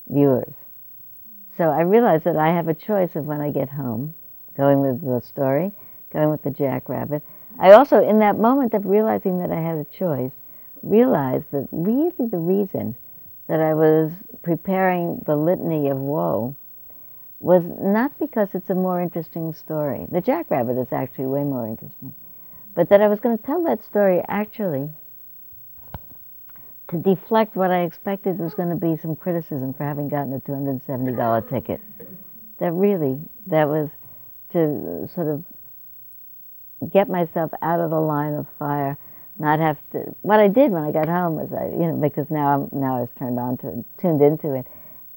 viewers. 0.07 0.53
So 1.57 1.65
I 1.69 1.81
realized 1.81 2.23
that 2.23 2.37
I 2.37 2.47
have 2.47 2.67
a 2.67 2.73
choice 2.73 3.15
of 3.15 3.25
when 3.25 3.41
I 3.41 3.51
get 3.51 3.69
home, 3.69 4.15
going 4.55 4.79
with 4.79 5.01
the 5.01 5.21
story, 5.21 5.71
going 6.11 6.29
with 6.29 6.41
the 6.43 6.51
jackrabbit. 6.51 7.23
I 7.59 7.73
also, 7.73 8.01
in 8.01 8.19
that 8.19 8.37
moment 8.37 8.73
of 8.73 8.85
realizing 8.85 9.39
that 9.39 9.51
I 9.51 9.59
had 9.59 9.77
a 9.77 9.83
choice, 9.85 10.31
realized 10.81 11.45
that 11.51 11.67
really 11.71 12.29
the 12.29 12.37
reason 12.37 12.95
that 13.47 13.59
I 13.59 13.73
was 13.73 14.11
preparing 14.41 15.21
the 15.25 15.35
litany 15.35 15.89
of 15.89 15.97
woe 15.97 16.55
was 17.39 17.63
not 17.81 18.17
because 18.19 18.53
it's 18.53 18.69
a 18.69 18.75
more 18.75 19.01
interesting 19.01 19.53
story. 19.53 20.05
The 20.11 20.21
Jackrabbit 20.21 20.77
is 20.77 20.91
actually 20.91 21.27
way 21.27 21.43
more 21.43 21.67
interesting. 21.67 22.13
But 22.75 22.89
that 22.89 23.01
I 23.01 23.07
was 23.07 23.19
going 23.19 23.37
to 23.37 23.43
tell 23.43 23.63
that 23.63 23.83
story 23.83 24.21
actually 24.27 24.89
to 26.89 26.97
deflect 26.97 27.55
what 27.55 27.71
I 27.71 27.81
expected 27.81 28.39
was 28.39 28.53
going 28.53 28.69
to 28.69 28.75
be 28.75 28.97
some 29.01 29.15
criticism 29.15 29.73
for 29.73 29.83
having 29.83 30.09
gotten 30.09 30.33
a 30.33 30.39
$270 30.39 31.49
ticket. 31.49 31.81
That 32.59 32.71
really, 32.71 33.19
that 33.47 33.67
was 33.67 33.89
to 34.51 35.07
sort 35.13 35.27
of 35.27 35.43
get 36.91 37.09
myself 37.09 37.51
out 37.61 37.79
of 37.79 37.91
the 37.91 37.99
line 37.99 38.33
of 38.33 38.47
fire, 38.57 38.97
not 39.39 39.59
have 39.59 39.77
to. 39.93 40.15
What 40.21 40.39
I 40.39 40.47
did 40.47 40.71
when 40.71 40.83
I 40.83 40.91
got 40.91 41.07
home 41.07 41.35
was, 41.35 41.49
I, 41.53 41.65
you 41.71 41.87
know, 41.87 41.95
because 41.95 42.29
now 42.29 42.53
I'm 42.53 42.69
now 42.79 42.97
I 42.97 43.01
was 43.01 43.09
turned 43.17 43.39
on 43.39 43.57
to, 43.59 43.83
tuned 43.99 44.21
into 44.21 44.53
it. 44.53 44.67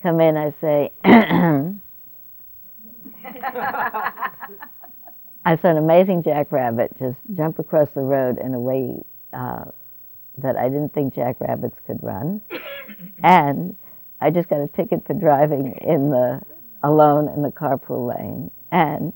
Come 0.03 0.21
in, 0.21 0.37
I 0.37 0.55
say. 0.61 0.93
I 5.45 5.57
saw 5.57 5.71
an 5.71 5.77
amazing 5.77 6.23
jackrabbit 6.23 6.97
just 6.99 7.19
jump 7.35 7.59
across 7.59 7.91
the 7.91 8.01
road 8.01 8.39
in 8.39 8.55
a 8.55 8.61
way 8.61 9.03
uh, 9.33 9.65
that 10.39 10.57
I 10.57 10.69
didn't 10.69 10.95
think 10.95 11.15
jackrabbits 11.15 11.79
could 11.85 12.01
run, 12.01 12.41
and 13.25 13.77
I 14.21 14.31
just 14.31 14.49
got 14.49 14.61
a 14.61 14.69
ticket 14.69 15.05
for 15.05 15.15
driving 15.15 15.75
in 15.81 16.11
the 16.11 16.41
alone 16.85 17.29
in 17.29 17.43
the 17.43 17.51
carpool 17.51 18.15
lane, 18.17 18.53
and 18.71 19.13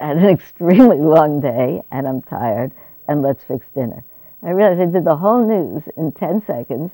had 0.00 0.18
an 0.18 0.24
extremely 0.28 0.98
long 0.98 1.40
day, 1.40 1.82
and 1.90 2.06
I'm 2.06 2.20
tired, 2.22 2.72
and 3.08 3.22
let's 3.22 3.42
fix 3.44 3.66
dinner. 3.74 4.04
I 4.44 4.50
realized 4.50 4.80
I 4.80 4.86
did 4.86 5.04
the 5.04 5.16
whole 5.16 5.46
news 5.46 5.82
in 5.96 6.12
10 6.12 6.42
seconds, 6.46 6.90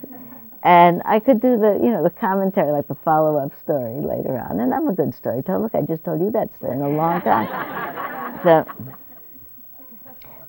and 0.62 1.00
I 1.04 1.18
could 1.18 1.40
do 1.40 1.56
the, 1.58 1.80
you 1.82 1.90
know, 1.90 2.02
the 2.02 2.10
commentary, 2.10 2.72
like 2.72 2.88
the 2.88 2.96
follow-up 3.04 3.52
story 3.62 4.02
later 4.02 4.38
on. 4.38 4.60
And 4.60 4.74
I'm 4.74 4.88
a 4.88 4.92
good 4.92 5.14
storyteller. 5.14 5.60
Look, 5.60 5.74
I 5.74 5.82
just 5.82 6.04
told 6.04 6.20
you 6.20 6.30
that 6.32 6.54
story 6.56 6.74
in 6.74 6.82
a 6.82 6.88
long 6.88 7.22
time. 7.22 8.40
so, 8.44 8.66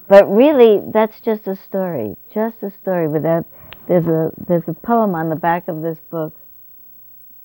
but 0.10 0.30
really, 0.30 0.82
that's 0.91 1.22
just 1.22 1.47
a 1.47 1.56
story, 1.56 2.18
just 2.34 2.64
a 2.64 2.72
story. 2.82 3.08
Without 3.08 3.45
there's 3.88 4.08
a 4.08 4.32
there's 4.47 4.68
a 4.68 4.74
poem 4.74 5.16
on 5.16 5.30
the 5.30 5.36
back 5.36 5.68
of 5.68 5.82
this 5.82 6.00
book. 6.12 6.36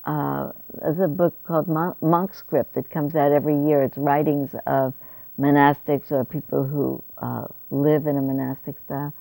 Uh, 0.03 0.51
there's 0.81 0.99
a 0.99 1.07
book 1.07 1.33
called 1.45 1.67
Monk, 1.67 2.01
Monk 2.01 2.33
Script 2.33 2.75
that 2.75 2.89
comes 2.89 3.15
out 3.15 3.31
every 3.31 3.57
year. 3.67 3.83
It's 3.83 3.97
writings 3.97 4.51
of 4.67 4.93
monastics 5.39 6.11
or 6.11 6.25
people 6.25 6.63
who 6.63 7.03
uh, 7.17 7.45
live 7.71 8.05
in 8.05 8.17
a 8.17 8.21
monastic 8.21 8.75
style. 8.85 9.13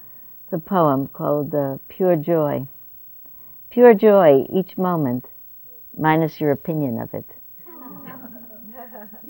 It's 0.54 0.64
a 0.64 0.68
poem 0.68 1.08
called 1.08 1.52
uh, 1.52 1.78
Pure 1.88 2.16
Joy 2.16 2.68
Pure 3.70 3.94
joy 3.94 4.46
each 4.52 4.78
moment, 4.78 5.26
minus 5.98 6.40
your 6.40 6.52
opinion 6.52 7.00
of 7.00 7.12
it. 7.12 7.28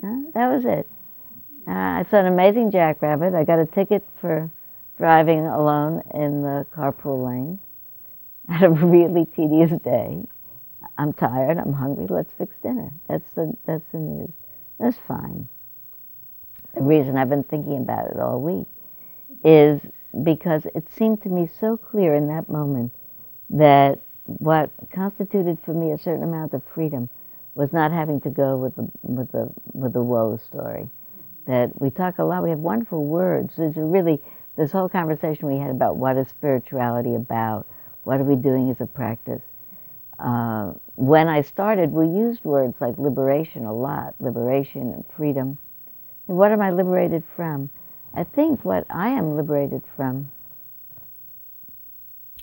huh? 0.03 0.21
That 0.35 0.53
was 0.53 0.65
it. 0.65 0.87
Uh, 1.67 1.71
I 1.71 2.05
saw 2.11 2.17
an 2.17 2.27
amazing 2.27 2.69
jackrabbit. 2.69 3.33
I 3.33 3.43
got 3.43 3.57
a 3.57 3.65
ticket 3.65 4.07
for 4.21 4.51
driving 4.99 5.47
alone 5.47 6.03
in 6.13 6.43
the 6.43 6.67
carpool 6.71 7.25
lane. 7.25 7.59
I 8.47 8.53
had 8.57 8.67
a 8.67 8.69
really 8.69 9.25
tedious 9.25 9.71
day. 9.83 10.21
I'm 10.99 11.11
tired. 11.11 11.57
I'm 11.57 11.73
hungry. 11.73 12.05
Let's 12.07 12.33
fix 12.37 12.53
dinner. 12.61 12.91
That's 13.09 13.27
the 13.31 13.57
that's 13.65 13.91
the 13.91 13.97
news. 13.97 14.29
That's 14.79 14.97
fine. 15.07 15.47
The 16.75 16.83
reason 16.83 17.17
I've 17.17 17.29
been 17.29 17.45
thinking 17.45 17.77
about 17.77 18.11
it 18.11 18.19
all 18.19 18.39
week 18.39 18.67
is 19.43 19.81
because 20.23 20.65
it 20.73 20.89
seemed 20.91 21.21
to 21.23 21.29
me 21.29 21.47
so 21.59 21.77
clear 21.77 22.15
in 22.15 22.27
that 22.27 22.49
moment 22.49 22.91
that 23.49 23.99
what 24.25 24.69
constituted 24.93 25.57
for 25.63 25.73
me 25.73 25.91
a 25.91 25.97
certain 25.97 26.23
amount 26.23 26.53
of 26.53 26.63
freedom 26.73 27.09
was 27.53 27.71
not 27.71 27.91
having 27.91 28.19
to 28.21 28.29
go 28.29 28.57
with 28.57 28.75
the 28.75 28.89
with 29.01 29.31
the 29.31 29.49
with 29.73 29.93
the 29.93 30.01
woe 30.01 30.37
story. 30.37 30.89
That 31.47 31.79
we 31.79 31.89
talk 31.89 32.17
a 32.17 32.23
lot. 32.23 32.43
We 32.43 32.49
have 32.49 32.59
wonderful 32.59 33.05
words. 33.05 33.55
There's 33.55 33.75
really 33.75 34.19
this 34.57 34.71
whole 34.71 34.89
conversation 34.89 35.47
we 35.47 35.59
had 35.59 35.69
about 35.69 35.97
what 35.97 36.17
is 36.17 36.27
spirituality 36.27 37.15
about. 37.15 37.67
What 38.03 38.19
are 38.19 38.23
we 38.23 38.35
doing 38.35 38.69
as 38.69 38.81
a 38.81 38.85
practice? 38.85 39.41
Uh, 40.19 40.73
when 40.95 41.27
I 41.27 41.41
started, 41.41 41.91
we 41.91 42.07
used 42.07 42.43
words 42.45 42.75
like 42.79 42.97
liberation 42.97 43.65
a 43.65 43.73
lot, 43.73 44.15
liberation 44.19 44.93
and 44.93 45.03
freedom. 45.15 45.57
And 46.27 46.37
what 46.37 46.51
am 46.51 46.61
I 46.61 46.71
liberated 46.71 47.23
from? 47.35 47.69
I 48.15 48.23
think 48.23 48.63
what 48.63 48.85
I 48.89 49.09
am 49.09 49.35
liberated 49.35 49.83
from, 49.95 50.31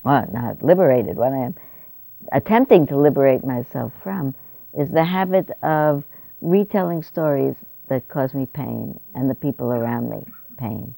well, 0.04 0.28
not 0.32 0.62
liberated, 0.62 1.16
what 1.16 1.32
I 1.32 1.38
am 1.38 1.54
attempting 2.30 2.86
to 2.88 2.96
liberate 2.96 3.44
myself 3.44 3.92
from 4.02 4.34
is 4.78 4.90
the 4.90 5.04
habit 5.04 5.50
of 5.62 6.04
retelling 6.40 7.02
stories 7.02 7.56
that 7.88 8.06
cause 8.08 8.34
me 8.34 8.46
pain 8.46 8.98
and 9.14 9.30
the 9.30 9.34
people 9.34 9.72
around 9.72 10.10
me 10.10 10.26
pain. 10.58 10.94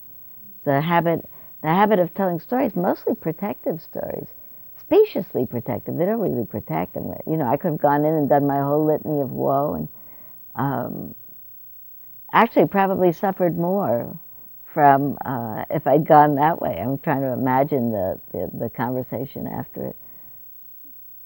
The 0.64 0.80
habit, 0.80 1.24
the 1.62 1.68
habit 1.68 1.98
of 1.98 2.12
telling 2.14 2.40
stories, 2.40 2.74
mostly 2.74 3.14
protective 3.14 3.80
stories, 3.80 4.28
speciously 4.76 5.46
protective. 5.46 5.96
They 5.96 6.04
don't 6.04 6.20
really 6.20 6.46
protect 6.46 6.94
them. 6.94 7.14
You 7.26 7.36
know, 7.36 7.46
I 7.46 7.56
could 7.56 7.72
have 7.72 7.80
gone 7.80 8.04
in 8.04 8.14
and 8.14 8.28
done 8.28 8.46
my 8.46 8.58
whole 8.58 8.84
litany 8.84 9.20
of 9.20 9.30
woe 9.30 9.74
and 9.74 9.88
um, 10.56 11.14
actually 12.32 12.66
probably 12.66 13.12
suffered 13.12 13.56
more 13.56 14.18
from 14.74 15.16
uh, 15.24 15.64
if 15.70 15.86
I'd 15.86 16.06
gone 16.06 16.34
that 16.34 16.60
way. 16.60 16.78
I'm 16.78 16.98
trying 16.98 17.22
to 17.22 17.32
imagine 17.32 17.92
the, 17.92 18.20
the, 18.32 18.50
the 18.58 18.68
conversation 18.68 19.46
after 19.46 19.86
it 19.86 19.96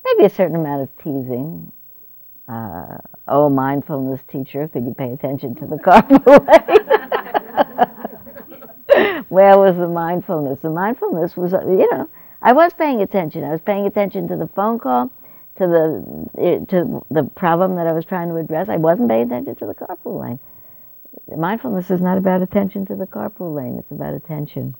maybe 0.04 0.26
a 0.26 0.30
certain 0.30 0.56
amount 0.56 0.82
of 0.82 0.88
teasing. 0.98 1.72
Uh, 2.48 2.98
oh, 3.26 3.48
mindfulness 3.48 4.20
teacher, 4.28 4.68
could 4.68 4.84
you 4.84 4.94
pay 4.94 5.12
attention 5.12 5.54
to 5.56 5.66
the 5.66 5.76
carpool 5.84 6.26
line? 8.96 9.24
Where 9.28 9.58
was 9.58 9.76
the 9.76 9.88
mindfulness? 9.88 10.60
The 10.60 10.70
mindfulness 10.70 11.36
was, 11.36 11.52
uh, 11.52 11.60
you 11.66 11.88
know, 11.92 12.08
I 12.40 12.52
was 12.54 12.72
paying 12.72 13.02
attention. 13.02 13.44
I 13.44 13.50
was 13.50 13.60
paying 13.60 13.86
attention 13.86 14.28
to 14.28 14.36
the 14.36 14.46
phone 14.48 14.78
call, 14.78 15.10
to 15.58 15.66
the 15.66 16.30
eh, 16.40 16.64
to 16.70 17.04
the 17.10 17.24
problem 17.24 17.76
that 17.76 17.86
I 17.86 17.92
was 17.92 18.06
trying 18.06 18.28
to 18.30 18.36
address. 18.36 18.68
I 18.68 18.76
wasn't 18.76 19.10
paying 19.10 19.24
attention 19.24 19.56
to 19.56 19.66
the 19.66 19.74
carpool 19.74 20.22
lane. 20.22 20.38
Mindfulness 21.36 21.90
is 21.90 22.00
not 22.00 22.18
about 22.18 22.42
attention 22.42 22.86
to 22.86 22.96
the 22.96 23.06
carpool 23.06 23.54
lane. 23.54 23.76
It's 23.78 23.90
about 23.90 24.14
attention. 24.14 24.74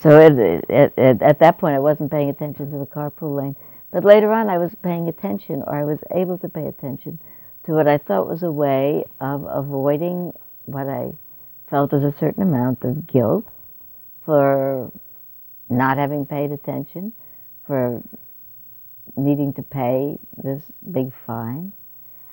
So 0.00 0.20
it, 0.20 0.38
it, 0.70 0.94
it, 0.96 1.22
at 1.22 1.40
that 1.40 1.58
point, 1.58 1.74
I 1.74 1.80
wasn't 1.80 2.10
paying 2.10 2.30
attention 2.30 2.70
to 2.70 2.78
the 2.78 2.86
carpool 2.86 3.36
lane. 3.36 3.56
But 3.90 4.04
later 4.04 4.32
on, 4.32 4.48
I 4.48 4.58
was 4.58 4.74
paying 4.82 5.08
attention, 5.08 5.62
or 5.66 5.74
I 5.74 5.84
was 5.84 5.98
able 6.14 6.38
to 6.38 6.48
pay 6.48 6.66
attention 6.66 7.18
to 7.64 7.72
what 7.72 7.88
I 7.88 7.98
thought 7.98 8.28
was 8.28 8.42
a 8.42 8.52
way 8.52 9.04
of 9.20 9.44
avoiding 9.48 10.32
what 10.66 10.88
I 10.88 11.12
felt 11.68 11.92
as 11.92 12.04
a 12.04 12.14
certain 12.18 12.42
amount 12.42 12.84
of 12.84 13.06
guilt 13.06 13.46
for 14.24 14.92
not 15.68 15.98
having 15.98 16.26
paid 16.26 16.52
attention, 16.52 17.12
for 17.66 18.02
needing 19.16 19.52
to 19.54 19.62
pay 19.62 20.18
this 20.42 20.62
big 20.90 21.12
fine. 21.26 21.72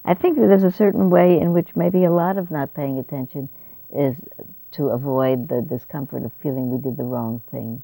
I 0.06 0.14
think 0.14 0.38
that 0.38 0.48
there's 0.48 0.64
a 0.64 0.72
certain 0.72 1.10
way 1.10 1.40
in 1.40 1.52
which 1.52 1.76
maybe 1.76 2.04
a 2.04 2.12
lot 2.12 2.38
of 2.38 2.52
not 2.52 2.76
paying 2.76 3.00
attention 3.00 3.50
is 3.94 4.16
to 4.72 4.88
avoid 4.88 5.50
the 5.50 5.62
discomfort 5.62 6.24
of 6.24 6.32
feeling 6.42 6.70
we 6.70 6.78
did 6.78 6.96
the 6.96 7.04
wrong 7.04 7.42
thing. 7.50 7.82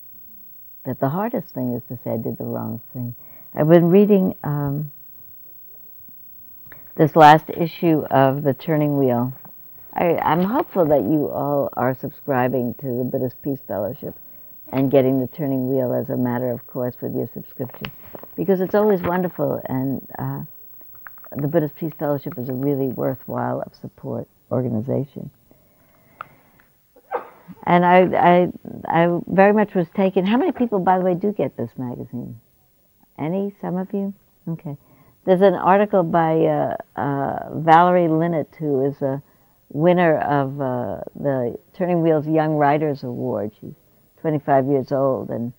That 0.86 1.00
the 1.00 1.10
hardest 1.10 1.54
thing 1.54 1.74
is 1.74 1.82
to 1.90 2.02
say 2.04 2.12
I 2.12 2.18
did 2.18 2.38
the 2.38 2.44
wrong 2.44 2.82
thing. 2.94 3.16
I've 3.56 3.68
been 3.68 3.90
reading 3.90 4.36
um, 4.44 4.92
this 6.96 7.16
last 7.16 7.50
issue 7.50 8.04
of 8.12 8.44
The 8.44 8.54
Turning 8.54 8.98
Wheel. 8.98 9.34
I, 9.94 10.18
I'm 10.18 10.44
hopeful 10.44 10.86
that 10.86 11.02
you 11.02 11.30
all 11.30 11.70
are 11.74 11.96
subscribing 11.96 12.76
to 12.76 12.86
the 12.86 13.04
Buddhist 13.04 13.42
Peace 13.42 13.60
Fellowship 13.68 14.16
and 14.72 14.92
getting 14.92 15.20
the 15.20 15.28
turning 15.28 15.70
wheel 15.70 15.94
as 15.94 16.10
a 16.10 16.18
matter 16.18 16.52
of 16.52 16.66
course 16.66 16.96
with 17.02 17.14
your 17.14 17.30
subscription 17.34 17.92
because 18.38 18.62
it's 18.62 18.74
always 18.74 19.02
wonderful 19.02 19.62
and 19.66 20.08
uh, 20.18 20.42
the 21.36 21.48
Buddhist 21.48 21.76
Peace 21.76 21.94
Fellowship 21.98 22.38
is 22.38 22.50
a 22.50 22.54
really 22.54 22.88
worthwhile 22.88 23.62
of 23.62 23.74
support 23.82 24.28
organization. 24.52 25.32
And 27.66 27.86
I, 27.86 28.00
I, 28.00 28.48
I 28.88 29.20
very 29.28 29.54
much 29.54 29.74
was 29.76 29.88
taken. 29.96 30.26
How 30.26 30.38
many 30.38 30.52
people, 30.52 30.80
by 30.80 30.98
the 30.98 31.06
way, 31.06 31.14
do 31.14 31.32
get 31.32 31.56
this 31.58 31.72
magazine? 31.78 32.40
Any? 33.18 33.54
Some 33.62 33.78
of 33.78 33.94
you? 33.94 34.14
Okay. 34.48 34.78
There's 35.26 35.42
an 35.42 35.54
article 35.54 36.04
by 36.04 36.46
uh, 36.46 36.78
uh, 37.00 37.60
Valerie 37.60 38.08
Linnett, 38.08 38.50
who 38.58 38.86
is 38.86 39.02
a 39.02 39.22
winner 39.70 40.18
of 40.18 40.60
uh, 40.60 41.02
the 41.16 41.58
Turning 41.74 42.02
Wheels 42.02 42.28
Young 42.28 42.56
Writers 42.56 43.04
Award. 43.04 43.52
She's 43.60 43.76
25 44.22 44.66
years 44.68 44.92
old, 44.92 45.30
and 45.30 45.54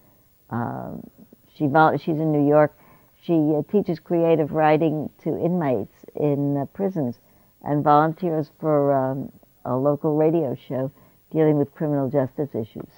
um, 0.50 1.08
she 1.56 1.68
she's 1.98 2.20
in 2.20 2.32
New 2.32 2.46
York. 2.46 2.76
She 3.22 3.54
uh, 3.56 3.62
teaches 3.70 4.00
creative 4.00 4.52
writing 4.52 5.10
to 5.22 5.38
inmates 5.38 5.94
in 6.14 6.56
uh, 6.56 6.64
prisons 6.66 7.20
and 7.62 7.84
volunteers 7.84 8.50
for 8.60 8.92
um, 8.92 9.32
a 9.64 9.76
local 9.76 10.16
radio 10.16 10.56
show 10.68 10.90
dealing 11.30 11.56
with 11.56 11.72
criminal 11.74 12.10
justice 12.10 12.50
issues. 12.54 12.90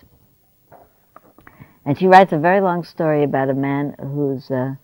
And 1.85 1.99
she 1.99 2.07
writes 2.07 2.33
a 2.33 2.39
very 2.39 2.61
long 2.61 2.85
story 2.85 3.23
about 3.23 3.51
a 3.51 3.55
man 3.55 3.95
who's 4.01 4.51
uh, 4.51 4.75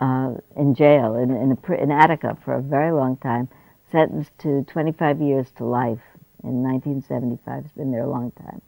uh, 0.00 0.34
in 0.56 0.74
jail 0.74 1.14
in, 1.14 1.30
in, 1.30 1.52
a, 1.52 1.72
in, 1.72 1.90
Attica 1.90 2.36
for 2.44 2.54
a 2.54 2.62
very 2.62 2.92
long 2.92 3.16
time 3.16 3.48
sentenced 3.90 4.38
to 4.40 4.62
25 4.64 5.20
years 5.22 5.50
to 5.56 5.64
life 5.64 6.02
in 6.44 6.62
1975. 6.62 7.62
He's 7.62 7.72
been 7.72 7.90
there 7.90 8.04
a 8.04 8.10
long 8.10 8.30
time 8.32 8.60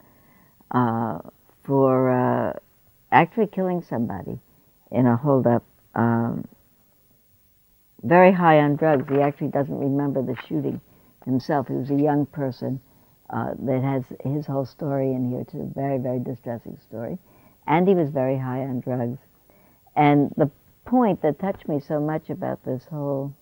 uh, 0.71 1.29
for 1.63 2.09
uh, 2.09 2.53
actually 3.11 3.47
killing 3.47 3.83
somebody 3.83 4.39
in 4.91 5.05
a 5.05 5.15
holdup. 5.15 5.63
Um, 5.95 6.47
very 8.03 8.31
high 8.31 8.59
on 8.59 8.75
drugs. 8.75 9.09
He 9.09 9.21
actually 9.21 9.49
doesn't 9.49 9.77
remember 9.77 10.21
the 10.21 10.35
shooting 10.47 10.79
himself. 11.25 11.67
He 11.67 11.73
was 11.73 11.89
a 11.89 11.95
young 11.95 12.25
person 12.25 12.79
uh, 13.29 13.51
that 13.59 13.81
has 13.83 14.03
his 14.23 14.45
whole 14.45 14.65
story 14.65 15.11
in 15.13 15.29
here. 15.29 15.41
It's 15.41 15.53
a 15.53 15.69
very, 15.75 15.97
very 15.97 16.19
distressing 16.19 16.79
story. 16.87 17.17
And 17.67 17.87
he 17.87 17.93
was 17.93 18.09
very 18.09 18.37
high 18.37 18.61
on 18.61 18.79
drugs. 18.79 19.19
And 19.95 20.33
the 20.37 20.49
point 20.85 21.21
that 21.21 21.39
touched 21.39 21.67
me 21.67 21.79
so 21.79 21.99
much 21.99 22.29
about 22.29 22.63
this 22.63 22.83
whole 22.89 23.35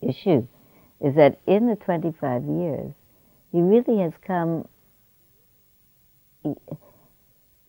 issue 0.00 0.46
is 1.00 1.14
that 1.16 1.38
in 1.46 1.66
the 1.66 1.76
25 1.76 2.44
years, 2.44 2.92
he 3.52 3.60
really 3.60 4.00
has 4.00 4.12
come, 4.26 4.66
he, 6.42 6.54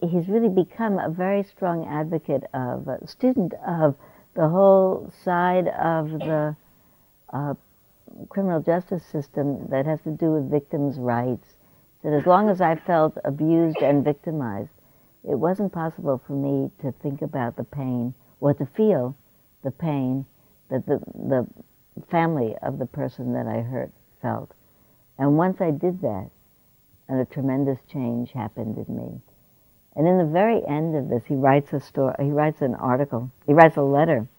he's 0.01 0.27
really 0.27 0.49
become 0.49 0.97
a 0.97 1.09
very 1.09 1.43
strong 1.43 1.85
advocate 1.87 2.43
of, 2.53 2.87
a 2.87 3.05
student 3.07 3.53
of 3.65 3.95
the 4.35 4.47
whole 4.47 5.11
side 5.23 5.67
of 5.67 6.11
the 6.11 6.55
uh, 7.33 7.53
criminal 8.29 8.61
justice 8.61 9.05
system 9.05 9.67
that 9.69 9.85
has 9.85 10.01
to 10.01 10.11
do 10.11 10.31
with 10.31 10.49
victims' 10.49 10.97
rights. 10.97 11.55
That 12.03 12.13
as 12.13 12.25
long 12.25 12.49
as 12.49 12.61
I 12.61 12.75
felt 12.75 13.17
abused 13.25 13.81
and 13.81 14.03
victimized, 14.03 14.71
it 15.29 15.35
wasn't 15.35 15.73
possible 15.73 16.21
for 16.25 16.33
me 16.33 16.71
to 16.81 16.93
think 16.93 17.21
about 17.21 17.57
the 17.57 17.65
pain 17.65 18.13
or 18.39 18.53
to 18.53 18.65
feel 18.65 19.15
the 19.63 19.71
pain 19.71 20.25
that 20.69 20.85
the, 20.85 20.99
the 21.13 21.45
family 22.09 22.55
of 22.61 22.79
the 22.79 22.85
person 22.85 23.33
that 23.33 23.47
I 23.47 23.61
hurt 23.61 23.91
felt. 24.21 24.53
And 25.17 25.37
once 25.37 25.59
I 25.59 25.71
did 25.71 25.99
that, 26.01 26.29
and 27.09 27.19
a 27.19 27.25
tremendous 27.25 27.79
change 27.91 28.31
happened 28.31 28.77
in 28.77 28.95
me. 28.95 29.19
And 29.99 30.07
in 30.07 30.17
the 30.17 30.23
very 30.23 30.65
end 30.65 30.95
of 30.95 31.09
this, 31.09 31.25
he 31.27 31.35
writes 31.35 31.73
a 31.73 31.81
story. 31.81 32.15
He 32.23 32.31
writes 32.31 32.61
an 32.61 32.73
article. 32.73 33.31
He 33.45 33.53
writes 33.53 33.75
a 33.75 33.81
letter. 33.81 34.29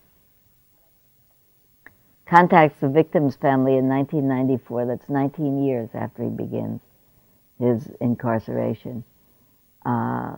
Contacts 2.25 2.81
the 2.81 2.89
victim's 2.89 3.37
family 3.37 3.77
in 3.77 3.87
1994. 3.87 4.87
That's 4.87 5.11
19 5.11 5.63
years 5.63 5.91
after 5.93 6.23
he 6.23 6.31
begins 6.31 6.81
his 7.59 7.91
incarceration. 8.01 9.05
Uh, 9.85 10.37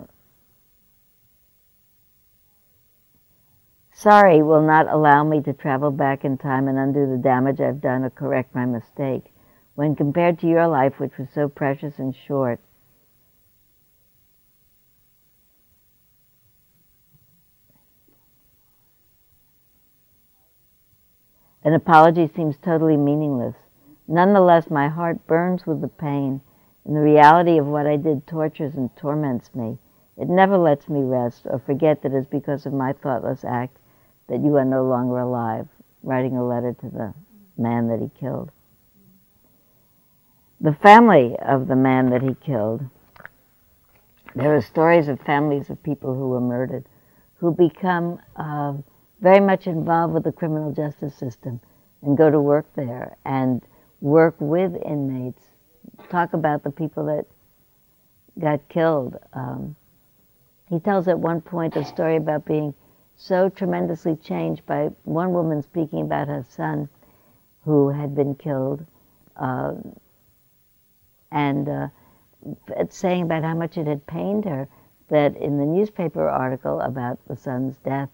Sorry 3.92 4.42
will 4.42 4.62
not 4.62 4.88
allow 4.88 5.22
me 5.22 5.40
to 5.42 5.52
travel 5.52 5.92
back 5.92 6.24
in 6.24 6.36
time 6.36 6.66
and 6.66 6.76
undo 6.76 7.08
the 7.08 7.22
damage 7.22 7.60
I've 7.60 7.80
done 7.80 8.02
or 8.02 8.10
correct 8.10 8.56
my 8.56 8.66
mistake. 8.66 9.32
When 9.76 9.94
compared 9.94 10.40
to 10.40 10.48
your 10.48 10.66
life, 10.66 10.98
which 10.98 11.16
was 11.16 11.28
so 11.32 11.48
precious 11.48 12.00
and 12.00 12.12
short, 12.26 12.58
An 21.64 21.74
apology 21.74 22.28
seems 22.34 22.56
totally 22.56 22.96
meaningless. 22.96 23.54
Nonetheless, 24.08 24.70
my 24.70 24.88
heart 24.88 25.26
burns 25.26 25.66
with 25.66 25.80
the 25.80 25.88
pain, 25.88 26.40
and 26.84 26.96
the 26.96 27.00
reality 27.00 27.58
of 27.58 27.66
what 27.66 27.86
I 27.86 27.96
did 27.96 28.26
tortures 28.26 28.74
and 28.74 28.94
torments 28.96 29.54
me. 29.54 29.78
It 30.16 30.28
never 30.28 30.58
lets 30.58 30.88
me 30.88 31.02
rest 31.02 31.46
or 31.46 31.58
forget 31.58 32.02
that 32.02 32.12
it's 32.12 32.28
because 32.28 32.66
of 32.66 32.72
my 32.72 32.92
thoughtless 32.92 33.44
act 33.44 33.78
that 34.28 34.42
you 34.42 34.56
are 34.56 34.64
no 34.64 34.84
longer 34.84 35.18
alive, 35.18 35.68
writing 36.02 36.36
a 36.36 36.44
letter 36.44 36.72
to 36.80 36.88
the 36.88 37.14
man 37.56 37.88
that 37.88 38.00
he 38.00 38.10
killed. 38.18 38.50
The 40.60 40.74
family 40.74 41.36
of 41.40 41.68
the 41.68 41.76
man 41.76 42.10
that 42.10 42.22
he 42.22 42.34
killed, 42.34 42.82
there 44.34 44.54
are 44.54 44.60
stories 44.60 45.08
of 45.08 45.20
families 45.20 45.70
of 45.70 45.82
people 45.82 46.14
who 46.14 46.28
were 46.28 46.40
murdered 46.40 46.84
who 47.42 47.52
become 47.52 48.20
uh, 48.36 48.72
very 49.22 49.40
much 49.40 49.66
involved 49.68 50.12
with 50.12 50.24
the 50.24 50.32
criminal 50.32 50.72
justice 50.72 51.14
system 51.14 51.60
and 52.02 52.18
go 52.18 52.28
to 52.28 52.40
work 52.40 52.66
there 52.74 53.16
and 53.24 53.62
work 54.00 54.34
with 54.40 54.74
inmates, 54.84 55.42
talk 56.10 56.32
about 56.32 56.64
the 56.64 56.70
people 56.70 57.06
that 57.06 57.24
got 58.40 58.68
killed. 58.68 59.16
Um, 59.32 59.76
he 60.68 60.80
tells 60.80 61.06
at 61.06 61.18
one 61.18 61.40
point 61.40 61.76
a 61.76 61.84
story 61.84 62.16
about 62.16 62.44
being 62.44 62.74
so 63.16 63.48
tremendously 63.48 64.16
changed 64.16 64.66
by 64.66 64.90
one 65.04 65.32
woman 65.32 65.62
speaking 65.62 66.00
about 66.02 66.26
her 66.26 66.44
son 66.50 66.88
who 67.64 67.90
had 67.90 68.16
been 68.16 68.34
killed 68.34 68.84
uh, 69.36 69.74
and 71.30 71.68
uh, 71.68 71.88
saying 72.90 73.22
about 73.22 73.44
how 73.44 73.54
much 73.54 73.78
it 73.78 73.86
had 73.86 74.04
pained 74.06 74.44
her 74.44 74.66
that 75.08 75.36
in 75.36 75.58
the 75.58 75.64
newspaper 75.64 76.28
article 76.28 76.80
about 76.80 77.18
the 77.28 77.36
son's 77.36 77.76
death, 77.84 78.08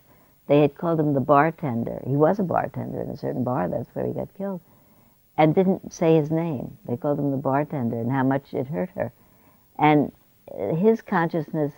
they 0.48 0.62
had 0.62 0.74
called 0.76 0.98
him 0.98 1.14
the 1.14 1.20
bartender. 1.20 2.02
He 2.06 2.16
was 2.16 2.38
a 2.38 2.42
bartender 2.42 3.02
in 3.02 3.10
a 3.10 3.16
certain 3.16 3.44
bar, 3.44 3.68
that's 3.68 3.94
where 3.94 4.06
he 4.06 4.12
got 4.14 4.34
killed, 4.36 4.60
and 5.36 5.54
didn't 5.54 5.92
say 5.92 6.16
his 6.16 6.30
name. 6.30 6.78
They 6.86 6.96
called 6.96 7.18
him 7.18 7.30
the 7.30 7.36
bartender 7.36 8.00
and 8.00 8.10
how 8.10 8.24
much 8.24 8.54
it 8.54 8.66
hurt 8.66 8.90
her. 8.96 9.12
And 9.78 10.10
uh, 10.58 10.74
his 10.74 11.02
consciousness 11.02 11.74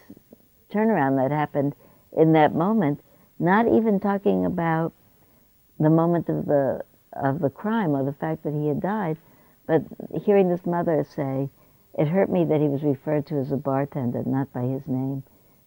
turnaround 0.72 1.16
that 1.16 1.34
happened 1.34 1.74
in 2.16 2.32
that 2.32 2.54
moment 2.54 3.00
not 3.40 3.66
even 3.66 3.98
talking 4.00 4.46
about 4.46 4.92
the 5.80 5.90
moment 5.90 6.28
of 6.28 6.46
the 6.46 6.84
of 7.14 7.40
the 7.40 7.50
crime 7.50 7.90
or 7.90 8.04
the 8.04 8.12
fact 8.12 8.44
that 8.44 8.54
he 8.54 8.68
had 8.68 8.80
died, 8.80 9.16
but 9.66 9.82
hearing 10.22 10.48
this 10.48 10.64
mother 10.66 11.04
say, 11.04 11.48
"It 11.98 12.06
hurt 12.06 12.30
me 12.30 12.44
that 12.44 12.60
he 12.60 12.68
was 12.68 12.84
referred 12.84 13.26
to 13.26 13.36
as 13.36 13.50
a 13.50 13.56
bartender, 13.56 14.22
not 14.24 14.52
by 14.52 14.62
his 14.62 14.86
name." 14.86 15.24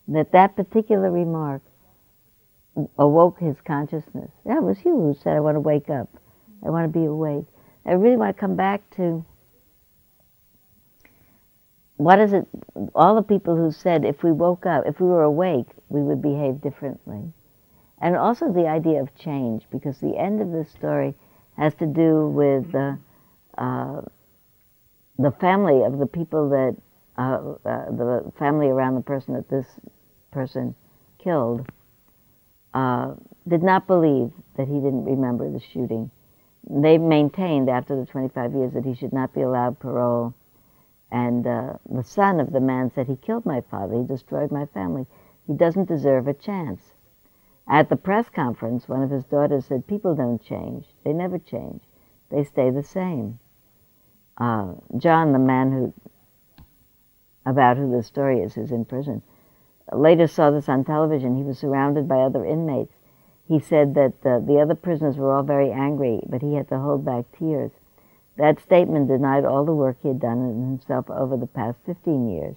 That 0.08 0.32
that 0.32 0.56
particular 0.56 1.12
remark 1.12 1.62
awoke 2.97 3.39
his 3.39 3.55
consciousness. 3.61 4.32
That 4.45 4.63
was 4.63 4.84
you 4.86 4.91
who 4.91 5.15
said, 5.21 5.38
"I 5.38 5.39
want 5.39 5.55
to 5.55 5.61
wake 5.61 5.89
up. 5.89 6.09
I 6.65 6.69
want 6.69 6.91
to 6.91 6.99
be 6.99 7.05
awake." 7.05 7.45
I 7.86 7.93
really 7.93 8.15
want 8.15 8.36
to 8.36 8.39
come 8.39 8.55
back 8.55 8.82
to 8.95 9.26
what 11.97 12.19
is 12.19 12.34
it? 12.34 12.47
All 12.95 13.15
the 13.15 13.21
people 13.21 13.55
who 13.55 13.71
said, 13.71 14.05
if 14.05 14.24
we 14.24 14.32
woke 14.32 14.65
up, 14.65 14.86
if 14.88 14.99
we 14.99 15.07
were 15.07 15.24
awake, 15.24 15.67
we 15.89 16.01
would 16.01 16.21
behave 16.21 16.61
differently 16.61 17.34
and 18.03 18.17
also 18.17 18.51
the 18.51 18.67
idea 18.67 19.01
of 19.01 19.15
change, 19.15 19.63
because 19.71 19.97
the 19.99 20.17
end 20.17 20.41
of 20.41 20.51
this 20.51 20.69
story 20.69 21.15
has 21.57 21.74
to 21.76 21.86
do 21.86 22.28
with 22.28 22.76
uh, 22.76 22.95
uh, 23.57 24.01
the 25.17 25.32
family 25.39 25.84
of 25.84 25.97
the 25.97 26.05
people 26.05 26.49
that, 26.49 26.76
uh, 27.17 27.53
uh 27.65 27.91
the 27.91 28.32
family 28.38 28.67
around 28.67 28.95
the 28.95 29.01
person 29.01 29.36
that 29.36 29.47
this 29.49 29.65
person 30.32 30.76
killed, 31.17 31.65
uh, 32.74 33.13
did 33.47 33.63
not 33.63 33.88
believe 33.88 34.32
that 34.57 34.67
he 34.67 34.76
didn't 34.76 35.05
remember 35.05 35.49
the 35.49 35.59
shooting. 35.59 36.09
They 36.69 36.97
maintained 36.97 37.69
after 37.69 37.95
the 37.95 38.05
25 38.05 38.53
years 38.53 38.74
that 38.74 38.86
he 38.86 38.95
should 38.95 39.13
not 39.13 39.34
be 39.34 39.41
allowed 39.41 39.80
parole. 39.80 40.34
And 41.11 41.45
uh, 41.45 41.74
the 41.89 42.03
son 42.03 42.39
of 42.39 42.51
the 42.51 42.59
man 42.59 42.91
said, 42.93 43.07
He 43.07 43.15
killed 43.15 43.45
my 43.45 43.61
father, 43.61 43.95
he 43.95 44.03
destroyed 44.03 44.51
my 44.51 44.65
family. 44.67 45.05
He 45.45 45.53
doesn't 45.53 45.88
deserve 45.88 46.28
a 46.28 46.34
chance. 46.34 46.93
At 47.67 47.89
the 47.89 47.95
press 47.95 48.30
conference, 48.30 48.89
one 48.89 49.03
of 49.03 49.09
his 49.09 49.26
daughters 49.26 49.65
said, 49.65 49.88
People 49.88 50.15
don't 50.15 50.41
change. 50.41 50.86
They 51.03 51.13
never 51.13 51.38
change. 51.38 51.82
They 52.30 52.43
stay 52.43 52.69
the 52.71 52.84
same. 52.84 53.39
Uh, 54.38 54.74
John, 54.97 55.32
the 55.32 55.39
man 55.39 55.71
who, 55.71 55.93
about 57.45 57.78
who 57.78 57.91
the 57.91 58.03
story 58.03 58.41
is, 58.41 58.57
is 58.57 58.71
in 58.71 58.86
prison, 58.86 59.21
later 59.91 60.27
saw 60.27 60.51
this 60.51 60.69
on 60.69 60.84
television. 60.84 61.36
He 61.36 61.43
was 61.43 61.59
surrounded 61.59 62.07
by 62.07 62.17
other 62.17 62.45
inmates. 62.45 62.93
He 63.47 63.59
said 63.59 63.95
that 63.95 64.13
uh, 64.25 64.39
the 64.39 64.59
other 64.61 64.75
prisoners 64.75 65.17
were 65.17 65.34
all 65.34 65.43
very 65.43 65.71
angry, 65.71 66.21
but 66.27 66.41
he 66.41 66.55
had 66.55 66.69
to 66.69 66.79
hold 66.79 67.03
back 67.03 67.25
tears. 67.38 67.71
That 68.38 68.59
statement 68.59 69.09
denied 69.09 69.45
all 69.45 69.65
the 69.65 69.75
work 69.75 69.97
he 70.01 70.07
had 70.07 70.19
done 70.19 70.39
in 70.39 70.61
himself 70.61 71.09
over 71.09 71.38
the 71.38 71.47
past 71.47 71.77
15 71.86 72.29
years, 72.29 72.55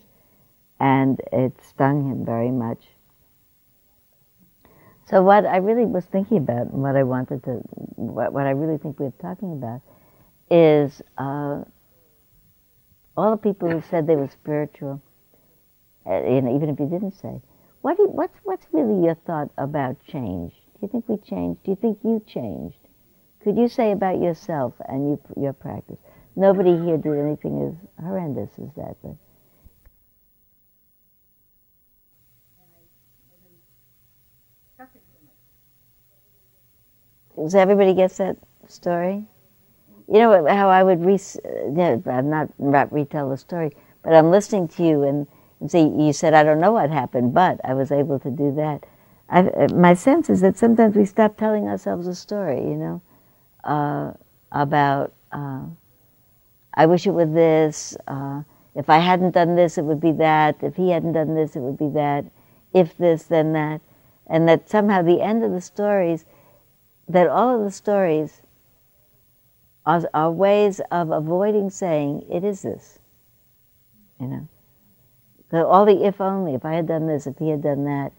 and 0.79 1.21
it 1.33 1.61
stung 1.63 2.09
him 2.09 2.25
very 2.25 2.51
much. 2.51 2.87
So 5.09 5.23
what 5.23 5.45
I 5.45 5.59
really 5.59 5.85
was 5.85 6.05
thinking 6.05 6.39
about, 6.39 6.73
and 6.73 6.83
what 6.83 6.97
I 6.97 7.03
wanted 7.03 7.45
to, 7.45 7.53
what, 7.97 8.33
what 8.33 8.47
I 8.47 8.51
really 8.51 8.79
think 8.79 8.99
we're 8.99 9.11
talking 9.11 9.53
about, 9.53 9.83
is 10.51 11.03
uh, 11.19 11.63
all 13.17 13.31
the 13.31 13.37
people 13.37 13.71
who 13.71 13.83
said 13.83 14.07
they 14.07 14.17
were 14.17 14.29
spiritual, 14.29 15.01
Uh, 16.09 16.23
even 16.27 16.69
if 16.69 16.79
you 16.79 16.87
didn't 16.87 17.13
say, 17.13 17.41
what 17.83 17.99
you, 17.99 18.09
what's 18.09 18.39
what's 18.45 18.67
really 18.73 19.05
your 19.05 19.15
thought 19.27 19.51
about 19.59 19.97
change? 20.07 20.53
Do 20.75 20.79
you 20.83 20.89
think 20.89 21.09
we 21.09 21.17
changed? 21.19 21.63
Do 21.65 21.71
you 21.73 21.77
think 21.77 21.99
you 22.05 22.23
changed? 22.27 22.79
Could 23.43 23.57
you 23.57 23.69
say 23.69 23.93
about 23.93 24.21
yourself 24.21 24.75
and 24.89 25.09
you, 25.09 25.21
your 25.37 25.53
practice? 25.53 25.99
Nobody 26.37 26.77
here 26.77 26.97
did 26.97 27.19
anything 27.19 27.63
as 27.63 28.05
horrendous 28.05 28.51
as 28.59 28.73
that, 28.77 28.97
but 29.03 29.17
Does 37.37 37.55
everybody 37.55 37.93
gets 37.93 38.17
that 38.17 38.39
story? 38.67 39.27
you 40.09 40.19
know 40.19 40.47
how 40.47 40.69
I 40.69 40.83
would 40.83 41.05
re- 41.05 41.19
I'm 42.07 42.31
not, 42.31 42.49
not 42.59 42.93
retell 42.93 43.31
the 43.31 43.37
story, 43.37 43.73
but 44.03 44.15
I'm 44.15 44.31
listening 44.31 44.69
to 44.69 44.85
you 44.85 45.03
and 45.03 45.27
see, 45.71 45.81
you 45.81 46.13
said, 46.13 46.35
I 46.35 46.43
don't 46.43 46.61
know 46.61 46.73
what 46.73 46.91
happened, 46.91 47.35
but 47.35 47.61
I 47.65 47.75
was 47.75 47.91
able 47.91 48.19
to 48.21 48.31
do 48.31 48.55
that. 48.57 48.85
I, 49.29 49.67
my 49.75 49.95
sense 49.95 50.31
is 50.31 50.41
that 50.41 50.57
sometimes 50.57 50.95
we 50.95 51.05
stop 51.05 51.37
telling 51.37 51.67
ourselves 51.67 52.07
a 52.07 52.15
story, 52.15 52.61
you 52.61 52.77
know, 52.77 53.03
uh, 53.65 54.13
about, 54.53 55.13
uh, 55.33 55.63
I 56.75 56.87
wish 56.87 57.07
it 57.07 57.11
were 57.11 57.27
this, 57.27 57.97
uh, 58.07 58.43
if 58.75 58.91
I 58.91 58.99
hadn't 58.99 59.33
done 59.33 59.57
this, 59.57 59.79
it 59.79 59.85
would 59.85 60.01
be 60.01 60.13
that, 60.13 60.57
if 60.63 60.77
he 60.77 60.91
hadn't 60.91 61.13
done 61.13 61.35
this, 61.35 61.57
it 61.57 61.61
would 61.61 61.79
be 61.79 61.89
that, 61.91 62.27
if 62.73 62.97
this, 62.99 63.25
then 63.25 63.53
that. 63.55 63.81
And 64.27 64.49
that 64.49 64.69
somehow 64.69 65.03
the 65.03 65.23
end 65.23 65.43
of 65.43 65.53
the 65.53 65.61
stories, 65.61 66.25
that 67.09 67.29
all 67.29 67.57
of 67.57 67.65
the 67.65 67.71
stories 67.71 68.43
are, 69.87 70.03
are 70.13 70.31
ways 70.31 70.81
of 70.91 71.11
avoiding 71.11 71.71
saying, 71.71 72.27
it 72.31 72.45
is 72.45 72.63
this. 72.63 72.99
You 74.21 74.27
know? 74.29 74.49
All 75.53 75.85
the 75.85 76.05
if 76.05 76.21
only, 76.21 76.55
if 76.55 76.65
I 76.65 76.75
had 76.75 76.87
done 76.87 77.07
this, 77.07 77.27
if 77.27 77.39
he 77.39 77.51
had 77.51 77.63
done 77.63 77.85
that, 77.85 78.13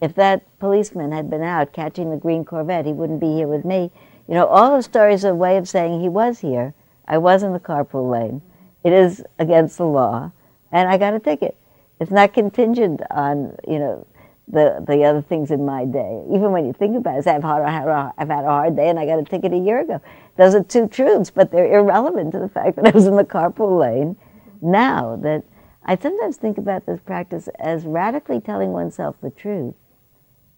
if 0.00 0.14
that 0.14 0.58
policeman 0.58 1.12
had 1.12 1.28
been 1.28 1.42
out 1.42 1.72
catching 1.72 2.10
the 2.10 2.16
green 2.16 2.44
Corvette, 2.44 2.86
he 2.86 2.92
wouldn't 2.92 3.20
be 3.20 3.34
here 3.34 3.48
with 3.48 3.64
me. 3.64 3.90
You 4.26 4.34
know, 4.34 4.46
all 4.46 4.76
the 4.76 4.82
stories 4.82 5.24
are 5.24 5.32
a 5.32 5.34
way 5.34 5.56
of 5.56 5.68
saying 5.68 6.00
he 6.00 6.08
was 6.08 6.40
here. 6.40 6.72
I 7.06 7.18
was 7.18 7.42
in 7.42 7.52
the 7.52 7.60
carpool 7.60 8.10
lane. 8.10 8.40
It 8.82 8.92
is 8.92 9.22
against 9.38 9.76
the 9.76 9.84
law, 9.84 10.32
and 10.72 10.88
I 10.88 10.96
got 10.96 11.14
a 11.14 11.20
ticket. 11.20 11.56
It's 11.98 12.10
not 12.10 12.32
contingent 12.32 13.02
on, 13.10 13.56
you 13.68 13.78
know, 13.78 14.06
the, 14.48 14.82
the 14.86 15.04
other 15.04 15.22
things 15.22 15.50
in 15.50 15.64
my 15.64 15.84
day. 15.84 16.24
Even 16.28 16.50
when 16.50 16.66
you 16.66 16.72
think 16.72 16.96
about 16.96 17.18
it, 17.18 17.26
I've 17.26 17.42
had, 17.42 17.62
I've 17.62 18.28
had 18.28 18.44
a 18.44 18.48
hard 18.48 18.74
day 18.74 18.88
and 18.88 18.98
I 18.98 19.06
got 19.06 19.18
a 19.18 19.24
ticket 19.24 19.52
a 19.52 19.58
year 19.58 19.80
ago. 19.80 20.00
Those 20.36 20.54
are 20.54 20.62
two 20.62 20.88
truths, 20.88 21.30
but 21.30 21.52
they're 21.52 21.78
irrelevant 21.78 22.32
to 22.32 22.38
the 22.38 22.48
fact 22.48 22.76
that 22.76 22.86
I 22.86 22.90
was 22.90 23.06
in 23.06 23.16
the 23.16 23.24
carpool 23.24 23.78
lane. 23.78 24.16
Now 24.60 25.16
that 25.22 25.44
I 25.90 25.98
sometimes 25.98 26.36
think 26.36 26.56
about 26.56 26.86
this 26.86 27.00
practice 27.00 27.48
as 27.58 27.82
radically 27.82 28.40
telling 28.40 28.70
oneself 28.70 29.16
the 29.20 29.30
truth 29.34 29.74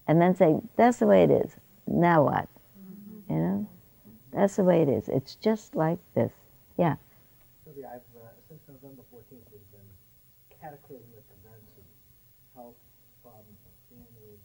and 0.05 0.21
then 0.21 0.35
saying, 0.35 0.69
that's 0.77 1.01
the 1.01 1.07
way 1.07 1.23
it 1.23 1.31
is. 1.31 1.57
Now 1.87 2.25
what? 2.29 2.45
Mm-hmm. 2.77 3.33
You 3.33 3.39
know? 3.41 3.69
That's 4.31 4.57
the 4.57 4.63
way 4.63 4.83
it 4.83 4.89
is. 4.89 5.09
It's 5.09 5.33
just 5.33 5.73
like 5.73 5.97
this. 6.13 6.29
Yeah. 6.77 7.01
Sylvia, 7.65 7.97
I've, 7.97 8.05
uh, 8.13 8.29
since 8.45 8.61
November 8.69 9.01
14th, 9.09 9.41
there's 9.49 9.65
been 9.73 9.89
cataclysmic 10.61 11.25
events 11.41 11.81
of 11.81 11.85
health 12.53 12.77
problems 13.25 13.57
and 13.65 13.73
family, 13.89 14.37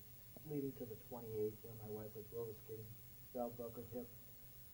leading 0.48 0.72
to 0.80 0.88
the 0.88 0.96
28th, 1.12 1.52
where 1.68 1.76
my 1.84 1.92
wife 2.00 2.16
was 2.16 2.24
roller 2.32 2.56
skating, 2.64 2.88
fell, 3.36 3.52
broke 3.60 3.76
her 3.76 3.84
hip, 3.92 4.08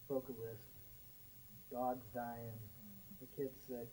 broke 0.07 0.31
her 0.31 0.39
wrist, 0.39 0.79
dog's 1.75 2.07
dying, 2.15 2.55
the 3.19 3.27
kid's 3.35 3.59
sick, 3.67 3.91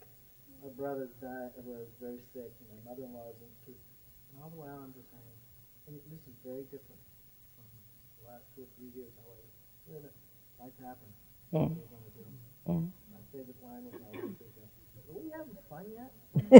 my 0.61 0.69
brother's 0.77 1.09
died, 1.17 1.57
was 1.65 1.89
very 1.97 2.21
sick, 2.37 2.53
and 2.61 2.69
my 2.69 2.77
mother-in-law 2.85 3.33
is 3.33 3.41
in 3.41 3.49
too. 3.65 3.73
And 4.29 4.37
all 4.45 4.53
the 4.53 4.61
while 4.61 4.85
I'm 4.85 4.93
just 4.93 5.09
saying, 5.09 5.33
and 5.89 5.97
this 6.13 6.21
is 6.29 6.37
very 6.45 6.69
different 6.69 7.01
from 7.57 7.65
the 8.21 8.29
last 8.29 8.45
two 8.53 8.61
or 8.61 8.69
three 8.77 8.93
years. 8.93 9.09
I, 9.17 9.25
a 9.91 10.07
life 10.61 10.77
happens. 10.79 11.11
Yeah. 11.51 11.67
What 11.67 11.67
are 11.67 11.75
we 11.75 11.83
going 11.89 12.05
to 12.05 12.13
do? 12.15 12.23
Yeah. 12.69 12.85
My 13.09 13.17
favorite 13.33 13.57
line 13.65 13.89
was 13.89 13.97
I 13.97 14.13
are 15.11 15.17
we 15.17 15.33
having 15.33 15.57
fun 15.67 15.83
yet? 15.91 16.13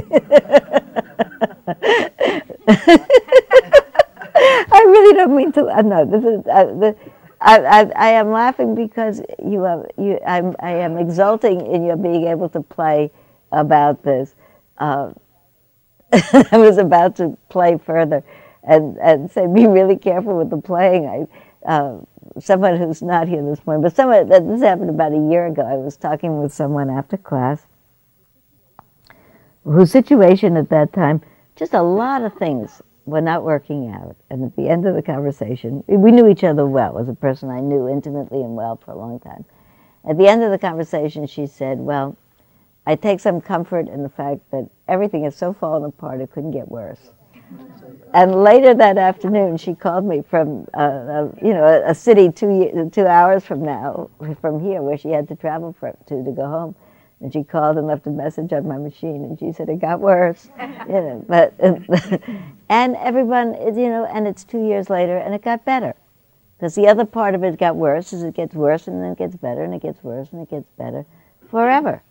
I 4.72 4.82
really 4.84 5.14
don't 5.14 5.36
mean 5.36 5.52
to. 5.52 5.66
Uh, 5.66 5.82
no, 5.82 6.04
this 6.04 6.24
is. 6.24 6.44
Uh, 6.46 6.64
the, 6.64 6.96
I, 7.40 7.58
I, 7.58 7.80
I, 7.96 8.08
am 8.10 8.30
laughing 8.30 8.74
because 8.74 9.22
you 9.44 9.64
are, 9.64 9.88
you, 9.98 10.20
I'm, 10.24 10.54
I 10.60 10.72
am 10.72 10.96
exulting 10.96 11.66
in 11.66 11.84
your 11.84 11.96
being 11.96 12.28
able 12.28 12.48
to 12.50 12.60
play 12.60 13.10
about 13.52 14.02
this. 14.02 14.34
Uh, 14.78 15.12
I 16.12 16.58
was 16.58 16.78
about 16.78 17.16
to 17.16 17.36
play 17.48 17.78
further 17.78 18.24
and, 18.64 18.96
and 18.98 19.30
say, 19.30 19.46
be 19.46 19.66
really 19.66 19.96
careful 19.96 20.36
with 20.36 20.50
the 20.50 20.58
playing. 20.58 21.06
I, 21.06 21.68
uh, 21.68 22.00
someone 22.40 22.76
who's 22.76 23.02
not 23.02 23.28
here 23.28 23.42
this 23.44 23.64
morning, 23.66 23.82
but 23.82 23.94
someone, 23.94 24.28
this 24.28 24.62
happened 24.62 24.90
about 24.90 25.12
a 25.12 25.30
year 25.30 25.46
ago. 25.46 25.62
I 25.62 25.76
was 25.76 25.96
talking 25.96 26.40
with 26.40 26.52
someone 26.52 26.90
after 26.90 27.16
class 27.16 27.66
whose 29.64 29.90
situation 29.90 30.56
at 30.56 30.68
that 30.70 30.92
time, 30.92 31.22
just 31.56 31.74
a 31.74 31.82
lot 31.82 32.22
of 32.22 32.34
things 32.34 32.82
were 33.04 33.20
not 33.20 33.42
working 33.42 33.90
out. 33.90 34.16
And 34.30 34.44
at 34.44 34.56
the 34.56 34.68
end 34.68 34.86
of 34.86 34.94
the 34.94 35.02
conversation, 35.02 35.84
we 35.86 36.10
knew 36.10 36.28
each 36.28 36.44
other 36.44 36.66
well, 36.66 36.98
as 36.98 37.08
a 37.08 37.14
person 37.14 37.50
I 37.50 37.60
knew 37.60 37.88
intimately 37.88 38.42
and 38.42 38.54
well 38.56 38.76
for 38.76 38.92
a 38.92 38.96
long 38.96 39.20
time. 39.20 39.44
At 40.08 40.18
the 40.18 40.26
end 40.26 40.42
of 40.42 40.50
the 40.50 40.58
conversation, 40.58 41.26
she 41.26 41.46
said, 41.46 41.78
Well, 41.78 42.16
I 42.86 42.96
take 42.96 43.20
some 43.20 43.40
comfort 43.40 43.88
in 43.88 44.02
the 44.02 44.08
fact 44.08 44.40
that 44.50 44.68
everything 44.88 45.24
is 45.24 45.36
so 45.36 45.52
fallen 45.52 45.84
apart 45.84 46.20
it 46.20 46.32
couldn't 46.32 46.50
get 46.50 46.68
worse. 46.68 47.10
And 48.14 48.42
later 48.42 48.74
that 48.74 48.98
afternoon, 48.98 49.56
she 49.56 49.74
called 49.74 50.04
me 50.04 50.22
from, 50.22 50.66
uh, 50.76 50.80
a, 50.80 51.30
you 51.42 51.54
know, 51.54 51.64
a, 51.64 51.90
a, 51.90 51.94
city 51.94 52.30
two 52.30 52.90
two 52.92 53.06
hours 53.06 53.44
from 53.44 53.62
now, 53.62 54.10
from 54.40 54.60
here, 54.60 54.82
where 54.82 54.98
she 54.98 55.08
had 55.08 55.28
to 55.28 55.36
travel 55.36 55.74
for, 55.78 55.96
to 56.06 56.22
to 56.22 56.30
go 56.30 56.46
home. 56.46 56.74
And 57.20 57.32
she 57.32 57.44
called 57.44 57.78
and 57.78 57.86
left 57.86 58.06
a 58.06 58.10
message 58.10 58.52
on 58.52 58.66
my 58.66 58.76
machine, 58.76 59.24
and 59.24 59.38
she 59.38 59.52
said 59.52 59.68
it 59.68 59.80
got 59.80 60.00
worse, 60.00 60.50
you 60.60 60.92
know. 60.92 61.24
But 61.26 61.54
and 62.68 62.96
everyone, 62.96 63.54
you 63.54 63.88
know, 63.88 64.04
and 64.06 64.26
it's 64.26 64.44
two 64.44 64.66
years 64.66 64.90
later, 64.90 65.16
and 65.16 65.34
it 65.34 65.42
got 65.42 65.64
better, 65.64 65.94
because 66.58 66.74
the 66.74 66.88
other 66.88 67.06
part 67.06 67.34
of 67.34 67.44
it 67.44 67.58
got 67.58 67.76
worse 67.76 68.12
is 68.12 68.24
it 68.24 68.34
gets 68.34 68.54
worse 68.54 68.88
and 68.88 69.02
then 69.02 69.12
it 69.12 69.18
gets 69.18 69.36
better 69.36 69.62
and 69.62 69.74
it 69.74 69.80
gets 69.80 70.02
worse 70.02 70.28
and 70.32 70.42
it 70.42 70.50
gets 70.50 70.68
better, 70.76 71.06
forever. 71.48 72.02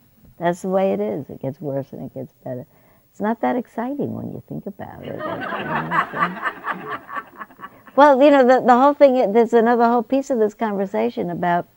That's 0.42 0.64
the 0.64 0.70
way 0.70 0.92
it 0.92 1.00
is. 1.00 1.30
It 1.30 1.40
gets 1.40 1.62
worse 1.62 1.92
and 1.92 2.04
it 2.04 2.16
gets 2.16 2.34
better. 2.44 2.66
It's 3.12 3.22
not 3.22 3.42
that 3.42 3.56
exciting 3.56 4.14
when 4.14 4.32
you 4.32 4.42
think 4.50 4.66
about 4.66 5.06
it. 5.06 5.16
well, 7.96 8.20
you 8.20 8.32
know, 8.32 8.48
the, 8.48 8.62
the 8.66 8.76
whole 8.76 8.96
thing, 8.96 9.34
there's 9.34 9.54
another 9.54 9.86
whole 9.86 10.02
piece 10.02 10.32
of 10.32 10.40
this 10.40 10.56
conversation 10.56 11.30
about 11.30 11.68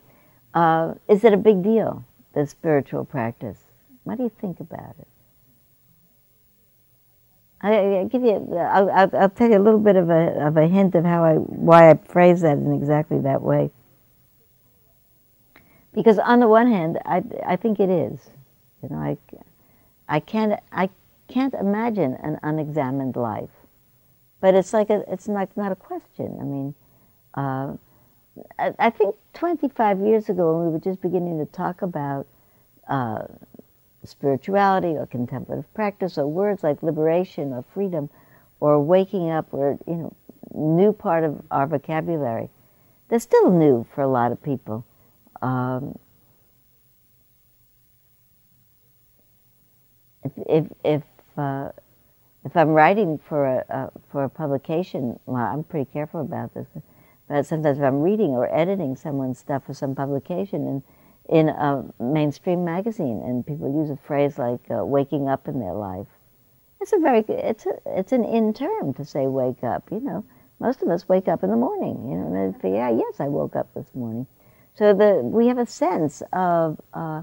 uh, 0.54 0.94
is 1.08 1.24
it 1.24 1.34
a 1.34 1.36
big 1.36 1.62
deal, 1.62 2.06
the 2.32 2.46
spiritual 2.46 3.04
practice? 3.04 3.58
What 4.04 4.16
do 4.16 4.24
you 4.24 4.32
think 4.40 4.60
about 4.60 4.94
it? 4.98 5.08
I, 7.60 7.98
I 7.98 8.04
give 8.04 8.22
you, 8.22 8.56
I'll, 8.56 8.90
I'll, 8.90 9.10
I'll, 9.14 9.30
tell 9.30 9.50
you 9.50 9.58
a 9.58 9.62
little 9.62 9.80
bit 9.80 9.96
of 9.96 10.08
a, 10.08 10.46
of 10.46 10.56
a 10.56 10.68
hint 10.68 10.94
of 10.94 11.04
how 11.04 11.22
I, 11.22 11.34
why 11.34 11.90
I 11.90 11.94
phrase 11.94 12.40
that 12.40 12.56
in 12.56 12.72
exactly 12.72 13.20
that 13.20 13.42
way. 13.42 13.70
Because 15.92 16.18
on 16.18 16.40
the 16.40 16.48
one 16.48 16.66
hand, 16.66 16.98
I, 17.04 17.22
I 17.44 17.56
think 17.56 17.78
it 17.78 17.90
is. 17.90 18.30
You 18.90 18.96
know, 18.96 19.02
I, 19.02 19.16
I 20.08 20.20
can't, 20.20 20.60
I 20.72 20.90
can't 21.28 21.54
imagine 21.54 22.14
an 22.22 22.38
unexamined 22.42 23.16
life. 23.16 23.50
But 24.40 24.54
it's 24.54 24.72
like 24.72 24.90
a, 24.90 25.02
it's 25.10 25.26
like 25.26 25.56
not 25.56 25.72
a 25.72 25.76
question. 25.76 26.36
I 26.40 26.44
mean, 26.44 26.74
uh, 27.34 27.76
I, 28.58 28.74
I, 28.78 28.90
think 28.90 29.14
25 29.32 30.00
years 30.00 30.28
ago, 30.28 30.52
when 30.52 30.66
we 30.66 30.72
were 30.72 30.78
just 30.78 31.00
beginning 31.00 31.38
to 31.38 31.46
talk 31.46 31.82
about 31.82 32.26
uh, 32.88 33.22
spirituality 34.04 34.88
or 34.88 35.06
contemplative 35.06 35.72
practice 35.72 36.18
or 36.18 36.26
words 36.26 36.62
like 36.62 36.82
liberation 36.82 37.52
or 37.52 37.64
freedom 37.72 38.10
or 38.60 38.80
waking 38.80 39.30
up 39.30 39.46
or 39.52 39.78
you 39.86 39.94
know 39.94 40.12
new 40.52 40.92
part 40.92 41.24
of 41.24 41.42
our 41.50 41.66
vocabulary, 41.66 42.50
they're 43.08 43.18
still 43.18 43.50
new 43.50 43.86
for 43.94 44.02
a 44.02 44.08
lot 44.08 44.30
of 44.30 44.42
people. 44.42 44.84
Um, 45.42 45.98
if, 50.48 50.64
if, 50.84 51.02
uh, 51.36 51.70
if 52.44 52.56
I'm 52.56 52.68
writing 52.68 53.18
for 53.18 53.46
a, 53.46 53.64
uh, 53.70 53.90
for 54.10 54.24
a 54.24 54.28
publication, 54.28 55.18
well, 55.26 55.44
I'm 55.44 55.64
pretty 55.64 55.90
careful 55.90 56.20
about 56.20 56.54
this, 56.54 56.66
but 57.28 57.46
sometimes 57.46 57.78
if 57.78 57.84
I'm 57.84 58.00
reading 58.00 58.30
or 58.30 58.54
editing 58.54 58.96
someone's 58.96 59.38
stuff 59.38 59.64
for 59.64 59.74
some 59.74 59.94
publication 59.94 60.66
in, 60.66 60.82
in 61.38 61.48
a 61.48 61.84
mainstream 61.98 62.64
magazine 62.64 63.22
and 63.24 63.46
people 63.46 63.72
use 63.72 63.90
a 63.90 63.96
phrase 63.96 64.38
like 64.38 64.60
uh, 64.70 64.84
waking 64.84 65.28
up 65.28 65.48
in 65.48 65.58
their 65.60 65.72
life, 65.72 66.06
it's 66.80 66.92
a 66.92 66.98
very, 66.98 67.24
it's, 67.28 67.64
a, 67.66 67.72
it's 67.86 68.12
an 68.12 68.24
in 68.24 68.52
term 68.52 68.92
to 68.94 69.04
say 69.04 69.26
wake 69.26 69.64
up, 69.64 69.90
you 69.90 70.00
know. 70.00 70.24
Most 70.60 70.82
of 70.82 70.88
us 70.88 71.08
wake 71.08 71.28
up 71.28 71.42
in 71.42 71.50
the 71.50 71.56
morning, 71.56 72.08
you 72.08 72.16
know, 72.16 72.32
and 72.32 72.74
yeah, 72.74 72.90
yes, 72.90 73.20
I 73.20 73.28
woke 73.28 73.56
up 73.56 73.72
this 73.74 73.94
morning. 73.94 74.26
So 74.74 74.92
the, 74.92 75.20
we 75.22 75.48
have 75.48 75.58
a 75.58 75.66
sense 75.66 76.22
of 76.32 76.80
uh, 76.92 77.22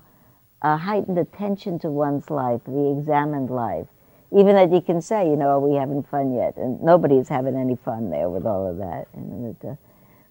a 0.62 0.78
heightened 0.78 1.18
attention 1.18 1.80
to 1.80 1.90
one's 1.90 2.30
life, 2.30 2.62
the 2.66 2.98
examined 2.98 3.50
life. 3.50 3.88
Even 4.32 4.56
that 4.56 4.72
you 4.72 4.82
can 4.82 5.02
say, 5.02 5.30
you 5.30 5.36
know, 5.36 5.50
are 5.50 5.60
we 5.60 5.76
having 5.76 6.04
fun 6.04 6.34
yet? 6.34 6.56
And 6.56 6.82
nobody's 6.82 7.28
having 7.28 7.56
any 7.56 7.76
fun 7.76 8.10
there 8.10 8.30
with 8.30 8.46
all 8.46 8.66
of 8.66 8.78
that. 8.78 9.08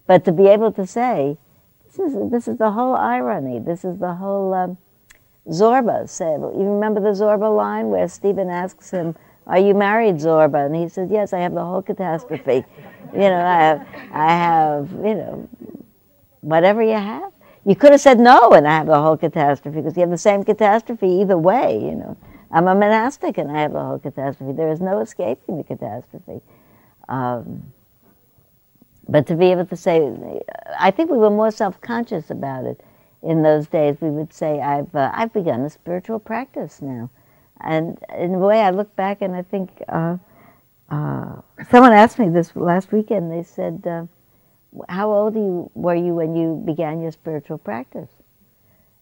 but 0.07 0.25
to 0.25 0.31
be 0.31 0.47
able 0.47 0.71
to 0.71 0.87
say, 0.87 1.37
this 1.85 1.99
is, 1.99 2.31
this 2.31 2.47
is 2.47 2.57
the 2.57 2.71
whole 2.71 2.95
irony. 2.95 3.59
This 3.59 3.85
is 3.85 3.99
the 3.99 4.15
whole. 4.15 4.53
Um, 4.53 4.77
Zorba 5.49 6.07
said, 6.07 6.39
you 6.39 6.69
remember 6.69 6.99
the 6.99 7.09
Zorba 7.09 7.55
line 7.55 7.89
where 7.89 8.07
Stephen 8.07 8.49
asks 8.49 8.91
him, 8.91 9.15
Are 9.47 9.59
you 9.59 9.73
married, 9.73 10.17
Zorba? 10.17 10.65
And 10.65 10.75
he 10.75 10.87
says, 10.87 11.09
Yes, 11.11 11.33
I 11.33 11.39
have 11.39 11.53
the 11.53 11.63
whole 11.63 11.81
catastrophe. 11.81 12.63
you 13.13 13.19
know, 13.19 13.43
I 13.43 13.59
have, 13.59 13.87
I 14.11 14.31
have, 14.31 14.91
you 14.91 15.15
know, 15.15 15.49
whatever 16.41 16.83
you 16.83 16.93
have. 16.93 17.31
You 17.65 17.75
could 17.75 17.91
have 17.91 18.01
said 18.01 18.19
no 18.19 18.51
and 18.51 18.67
I 18.67 18.77
have 18.77 18.87
the 18.87 18.99
whole 18.99 19.17
catastrophe 19.17 19.77
because 19.77 19.95
you 19.95 20.01
have 20.01 20.09
the 20.09 20.17
same 20.17 20.43
catastrophe 20.43 21.07
either 21.07 21.37
way, 21.37 21.75
you 21.75 21.95
know. 21.95 22.17
I'm 22.51 22.67
a 22.67 22.75
monastic 22.75 23.37
and 23.37 23.51
I 23.51 23.61
have 23.61 23.73
the 23.73 23.81
whole 23.81 23.99
catastrophe. 23.99 24.53
There 24.53 24.71
is 24.71 24.81
no 24.81 24.99
escaping 24.99 25.57
the 25.57 25.63
catastrophe. 25.63 26.41
Um, 27.07 27.71
but 29.07 29.27
to 29.27 29.35
be 29.35 29.47
able 29.51 29.65
to 29.65 29.75
say, 29.75 30.41
I 30.79 30.91
think 30.91 31.11
we 31.11 31.17
were 31.17 31.29
more 31.29 31.51
self-conscious 31.51 32.29
about 32.29 32.65
it 32.65 32.81
in 33.21 33.43
those 33.43 33.67
days. 33.67 33.97
We 33.99 34.09
would 34.09 34.33
say, 34.33 34.61
"I've 34.61 34.93
uh, 34.95 35.11
I've 35.13 35.33
begun 35.33 35.61
a 35.61 35.69
spiritual 35.69 36.19
practice 36.19 36.81
now," 36.81 37.09
and 37.59 37.97
in 38.17 38.35
a 38.35 38.39
way, 38.39 38.61
I 38.61 38.69
look 38.69 38.95
back 38.95 39.21
and 39.21 39.35
I 39.35 39.41
think 39.41 39.69
uh, 39.89 40.17
uh, 40.89 41.41
someone 41.69 41.93
asked 41.93 42.19
me 42.19 42.29
this 42.29 42.55
last 42.55 42.91
weekend. 42.91 43.31
They 43.31 43.43
said, 43.43 43.85
uh, 43.85 44.05
"How 44.89 45.11
old 45.11 45.35
you, 45.35 45.69
were 45.73 45.95
you 45.95 46.15
when 46.15 46.35
you 46.35 46.61
began 46.65 47.01
your 47.01 47.11
spiritual 47.11 47.57
practice?" 47.57 48.09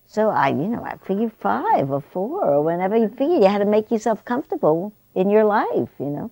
So 0.05 0.30
I, 0.30 0.49
you 0.49 0.67
know, 0.67 0.84
I 0.84 0.97
figured 0.97 1.34
five 1.34 1.91
or 1.91 2.01
four 2.01 2.43
or 2.43 2.63
whenever 2.63 2.97
you 2.97 3.07
figure 3.09 3.38
you 3.38 3.45
had 3.47 3.59
to 3.59 3.65
make 3.65 3.91
yourself 3.91 4.26
comfortable 4.26 4.93
in 5.13 5.30
your 5.30 5.43
life, 5.43 5.89
you 5.99 6.07
know 6.07 6.32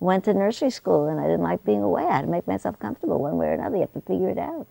went 0.00 0.24
to 0.24 0.34
nursery 0.34 0.70
school 0.70 1.08
and 1.08 1.18
I 1.18 1.24
didn't 1.24 1.42
like 1.42 1.64
being 1.64 1.82
away. 1.82 2.04
I 2.04 2.16
had 2.16 2.22
to 2.22 2.28
make 2.28 2.46
myself 2.46 2.78
comfortable 2.78 3.18
one 3.18 3.36
way 3.36 3.48
or 3.48 3.52
another. 3.52 3.76
You 3.76 3.82
have 3.82 3.92
to 3.94 4.00
figure 4.00 4.28
it 4.28 4.38
out. 4.38 4.66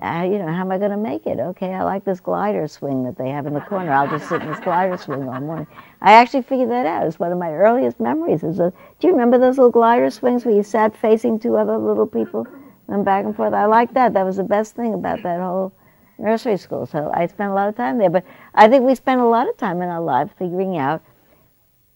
Uh, 0.00 0.22
you 0.22 0.38
know, 0.38 0.46
how 0.46 0.60
am 0.60 0.70
I 0.70 0.78
going 0.78 0.92
to 0.92 0.96
make 0.96 1.26
it? 1.26 1.40
Okay, 1.40 1.72
I 1.72 1.82
like 1.82 2.04
this 2.04 2.20
glider 2.20 2.68
swing 2.68 3.02
that 3.02 3.18
they 3.18 3.30
have 3.30 3.46
in 3.46 3.54
the 3.54 3.60
corner. 3.60 3.90
I'll 3.90 4.08
just 4.08 4.28
sit 4.28 4.42
in 4.42 4.48
this 4.48 4.60
glider 4.60 4.96
swing 4.96 5.28
all 5.28 5.40
morning. 5.40 5.66
I 6.00 6.12
actually 6.12 6.42
figured 6.42 6.70
that 6.70 6.86
out. 6.86 7.04
It's 7.06 7.18
one 7.18 7.32
of 7.32 7.38
my 7.38 7.50
earliest 7.50 7.98
memories. 7.98 8.44
Is 8.44 8.60
a, 8.60 8.72
do 9.00 9.08
you 9.08 9.12
remember 9.12 9.38
those 9.38 9.58
little 9.58 9.72
glider 9.72 10.08
swings 10.10 10.44
where 10.44 10.54
you 10.54 10.62
sat 10.62 10.96
facing 10.96 11.40
two 11.40 11.56
other 11.56 11.76
little 11.76 12.06
people 12.06 12.46
and 12.88 13.04
back 13.04 13.24
and 13.24 13.34
forth? 13.36 13.54
I 13.54 13.66
like 13.66 13.94
that. 13.94 14.14
That 14.14 14.24
was 14.24 14.36
the 14.36 14.44
best 14.44 14.74
thing 14.74 14.94
about 14.94 15.22
that 15.22 15.40
whole 15.40 15.72
nursery 16.18 16.56
school. 16.56 16.86
So 16.86 17.10
I 17.14 17.26
spent 17.26 17.50
a 17.50 17.54
lot 17.54 17.68
of 17.68 17.76
time 17.76 17.98
there. 17.98 18.10
But 18.10 18.24
I 18.54 18.68
think 18.68 18.84
we 18.84 18.94
spend 18.94 19.20
a 19.20 19.26
lot 19.26 19.48
of 19.48 19.56
time 19.56 19.82
in 19.82 19.88
our 19.88 20.00
lives 20.00 20.30
figuring 20.38 20.76
out 20.76 21.02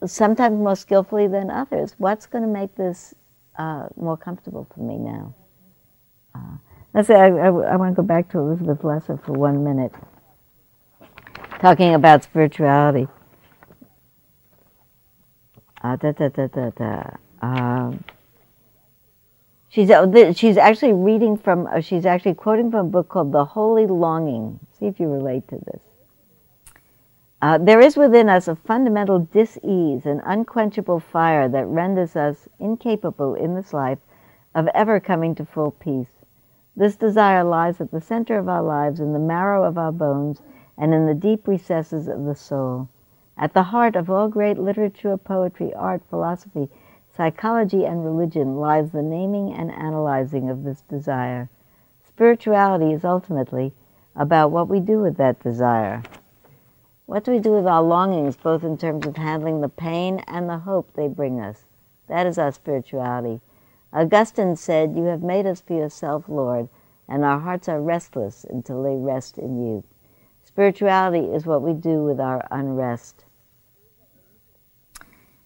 sometimes 0.07 0.59
more 0.59 0.77
skillfully 0.77 1.29
than 1.29 1.51
others. 1.51 1.95
What's 1.99 2.27
going 2.27 2.43
to 2.43 2.49
make 2.49 2.75
this 2.77 3.15
uh, 3.59 3.89
more 3.97 4.17
comfortable 4.17 4.67
for 4.75 4.81
me 4.81 4.97
now? 4.99 5.35
Uh, 6.35 6.57
let's 6.95 7.09
say 7.09 7.15
I, 7.15 7.27
I, 7.29 7.47
I, 7.47 7.77
want 7.77 7.95
to 7.95 8.03
go 8.03 8.07
back 8.07 8.31
to 8.31 8.39
Elizabeth 8.39 8.83
Lesser 8.83 9.19
for 9.19 9.33
one 9.33 9.63
minute, 9.63 9.93
talking 11.61 11.95
about 11.95 12.25
spirituality. 12.25 13.07
Uh, 15.83 15.97
da, 15.97 16.13
da, 16.13 16.29
da, 16.29 16.47
da, 16.47 16.71
da. 16.71 17.11
Um, 17.43 18.05
she's 19.73 19.91
uh, 19.91 20.33
she's 20.35 20.57
actually 20.57 20.93
reading 20.93 21.37
from 21.37 21.67
uh, 21.67 21.81
she's 21.81 22.07
actually 22.07 22.35
quoting 22.35 22.71
from 22.71 22.87
a 22.87 22.91
book 22.91 23.09
called 23.09 23.33
The 23.33 23.45
Holy 23.45 23.87
Longing. 23.87 24.61
See 24.79 24.87
if 24.87 25.01
you 25.01 25.09
relate 25.09 25.49
to 25.49 25.57
this. 25.57 25.81
Uh, 27.41 27.59
there 27.59 27.81
is 27.81 27.97
within 27.97 28.29
us 28.29 28.47
a 28.47 28.55
fundamental 28.55 29.19
dis-ease, 29.19 30.07
an 30.07 30.21
unquenchable 30.25 31.01
fire 31.01 31.49
that 31.49 31.67
renders 31.67 32.15
us 32.15 32.49
incapable 32.61 33.35
in 33.35 33.57
this 33.57 33.73
life 33.73 33.99
of 34.55 34.69
ever 34.75 35.01
coming 35.01 35.35
to 35.35 35.45
full 35.45 35.73
peace. 35.73 36.23
This 36.77 36.95
desire 36.95 37.43
lies 37.43 37.81
at 37.81 37.91
the 37.91 38.01
center 38.01 38.39
of 38.39 38.49
our 38.49 38.63
lives, 38.63 39.01
in 39.01 39.13
the 39.13 39.19
marrow 39.19 39.65
of 39.65 39.77
our 39.77 39.91
bones, 39.91 40.41
and 40.79 40.95
in 40.95 41.07
the 41.07 41.15
deep 41.15 41.49
recesses 41.49 42.07
of 42.07 42.25
the 42.25 42.37
soul. 42.37 42.89
At 43.37 43.55
the 43.55 43.65
heart 43.65 43.97
of 43.97 44.09
all 44.09 44.29
great 44.29 44.59
literature, 44.59 45.17
poetry, 45.17 45.75
art, 45.75 46.03
philosophy, 46.09 46.69
psychology, 47.17 47.85
and 47.85 48.05
religion 48.05 48.57
lies 48.57 48.91
the 48.91 49.03
naming 49.03 49.53
and 49.53 49.71
analyzing 49.71 50.49
of 50.49 50.65
this 50.65 50.83
desire. 50.83 51.49
Spirituality 52.07 52.93
is 52.93 53.05
ultimately 53.05 53.73
about 54.15 54.51
what 54.51 54.69
we 54.69 54.81
do 54.81 55.01
with 55.01 55.17
that 55.17 55.43
desire. 55.43 56.03
What 57.07 57.25
do 57.25 57.33
we 57.33 57.39
do 57.39 57.53
with 57.53 57.67
our 57.67 57.83
longings, 57.83 58.37
both 58.37 58.65
in 58.65 58.79
terms 58.79 59.07
of 59.07 59.17
handling 59.17 59.61
the 59.61 59.69
pain 59.69 60.21
and 60.27 60.49
the 60.49 60.59
hope 60.59 60.93
they 60.95 61.09
bring 61.09 61.41
us? 61.41 61.65
That 62.09 62.27
is 62.27 62.39
our 62.39 62.53
spirituality. 62.53 63.41
Augustine 63.93 64.57
said, 64.57 64.97
You 64.97 65.05
have 65.05 65.23
made 65.23 65.47
us 65.47 65.61
for 65.61 65.75
yourself, 65.75 66.29
Lord, 66.29 66.69
and 67.09 67.25
our 67.25 67.41
hearts 67.41 67.69
are 67.69 67.81
restless 67.81 68.45
until 68.45 68.83
they 68.83 68.97
rest 68.97 69.37
in 69.37 69.61
you. 69.63 69.85
Spirituality 70.43 71.27
is 71.27 71.47
what 71.47 71.63
we 71.63 71.73
do 71.73 72.05
with 72.05 72.21
our 72.21 72.47
unrest. 72.51 73.25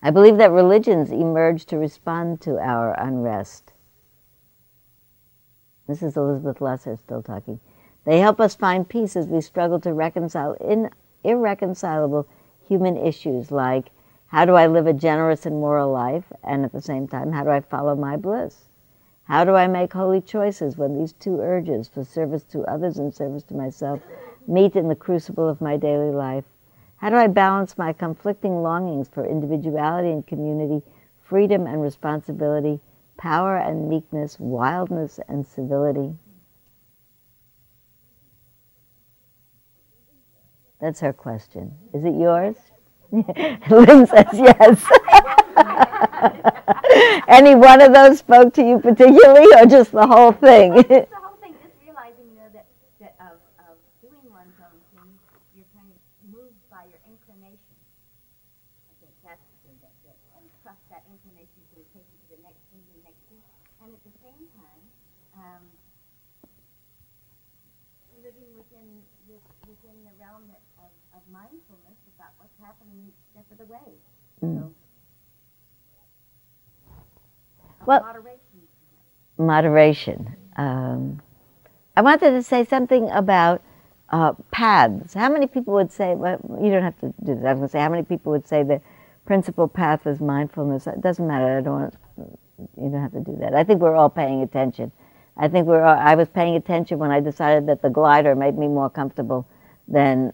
I 0.07 0.11
believe 0.11 0.37
that 0.37 0.53
religions 0.53 1.11
emerge 1.11 1.67
to 1.67 1.79
respond 1.79 2.41
to 2.43 2.61
our 2.61 2.93
unrest. 2.93 3.73
This 5.89 6.01
is 6.01 6.17
Elizabeth 6.17 6.61
Lesser 6.61 6.97
still 6.97 7.23
talking. 7.23 7.59
They 8.05 8.21
help 8.21 8.41
us 8.41 8.55
find 8.55 8.89
peace 8.89 9.17
as 9.17 9.27
we 9.27 9.41
struggle 9.41 9.81
to 9.81 9.93
reconcile 9.93 10.53
in 10.61 10.91
irreconcilable 11.25 12.29
human 12.69 12.97
issues 12.97 13.51
like 13.51 13.91
how 14.29 14.45
do 14.45 14.55
I 14.55 14.69
live 14.69 14.87
a 14.87 14.93
generous 14.93 15.45
and 15.45 15.57
moral 15.57 15.91
life, 15.91 16.33
and 16.45 16.65
at 16.65 16.71
the 16.71 16.81
same 16.81 17.09
time, 17.09 17.33
how 17.33 17.43
do 17.43 17.51
I 17.51 17.59
follow 17.59 17.97
my 17.97 18.17
bliss? 18.17 18.69
How 19.25 19.45
do 19.45 19.57
I 19.57 19.67
make 19.67 19.93
holy 19.93 20.21
choices 20.21 20.79
when 20.79 20.97
these 20.97 21.15
two 21.15 21.41
urges 21.41 21.89
for 21.89 22.05
service 22.05 22.45
to 22.45 22.63
others 22.71 23.01
and 23.01 23.13
service 23.13 23.43
to 23.47 23.57
myself 23.57 24.03
meet 24.47 24.77
in 24.77 24.87
the 24.87 24.95
crucible 24.95 25.49
of 25.49 25.61
my 25.61 25.77
daily 25.77 26.13
life? 26.13 26.45
How 26.99 27.11
do 27.11 27.17
I 27.17 27.27
balance 27.27 27.77
my 27.77 27.93
conflicting 27.93 28.63
longings 28.63 29.09
for 29.09 29.27
individuality 29.27 30.11
and 30.11 30.27
community, 30.27 30.83
freedom 31.23 31.67
and 31.67 31.83
responsibility, 31.83 32.81
power 33.17 33.57
and 33.57 33.89
meekness, 33.89 34.39
wildness 34.39 35.21
and 35.29 35.47
civility? 35.47 36.15
That's 40.81 41.01
her 41.01 41.13
question. 41.13 41.73
Is 41.95 42.05
it 42.05 42.15
yours? 42.15 42.57
Lynn 43.13 44.07
says 44.07 44.35
yes. 44.35 44.85
Any 47.29 47.55
one 47.55 47.81
of 47.81 47.95
those 47.95 48.19
spoke 48.19 48.53
to 48.55 48.63
you 48.63 48.79
particularly, 48.79 49.47
or 49.57 49.65
just 49.65 49.93
the 49.93 50.07
whole 50.07 50.33
thing? 50.33 50.75
the 50.89 51.09
whole 51.17 51.39
thing. 51.41 51.57
Just 51.63 51.75
realizing, 51.81 52.29
you 52.29 52.39
know, 52.39 52.51
that, 52.53 52.67
that 53.01 53.15
of, 53.25 53.41
of 53.67 53.75
doing 54.05 54.27
one's 54.29 54.53
own 54.61 54.79
thing, 54.93 55.09
you're 55.57 55.71
kind 55.73 55.89
of 55.89 55.99
moved 56.29 56.61
by 56.69 56.85
your 56.93 57.01
inclination. 57.09 57.75
I 58.91 58.95
think 59.01 59.15
that's 59.25 59.43
the 59.49 59.59
thing 59.65 59.77
that, 59.81 59.95
that 60.05 60.19
trust 60.61 60.83
that 60.93 61.07
inclination 61.09 61.63
to 61.73 61.83
take 61.97 62.05
you 62.11 62.19
to 62.21 62.37
the 62.37 62.43
next 62.45 62.61
thing, 62.69 62.85
the 62.91 63.01
next 63.07 63.23
thing, 63.33 63.41
and 63.81 63.97
at 63.97 64.03
the 64.05 64.15
same 64.21 64.45
time, 64.61 64.83
um, 65.41 65.65
living 68.21 68.51
within 68.59 69.01
this, 69.31 69.43
within 69.65 69.97
the 70.05 70.13
realm 70.19 70.45
that 70.53 70.61
of 71.17 71.25
mindfulness 71.33 71.97
about 72.13 72.37
what's 72.37 72.53
happening 72.61 73.09
each 73.67 74.01
step 74.03 74.23
of 74.27 74.41
the 74.41 74.47
way. 74.47 74.55
Mm. 74.55 74.61
So, 74.61 74.75
well, 77.87 78.01
moderation. 78.01 78.39
Moderation. 79.39 80.37
Um, 80.57 81.23
I 81.97 82.03
wanted 82.03 82.33
to 82.33 82.43
say 82.43 82.65
something 82.65 83.11
about 83.11 83.63
uh, 84.11 84.33
paths. 84.51 85.15
How 85.15 85.29
many 85.31 85.47
people 85.47 85.75
would 85.75 85.93
say, 85.93 86.15
well, 86.15 86.39
you 86.63 86.71
don't 86.71 86.83
have 86.83 86.99
to 87.01 87.15
do 87.25 87.35
this, 87.35 87.45
I 87.45 87.53
was 87.53 87.59
going 87.59 87.69
to 87.69 87.69
say, 87.69 87.81
how 87.81 87.89
many 87.89 88.03
people 88.03 88.33
would 88.33 88.47
say 88.47 88.63
the 88.63 88.81
principal 89.25 89.69
path 89.69 90.07
is 90.07 90.21
mindfulness? 90.21 90.87
It 90.87 91.01
doesn't 91.01 91.27
matter, 91.27 91.59
I 91.59 91.61
don't 91.61 91.81
want, 91.81 91.95
you 92.77 92.91
don't 92.91 93.03
have 93.03 93.13
to 93.13 93.21
do 93.21 93.37
that. 93.41 93.55
I 93.55 93.65
think 93.65 93.81
we're 93.81 93.97
all 93.97 94.11
paying 94.11 94.43
attention. 94.43 94.93
I 95.37 95.49
think 95.49 95.67
we're 95.67 95.83
all, 95.83 95.99
I 95.99 96.15
was 96.15 96.29
paying 96.29 96.57
attention 96.57 96.99
when 96.99 97.11
I 97.11 97.21
decided 97.21 97.67
that 97.67 97.83
the 97.83 97.91
glider 97.91 98.35
made 98.35 98.57
me 98.57 98.69
more 98.69 98.89
comfortable 98.89 99.47
than 99.89 100.33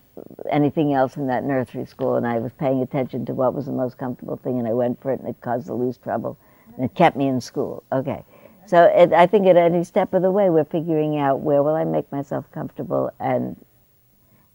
anything 0.51 0.95
else 0.95 1.17
in 1.17 1.27
that 1.27 1.45
nursery 1.45 1.85
school, 1.85 2.15
and 2.15 2.27
I 2.27 2.39
was 2.39 2.53
paying 2.53 2.81
attention 2.81 3.27
to 3.27 3.35
what 3.35 3.55
was 3.55 3.67
the 3.67 3.73
most 3.73 3.99
comfortable 3.99 4.37
thing, 4.37 4.59
and 4.59 4.67
I 4.67 4.73
went 4.73 5.01
for 5.01 5.13
it, 5.13 5.21
and 5.21 5.29
it 5.29 5.41
caused 5.41 5.67
the 5.67 5.75
least 5.75 6.03
trouble, 6.03 6.39
and 6.77 6.85
it 6.85 6.95
kept 6.95 7.17
me 7.17 7.27
in 7.27 7.41
school. 7.41 7.83
Okay, 7.93 8.25
so 8.67 8.85
it, 8.85 9.13
I 9.13 9.27
think 9.27 9.47
at 9.47 9.57
any 9.57 9.85
step 9.85 10.15
of 10.15 10.23
the 10.23 10.31
way, 10.31 10.49
we're 10.49 10.65
figuring 10.65 11.19
out 11.19 11.41
where 11.41 11.63
will 11.63 11.75
I 11.75 11.85
make 11.85 12.11
myself 12.11 12.51
comfortable, 12.53 13.11
and 13.21 13.57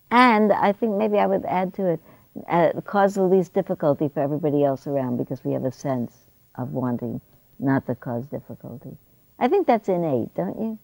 and 0.10 0.52
I 0.54 0.72
think 0.72 0.96
maybe 0.96 1.20
I 1.20 1.28
would 1.28 1.46
add 1.46 1.74
to 1.76 1.86
it, 1.88 2.00
uh, 2.48 2.72
cause 2.82 3.16
the 3.16 3.24
least 3.24 3.54
difficulty 3.54 4.08
for 4.08 4.22
everybody 4.22 4.64
else 4.64 4.88
around, 4.88 5.18
because 5.18 5.44
we 5.44 5.54
have 5.54 5.66
a 5.66 5.72
sense 5.72 6.16
of 6.56 6.72
wanting 6.72 7.22
not 7.60 7.86
to 7.86 7.94
cause 7.96 8.26
difficulty. 8.26 8.98
I 9.38 9.48
think 9.48 9.68
that's 9.68 9.90
innate, 9.90 10.34
don't 10.34 10.60
you? 10.60 10.80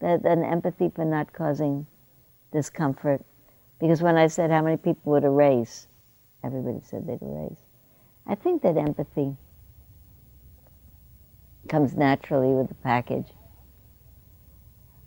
That 0.00 0.24
an 0.26 0.44
empathy 0.44 0.90
for 0.94 1.04
not 1.04 1.32
causing 1.32 1.86
discomfort. 2.52 3.24
Because 3.80 4.00
when 4.00 4.16
I 4.16 4.28
said 4.28 4.50
how 4.50 4.62
many 4.62 4.76
people 4.76 5.12
would 5.12 5.24
erase, 5.24 5.88
everybody 6.44 6.80
said 6.82 7.06
they'd 7.06 7.20
erase. 7.20 7.56
I 8.26 8.36
think 8.36 8.62
that 8.62 8.76
empathy 8.76 9.36
comes 11.68 11.94
naturally 11.96 12.52
with 12.52 12.68
the 12.68 12.74
package. 12.74 13.26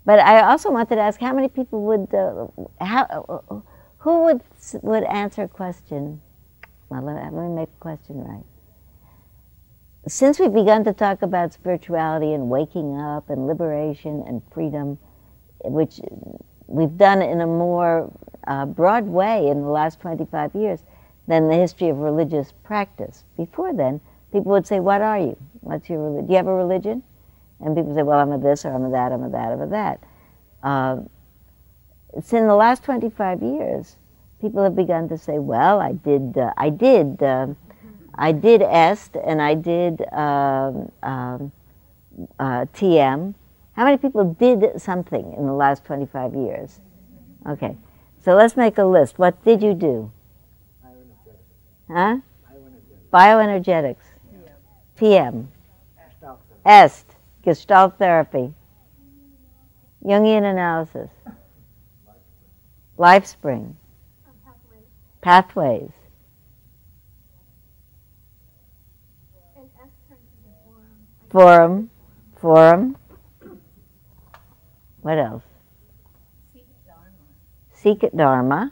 But 0.05 0.19
I 0.19 0.41
also 0.41 0.71
wanted 0.71 0.95
to 0.95 1.01
ask 1.01 1.19
how 1.19 1.33
many 1.33 1.47
people 1.47 1.81
would, 1.85 2.13
uh, 2.13 2.47
how, 2.83 3.03
uh, 3.49 3.59
who 3.99 4.23
would, 4.25 4.41
would 4.81 5.03
answer 5.03 5.43
a 5.43 5.47
question? 5.47 6.21
Well, 6.89 7.01
let 7.01 7.33
me 7.33 7.49
make 7.49 7.71
the 7.71 7.79
question 7.79 8.23
right. 8.23 8.43
Since 10.07 10.39
we've 10.39 10.53
begun 10.53 10.83
to 10.83 10.93
talk 10.93 11.23
about 11.23 11.53
spirituality 11.53 12.33
and 12.33 12.49
waking 12.49 12.95
up 12.99 13.29
and 13.31 13.47
liberation 13.47 14.23
and 14.27 14.43
freedom, 14.53 14.99
which 15.63 15.99
we've 16.67 16.97
done 16.97 17.21
it 17.21 17.29
in 17.29 17.41
a 17.41 17.47
more 17.47 18.11
uh, 18.47 18.65
broad 18.65 19.05
way 19.05 19.47
in 19.47 19.61
the 19.61 19.69
last 19.69 19.99
25 19.99 20.55
years 20.55 20.81
than 21.27 21.47
the 21.47 21.55
history 21.55 21.89
of 21.89 21.97
religious 21.97 22.53
practice. 22.63 23.23
Before 23.37 23.73
then, 23.73 23.99
people 24.31 24.51
would 24.51 24.67
say, 24.67 24.79
What 24.79 25.01
are 25.01 25.19
you? 25.19 25.37
What's 25.61 25.89
your 25.89 25.99
religion? 25.99 26.25
Do 26.27 26.31
you 26.31 26.37
have 26.37 26.47
a 26.47 26.53
religion? 26.53 27.03
And 27.61 27.75
people 27.75 27.95
say, 27.95 28.03
Well, 28.03 28.19
I'm 28.19 28.31
a 28.31 28.37
this 28.37 28.65
or 28.65 28.73
I'm 28.73 28.85
a 28.85 28.91
that, 28.91 29.11
I'm 29.11 29.23
a 29.23 29.29
that, 29.29 29.51
I'm 29.51 29.61
a 29.61 29.67
that. 29.67 30.03
Uh, 30.61 30.97
it's 32.15 32.31
in 32.33 32.47
the 32.47 32.55
last 32.55 32.83
25 32.83 33.41
years, 33.41 33.97
people 34.39 34.63
have 34.63 34.75
begun 34.75 35.09
to 35.09 35.17
say, 35.17 35.39
Well, 35.39 35.79
I 35.79 35.93
did, 35.93 36.37
uh, 36.37 36.53
I 36.57 36.69
did, 36.69 37.21
uh, 37.21 37.47
I 38.13 38.31
did 38.31 38.61
EST 38.61 39.17
and 39.23 39.41
I 39.41 39.55
did 39.55 40.01
um, 40.13 40.91
um, 41.03 41.51
uh, 42.39 42.65
TM. 42.73 43.33
How 43.75 43.83
many 43.83 43.97
people 43.97 44.23
did 44.39 44.81
something 44.81 45.33
in 45.37 45.45
the 45.45 45.53
last 45.53 45.83
25 45.83 46.33
years? 46.33 46.79
Okay. 47.45 47.75
So 48.23 48.33
let's 48.33 48.55
make 48.55 48.77
a 48.77 48.85
list. 48.85 49.19
What 49.19 49.43
did 49.43 49.61
you 49.61 49.73
do? 49.73 50.11
Huh? 51.91 52.17
Bioenergetics. 53.13 53.97
PM. 54.95 55.49
EST. 56.65 57.05
Gestalt 57.43 57.97
therapy. 57.99 58.53
Jungian 60.03 60.49
analysis. 60.49 61.09
Lifespring. 62.97 63.73
Pathways. 65.21 65.91
Forum. 71.29 71.89
Forum. 72.37 72.95
What 75.05 75.19
else? 75.19 75.43
Sikh 77.75 78.09
Dharma. 78.15 78.71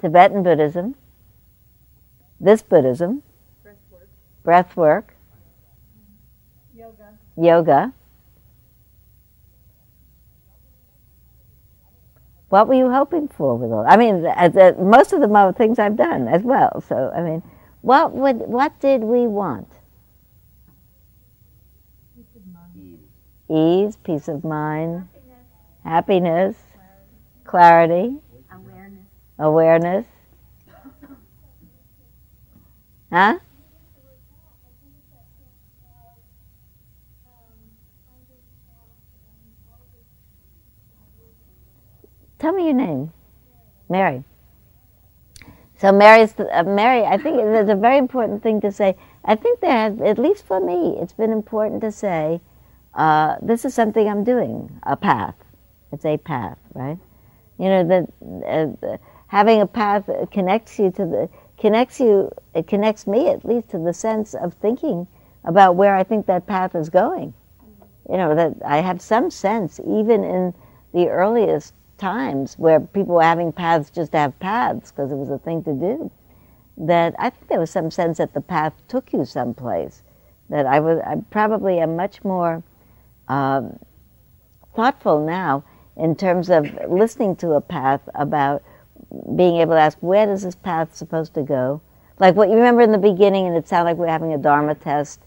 Tibetan 0.00 0.42
Buddhism, 0.42 0.94
this 2.40 2.62
Buddhism, 2.62 3.22
breath 4.42 4.74
work, 4.78 5.14
Yoga. 6.74 7.18
yoga. 7.36 7.92
What 12.48 12.66
were 12.66 12.72
you 12.72 12.90
hoping 12.90 13.28
for 13.28 13.58
with 13.58 13.70
all? 13.70 13.84
I 13.86 13.98
mean, 13.98 14.24
as, 14.24 14.56
most 14.78 15.12
of 15.12 15.20
are 15.36 15.52
things 15.52 15.78
I've 15.78 15.98
done 15.98 16.28
as 16.28 16.42
well. 16.42 16.82
So, 16.88 17.12
I 17.14 17.20
mean, 17.20 17.42
what 17.82 18.14
would 18.14 18.38
what 18.38 18.80
did 18.80 19.02
we 19.02 19.26
want? 19.26 19.68
Ease, 23.50 23.96
peace 23.96 24.28
of 24.28 24.44
mind, 24.44 25.08
happiness, 25.84 26.56
clarity, 27.44 28.16
Awareness. 28.52 29.04
awareness. 29.38 30.06
Huh? 33.12 33.38
Tell 42.38 42.52
me 42.52 42.64
your 42.66 42.74
name. 42.74 43.12
Mary. 43.88 44.24
So 45.78 45.92
Mary's 45.92 46.34
uh, 46.38 46.62
Mary. 46.62 47.04
I 47.04 47.18
think 47.18 47.38
it's 47.40 47.70
a 47.70 47.74
very 47.74 47.98
important 47.98 48.42
thing 48.42 48.60
to 48.60 48.70
say. 48.70 48.96
I 49.24 49.34
think 49.34 49.60
there 49.60 49.72
has, 49.72 50.00
at 50.00 50.18
least 50.18 50.46
for 50.46 50.60
me, 50.60 50.96
it's 51.00 51.12
been 51.12 51.32
important 51.32 51.80
to 51.82 51.90
say, 51.92 52.40
uh, 52.94 53.36
this 53.40 53.64
is 53.64 53.74
something 53.74 54.08
I'm 54.08 54.24
doing. 54.24 54.80
A 54.82 54.96
path. 54.96 55.34
It's 55.92 56.04
a 56.04 56.16
path, 56.16 56.58
right? 56.74 56.98
You 57.58 57.68
know 57.68 57.84
that 57.84 58.78
uh, 58.82 58.96
having 59.26 59.60
a 59.60 59.66
path 59.66 60.08
connects 60.30 60.78
you 60.78 60.90
to 60.92 61.06
the 61.06 61.28
connects 61.58 62.00
you. 62.00 62.30
It 62.54 62.66
connects 62.66 63.06
me 63.06 63.28
at 63.28 63.44
least 63.44 63.68
to 63.70 63.78
the 63.78 63.92
sense 63.92 64.34
of 64.34 64.54
thinking 64.54 65.06
about 65.44 65.76
where 65.76 65.94
I 65.94 66.02
think 66.04 66.26
that 66.26 66.46
path 66.46 66.74
is 66.74 66.88
going. 66.88 67.34
You 68.08 68.16
know 68.16 68.34
that 68.34 68.54
I 68.64 68.78
have 68.78 69.00
some 69.00 69.30
sense, 69.30 69.78
even 69.80 70.24
in 70.24 70.54
the 70.92 71.08
earliest 71.08 71.74
times 71.98 72.54
where 72.58 72.80
people 72.80 73.16
were 73.16 73.22
having 73.22 73.52
paths 73.52 73.90
just 73.90 74.12
to 74.12 74.18
have 74.18 74.38
paths 74.40 74.90
because 74.90 75.12
it 75.12 75.16
was 75.16 75.30
a 75.30 75.38
thing 75.38 75.62
to 75.64 75.72
do. 75.74 76.10
That 76.76 77.14
I 77.18 77.30
think 77.30 77.48
there 77.48 77.60
was 77.60 77.70
some 77.70 77.90
sense 77.90 78.18
that 78.18 78.32
the 78.32 78.40
path 78.40 78.72
took 78.88 79.12
you 79.12 79.24
someplace. 79.24 80.02
That 80.48 80.66
I 80.66 80.80
was 80.80 80.98
I 81.06 81.16
probably 81.30 81.78
am 81.78 81.94
much 81.94 82.24
more 82.24 82.62
um, 83.30 83.78
thoughtful 84.74 85.24
now 85.24 85.64
in 85.96 86.16
terms 86.16 86.50
of 86.50 86.66
listening 86.88 87.36
to 87.36 87.52
a 87.52 87.60
path 87.60 88.00
about 88.14 88.62
being 89.36 89.56
able 89.56 89.72
to 89.72 89.80
ask 89.80 89.98
where 90.00 90.26
does 90.26 90.42
this 90.42 90.54
path 90.54 90.94
supposed 90.94 91.34
to 91.34 91.42
go? 91.42 91.80
Like 92.18 92.34
what 92.34 92.48
you 92.48 92.56
remember 92.56 92.82
in 92.82 92.92
the 92.92 92.98
beginning 92.98 93.46
and 93.46 93.56
it 93.56 93.68
sounded 93.68 93.90
like 93.90 93.98
we 93.98 94.06
are 94.06 94.10
having 94.10 94.32
a 94.32 94.38
dharma 94.38 94.74
test 94.74 95.20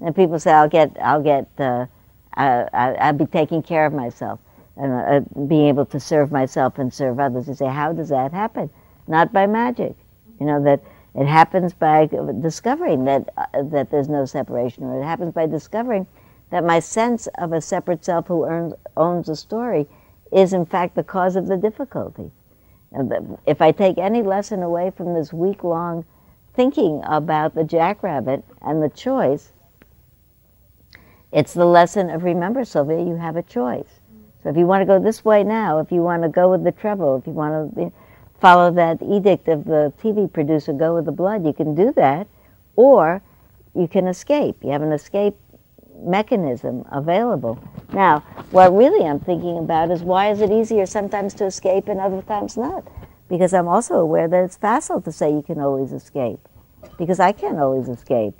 and 0.00 0.14
people 0.14 0.38
say 0.38 0.52
i'll 0.52 0.68
get 0.68 0.96
i'll 1.02 1.22
get 1.22 1.48
uh, 1.58 1.86
I, 2.34 3.10
will 3.10 3.18
be 3.18 3.26
taking 3.26 3.62
care 3.62 3.86
of 3.86 3.92
myself 3.92 4.38
and 4.76 4.92
uh, 4.92 5.44
being 5.46 5.66
able 5.68 5.86
to 5.86 5.98
serve 5.98 6.30
myself 6.30 6.78
and 6.78 6.92
serve 6.92 7.18
others. 7.18 7.48
You 7.48 7.54
say 7.54 7.66
how 7.66 7.92
does 7.92 8.10
that 8.10 8.32
happen? 8.32 8.68
Not 9.08 9.32
by 9.32 9.46
magic. 9.46 9.94
You 10.38 10.46
know 10.46 10.62
that 10.64 10.82
it 11.14 11.26
happens 11.26 11.72
by 11.72 12.08
discovering 12.40 13.04
that 13.06 13.30
uh, 13.38 13.62
that 13.70 13.90
there's 13.90 14.08
no 14.08 14.26
separation 14.26 14.84
or 14.84 15.00
it 15.00 15.04
happens 15.04 15.32
by 15.32 15.46
discovering 15.46 16.06
that 16.50 16.64
my 16.64 16.78
sense 16.78 17.26
of 17.38 17.52
a 17.52 17.60
separate 17.60 18.04
self 18.04 18.28
who 18.28 18.44
earns, 18.44 18.74
owns 18.96 19.28
a 19.28 19.36
story 19.36 19.86
is 20.32 20.52
in 20.52 20.66
fact 20.66 20.94
the 20.94 21.02
cause 21.02 21.36
of 21.36 21.46
the 21.46 21.56
difficulty. 21.56 22.30
If 23.46 23.60
I 23.60 23.72
take 23.72 23.98
any 23.98 24.22
lesson 24.22 24.62
away 24.62 24.90
from 24.90 25.14
this 25.14 25.32
week 25.32 25.64
long 25.64 26.04
thinking 26.54 27.02
about 27.04 27.54
the 27.54 27.64
jackrabbit 27.64 28.44
and 28.62 28.82
the 28.82 28.88
choice, 28.88 29.52
it's 31.32 31.52
the 31.52 31.66
lesson 31.66 32.08
of 32.08 32.24
remember, 32.24 32.64
Sylvia, 32.64 33.00
you 33.00 33.16
have 33.16 33.36
a 33.36 33.42
choice. 33.42 34.00
So 34.42 34.50
if 34.50 34.56
you 34.56 34.66
want 34.66 34.80
to 34.82 34.86
go 34.86 34.98
this 34.98 35.24
way 35.24 35.42
now, 35.42 35.80
if 35.80 35.90
you 35.90 36.02
want 36.02 36.22
to 36.22 36.28
go 36.28 36.50
with 36.50 36.64
the 36.64 36.72
treble, 36.72 37.16
if 37.16 37.26
you 37.26 37.32
want 37.32 37.74
to 37.74 37.92
follow 38.40 38.70
that 38.70 39.02
edict 39.02 39.48
of 39.48 39.64
the 39.64 39.92
TV 40.00 40.32
producer, 40.32 40.72
go 40.72 40.94
with 40.94 41.04
the 41.04 41.12
blood, 41.12 41.44
you 41.44 41.52
can 41.52 41.74
do 41.74 41.92
that. 41.96 42.28
Or 42.76 43.20
you 43.74 43.88
can 43.88 44.06
escape. 44.06 44.56
You 44.62 44.70
have 44.70 44.82
an 44.82 44.92
escape 44.92 45.36
mechanism 46.00 46.84
available. 46.92 47.58
Now, 47.92 48.20
what 48.50 48.74
really 48.74 49.06
I'm 49.06 49.20
thinking 49.20 49.58
about 49.58 49.90
is 49.90 50.02
why 50.02 50.30
is 50.30 50.40
it 50.40 50.50
easier 50.50 50.86
sometimes 50.86 51.34
to 51.34 51.44
escape 51.46 51.88
and 51.88 52.00
other 52.00 52.22
times 52.22 52.56
not? 52.56 52.86
Because 53.28 53.52
I'm 53.54 53.68
also 53.68 53.96
aware 53.96 54.28
that 54.28 54.44
it's 54.44 54.56
facile 54.56 55.00
to 55.02 55.12
say 55.12 55.30
you 55.30 55.42
can 55.42 55.60
always 55.60 55.92
escape, 55.92 56.40
because 56.98 57.18
I 57.18 57.32
can't 57.32 57.58
always 57.58 57.88
escape, 57.88 58.34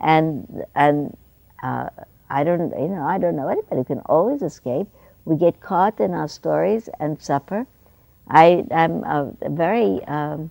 and 0.00 0.64
and 0.74 1.16
uh, 1.62 1.88
I 2.30 2.44
don't 2.44 2.70
you 2.78 2.88
know 2.88 3.02
I 3.02 3.18
don't 3.18 3.34
know 3.34 3.48
anybody 3.48 3.78
who 3.80 3.84
can 3.84 4.00
always 4.06 4.42
escape. 4.42 4.86
We 5.24 5.36
get 5.36 5.60
caught 5.60 6.00
in 6.00 6.14
our 6.14 6.28
stories 6.28 6.88
and 7.00 7.20
suffer. 7.20 7.66
I 8.28 8.64
am 8.70 9.02
uh, 9.04 9.30
very 9.48 10.04
um, 10.04 10.50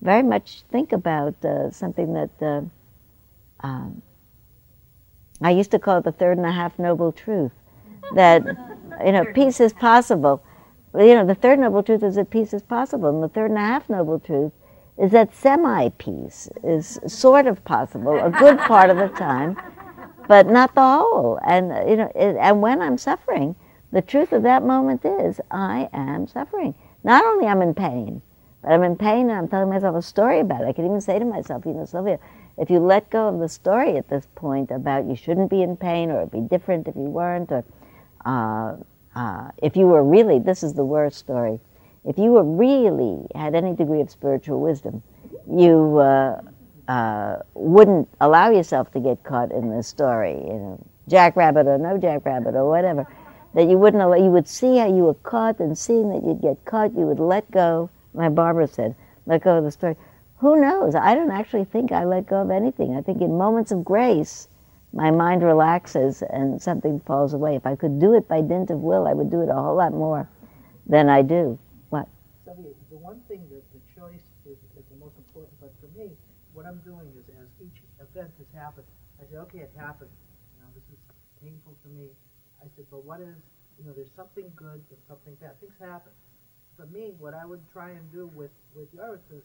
very 0.00 0.22
much 0.22 0.62
think 0.70 0.92
about 0.92 1.34
uh, 1.44 1.70
something 1.70 2.14
that. 2.14 2.30
Uh, 2.40 2.62
um, 3.60 4.02
I 5.42 5.50
used 5.50 5.70
to 5.72 5.78
call 5.78 5.98
it 5.98 6.04
the 6.04 6.12
third 6.12 6.38
and 6.38 6.46
a 6.46 6.52
half 6.52 6.78
noble 6.78 7.12
truth 7.12 7.52
that, 8.14 8.44
you 9.04 9.12
know, 9.12 9.24
peace 9.34 9.60
is 9.60 9.72
possible. 9.72 10.42
You 10.94 11.14
know, 11.14 11.26
the 11.26 11.34
third 11.34 11.58
noble 11.58 11.82
truth 11.82 12.02
is 12.02 12.14
that 12.14 12.30
peace 12.30 12.54
is 12.54 12.62
possible, 12.62 13.10
and 13.10 13.22
the 13.22 13.28
third 13.28 13.50
and 13.50 13.58
a 13.58 13.62
half 13.62 13.88
noble 13.90 14.18
truth 14.18 14.52
is 14.96 15.10
that 15.12 15.34
semi 15.34 15.90
peace 15.90 16.48
is 16.64 16.98
sort 17.06 17.46
of 17.46 17.62
possible 17.64 18.18
a 18.18 18.30
good 18.30 18.58
part 18.58 18.88
of 18.88 18.96
the 18.96 19.08
time, 19.08 19.56
but 20.26 20.46
not 20.46 20.74
the 20.74 20.80
whole. 20.80 21.38
And, 21.46 21.66
you 21.88 21.96
know, 21.96 22.10
it, 22.14 22.36
and 22.40 22.62
when 22.62 22.80
I'm 22.80 22.96
suffering, 22.96 23.54
the 23.92 24.02
truth 24.02 24.32
of 24.32 24.42
that 24.44 24.62
moment 24.62 25.04
is 25.04 25.40
I 25.50 25.88
am 25.92 26.26
suffering. 26.26 26.74
Not 27.04 27.24
only 27.24 27.46
I'm 27.46 27.62
in 27.62 27.74
pain, 27.74 28.22
but 28.62 28.72
I'm 28.72 28.82
in 28.82 28.96
pain 28.96 29.28
and 29.28 29.38
I'm 29.38 29.48
telling 29.48 29.68
myself 29.68 29.96
a 29.96 30.02
story 30.02 30.40
about 30.40 30.62
it. 30.62 30.66
I 30.68 30.72
can 30.72 30.86
even 30.86 31.00
say 31.00 31.18
to 31.18 31.24
myself, 31.24 31.66
you 31.66 31.72
know, 31.74 31.84
Sylvia, 31.84 32.18
if 32.58 32.70
you 32.70 32.78
let 32.78 33.10
go 33.10 33.28
of 33.28 33.38
the 33.38 33.48
story 33.48 33.96
at 33.96 34.08
this 34.08 34.26
point 34.34 34.70
about 34.70 35.04
you 35.04 35.14
shouldn't 35.14 35.50
be 35.50 35.62
in 35.62 35.76
pain 35.76 36.10
or 36.10 36.18
it'd 36.18 36.30
be 36.30 36.40
different 36.40 36.88
if 36.88 36.94
you 36.94 37.02
weren't, 37.02 37.52
or 37.52 37.64
uh, 38.24 38.76
uh, 39.14 39.50
if 39.58 39.76
you 39.76 39.86
were 39.86 40.02
really, 40.02 40.38
this 40.38 40.62
is 40.62 40.74
the 40.74 40.84
worst 40.84 41.18
story, 41.18 41.60
if 42.04 42.16
you 42.16 42.30
were 42.30 42.44
really 42.44 43.26
had 43.34 43.54
any 43.54 43.74
degree 43.74 44.00
of 44.00 44.10
spiritual 44.10 44.60
wisdom, 44.60 45.02
you 45.50 45.98
uh, 45.98 46.40
uh 46.88 47.42
wouldn't 47.54 48.08
allow 48.20 48.48
yourself 48.50 48.92
to 48.92 49.00
get 49.00 49.22
caught 49.24 49.50
in 49.52 49.70
this 49.70 49.88
story, 49.88 50.32
you 50.32 50.58
know, 50.58 50.86
jackrabbit 51.08 51.66
or 51.66 51.78
no 51.78 51.98
jackrabbit 51.98 52.54
or 52.54 52.68
whatever. 52.68 53.06
That 53.54 53.68
you 53.68 53.78
wouldn't 53.78 54.02
allow, 54.02 54.16
you 54.16 54.30
would 54.30 54.46
see 54.46 54.76
how 54.78 54.86
you 54.86 55.04
were 55.04 55.14
caught, 55.14 55.60
and 55.60 55.76
seeing 55.76 56.10
that 56.10 56.22
you'd 56.24 56.42
get 56.42 56.62
caught, 56.64 56.92
you 56.94 57.06
would 57.06 57.18
let 57.20 57.50
go. 57.50 57.90
My 58.12 58.28
Barbara 58.28 58.66
said, 58.66 58.94
let 59.24 59.42
go 59.42 59.58
of 59.58 59.64
the 59.64 59.70
story 59.70 59.96
who 60.38 60.60
knows? 60.60 60.94
I 60.94 61.14
don't 61.14 61.30
actually 61.30 61.64
think 61.64 61.92
I 61.92 62.04
let 62.04 62.26
go 62.26 62.42
of 62.42 62.50
anything. 62.50 62.94
I 62.96 63.00
think 63.00 63.20
in 63.22 63.38
moments 63.38 63.72
of 63.72 63.84
grace, 63.84 64.48
my 64.92 65.10
mind 65.10 65.42
relaxes 65.42 66.22
and 66.22 66.60
something 66.60 67.00
falls 67.00 67.32
away. 67.32 67.56
If 67.56 67.66
I 67.66 67.74
could 67.76 67.98
do 68.00 68.14
it 68.14 68.28
by 68.28 68.42
dint 68.42 68.70
of 68.70 68.80
will, 68.80 69.06
I 69.06 69.12
would 69.12 69.30
do 69.30 69.40
it 69.40 69.48
a 69.48 69.54
whole 69.54 69.76
lot 69.76 69.92
more 69.92 70.28
than 70.86 71.08
I 71.08 71.22
do. 71.22 71.58
What? 71.88 72.08
Sylvia, 72.44 72.72
the 72.90 72.96
one 72.96 73.20
thing 73.28 73.48
that 73.50 73.64
the 73.72 73.80
choice 73.98 74.24
is, 74.44 74.58
is 74.76 74.84
the 74.90 74.96
most 75.00 75.16
important, 75.16 75.56
but 75.60 75.72
for 75.80 75.88
me, 75.98 76.12
what 76.52 76.66
I'm 76.66 76.80
doing 76.84 77.08
is 77.16 77.24
as 77.36 77.48
each 77.60 77.80
event 78.00 78.30
has 78.38 78.48
happened, 78.54 78.86
I 79.20 79.24
say, 79.30 79.36
okay, 79.48 79.58
it 79.60 79.72
happened. 79.76 80.10
You 80.56 80.60
know, 80.64 80.70
this 80.74 80.84
is 80.92 81.00
painful 81.42 81.76
for 81.82 81.88
me. 81.88 82.08
I 82.60 82.68
said, 82.76 82.84
but 82.90 83.04
what 83.04 83.20
is, 83.20 83.36
you 83.78 83.84
know, 83.84 83.92
there's 83.92 84.12
something 84.16 84.52
good 84.56 84.80
and 84.88 85.00
something 85.08 85.34
bad. 85.40 85.60
Things 85.60 85.76
happen. 85.80 86.12
For 86.76 86.86
me, 86.86 87.12
what 87.18 87.32
I 87.32 87.44
would 87.44 87.60
try 87.72 87.90
and 87.90 88.04
do 88.12 88.28
with, 88.34 88.52
with 88.74 88.88
yours 88.92 89.20
is 89.32 89.42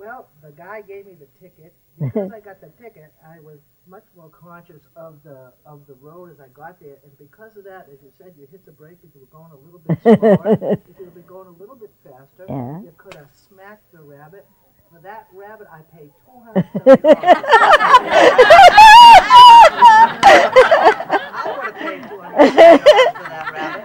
well, 0.00 0.28
the 0.42 0.50
guy 0.52 0.80
gave 0.80 1.04
me 1.06 1.14
the 1.14 1.26
ticket. 1.40 1.72
Because 2.00 2.32
I 2.32 2.40
got 2.40 2.60
the 2.62 2.70
ticket, 2.82 3.12
I 3.28 3.40
was 3.40 3.58
much 3.86 4.04
more 4.16 4.30
conscious 4.30 4.80
of 4.96 5.22
the 5.22 5.52
of 5.66 5.86
the 5.86 5.92
road 6.00 6.30
as 6.32 6.40
I 6.40 6.48
got 6.48 6.80
there, 6.80 6.96
and 7.04 7.18
because 7.18 7.56
of 7.58 7.64
that, 7.64 7.88
as 7.92 8.00
you 8.02 8.10
said, 8.16 8.32
you 8.38 8.46
hit 8.50 8.64
the 8.64 8.72
brake 8.72 8.96
if 9.04 9.10
you 9.14 9.20
were 9.20 9.26
going 9.26 9.52
a 9.52 9.56
little 9.66 9.80
bit 9.80 9.98
slower. 10.18 10.56
if 10.88 10.98
you 10.98 11.04
had 11.04 11.12
been 11.14 11.26
going 11.26 11.48
a 11.48 11.52
little 11.60 11.76
bit 11.76 11.90
faster, 12.02 12.46
Yeah. 12.48 12.80
you 12.80 12.92
could 12.96 13.12
have 13.14 13.28
smacked 13.34 13.92
the 13.92 14.00
rabbit. 14.00 14.46
For 14.90 14.98
that 15.00 15.28
rabbit, 15.34 15.68
I 15.70 15.82
paid 15.94 16.10
two 16.24 16.40
hundred. 16.40 16.64
I 20.10 21.56
would 21.56 21.64
have 21.66 21.76
paid 21.76 22.02
two 22.08 22.18
hundred 22.20 22.54
seventy 22.54 22.56
dollars 22.56 22.80
for 22.80 23.28
that 23.28 23.52
rabbit, 23.52 23.84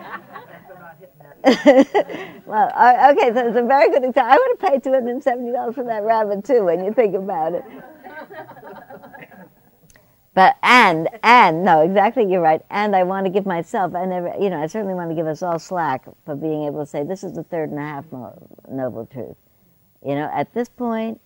and 0.55 0.65
for 0.67 0.75
not 0.79 0.95
hitting 0.99 1.19
that. 1.19 1.34
well, 2.47 2.71
I- 2.75 3.11
okay, 3.13 3.33
so 3.33 3.47
it's 3.47 3.57
a 3.57 3.63
very 3.63 3.89
good 3.91 4.03
example. 4.05 4.23
I 4.33 4.37
would 4.37 4.49
have 4.61 4.71
paid 4.73 4.83
two 4.83 4.93
hundred 4.93 5.11
and 5.11 5.23
seventy 5.23 5.51
dollars 5.53 5.75
for 5.75 5.85
that 5.85 6.03
rabbit 6.03 6.45
too, 6.45 6.65
when 6.65 6.85
you 6.85 6.93
think 6.93 7.15
about 7.15 7.53
it. 7.55 7.65
But 10.33 10.57
and 10.63 11.09
and 11.23 11.63
no, 11.65 11.81
exactly, 11.81 12.25
you're 12.31 12.41
right. 12.41 12.61
And 12.71 12.95
I 12.95 13.03
want 13.03 13.25
to 13.27 13.31
give 13.31 13.45
myself, 13.45 13.93
and 13.95 14.13
every, 14.13 14.31
you 14.43 14.49
know, 14.49 14.61
I 14.63 14.67
certainly 14.67 14.95
want 14.95 15.11
to 15.11 15.15
give 15.15 15.27
us 15.27 15.43
all 15.43 15.59
slack 15.59 16.05
for 16.25 16.35
being 16.35 16.65
able 16.65 16.81
to 16.81 16.87
say 16.87 17.03
this 17.03 17.23
is 17.23 17.33
the 17.33 17.43
third 17.43 17.69
and 17.71 17.79
a 17.79 17.83
half 17.83 18.05
noble 18.69 19.05
truth. 19.07 19.37
You 20.03 20.15
know, 20.15 20.29
at 20.33 20.53
this 20.53 20.69
point, 20.69 21.21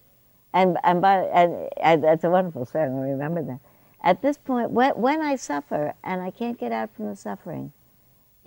and 0.54 0.78
and 0.84 1.02
by 1.02 1.20
and, 1.26 1.70
and 1.82 2.04
that's 2.04 2.24
a 2.26 2.30
wonderful. 2.32 2.68
I 2.76 2.80
remember 2.84 3.44
that. 3.44 3.60
At 4.04 4.22
this 4.22 4.38
point, 4.38 4.72
when 4.72 4.92
when 4.94 5.22
I 5.22 5.38
suffer 5.38 5.96
and 6.04 6.22
I 6.22 6.32
can't 6.32 6.60
get 6.60 6.72
out 6.74 6.92
from 6.96 7.08
the 7.08 7.16
suffering, 7.16 7.74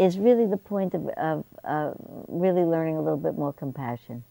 is 0.03 0.19
really 0.19 0.47
the 0.47 0.57
point 0.57 0.95
of 0.95 1.09
of 1.09 1.45
uh, 1.65 1.93
really 2.29 2.65
learning 2.65 2.97
a 2.97 3.03
little 3.03 3.19
bit 3.19 3.37
more 3.37 3.53
compassion. 3.53 4.25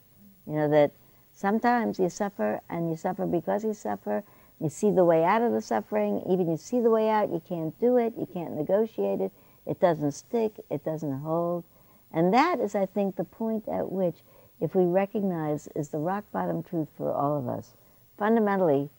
You 0.46 0.54
know 0.54 0.70
that 0.70 0.92
sometimes 1.32 2.00
you 2.00 2.10
suffer 2.10 2.62
and 2.70 2.90
you 2.90 2.96
suffer 2.96 3.26
because 3.26 3.64
you 3.64 3.74
suffer. 3.74 4.24
You 4.60 4.70
see 4.70 4.92
the 4.92 5.06
way 5.06 5.24
out 5.24 5.42
of 5.42 5.54
the 5.54 5.62
suffering. 5.62 6.22
Even 6.30 6.50
you 6.50 6.58
see 6.58 6.82
the 6.82 6.90
way 6.92 7.10
out, 7.10 7.32
you 7.32 7.42
can't 7.48 7.78
do 7.80 7.98
it. 7.98 8.14
You 8.18 8.28
can't 8.32 8.56
negotiate 8.56 9.20
it. 9.20 9.32
It 9.66 9.80
doesn't 9.80 10.12
stick. 10.12 10.54
It 10.70 10.84
doesn't 10.84 11.22
hold. 11.22 11.64
And 12.12 12.34
that 12.34 12.60
is, 12.60 12.76
I 12.76 12.86
think, 12.86 13.16
the 13.16 13.24
point 13.24 13.68
at 13.68 13.92
which, 13.92 14.18
if 14.60 14.76
we 14.76 14.84
recognize, 14.84 15.68
is 15.76 15.90
the 15.90 15.98
rock 15.98 16.26
bottom 16.32 16.62
truth 16.62 16.90
for 16.98 17.12
all 17.12 17.38
of 17.38 17.48
us. 17.48 17.74
Fundamentally, 18.18 18.90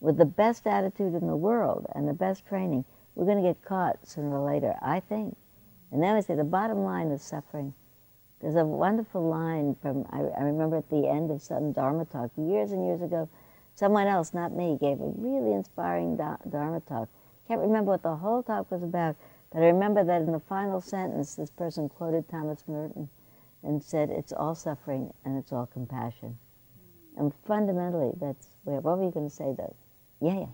with 0.00 0.16
the 0.16 0.24
best 0.24 0.66
attitude 0.66 1.14
in 1.14 1.28
the 1.28 1.36
world 1.36 1.86
and 1.94 2.08
the 2.08 2.14
best 2.14 2.46
training, 2.46 2.84
we're 3.14 3.26
going 3.26 3.42
to 3.42 3.48
get 3.48 3.62
caught 3.62 4.04
sooner 4.06 4.40
or 4.40 4.50
later, 4.50 4.74
I 4.82 5.00
think. 5.00 5.36
And 5.92 6.02
then 6.02 6.16
we 6.16 6.22
say 6.22 6.34
the 6.34 6.44
bottom 6.44 6.84
line 6.84 7.10
is 7.10 7.22
suffering. 7.22 7.74
There's 8.40 8.56
a 8.56 8.64
wonderful 8.64 9.28
line 9.28 9.76
from, 9.80 10.06
I, 10.10 10.22
I 10.40 10.42
remember 10.42 10.76
at 10.78 10.88
the 10.90 11.06
end 11.06 11.30
of 11.30 11.42
some 11.42 11.72
Dharma 11.72 12.06
talk 12.06 12.30
years 12.36 12.72
and 12.72 12.84
years 12.84 13.02
ago, 13.02 13.28
someone 13.74 14.06
else, 14.06 14.34
not 14.34 14.52
me, 14.52 14.78
gave 14.80 15.00
a 15.00 15.12
really 15.16 15.52
inspiring 15.52 16.16
Dharma 16.16 16.80
talk. 16.80 17.08
Can't 17.46 17.60
remember 17.60 17.92
what 17.92 18.02
the 18.02 18.16
whole 18.16 18.42
talk 18.42 18.70
was 18.70 18.82
about, 18.82 19.16
but 19.52 19.62
I 19.62 19.66
remember 19.66 20.02
that 20.02 20.22
in 20.22 20.32
the 20.32 20.40
final 20.40 20.80
sentence, 20.80 21.34
this 21.34 21.50
person 21.50 21.88
quoted 21.88 22.28
Thomas 22.28 22.64
Merton 22.66 23.08
and 23.62 23.84
said, 23.84 24.10
It's 24.10 24.32
all 24.32 24.54
suffering 24.54 25.12
and 25.24 25.38
it's 25.38 25.52
all 25.52 25.66
compassion. 25.66 26.38
And 27.16 27.32
fundamentally, 27.46 28.12
that's 28.18 28.48
where, 28.64 28.80
what 28.80 28.98
were 28.98 29.04
you 29.04 29.10
going 29.10 29.28
to 29.28 29.34
say 29.34 29.54
though? 29.56 29.76
Yeah, 30.20 30.40
yeah. 30.40 30.46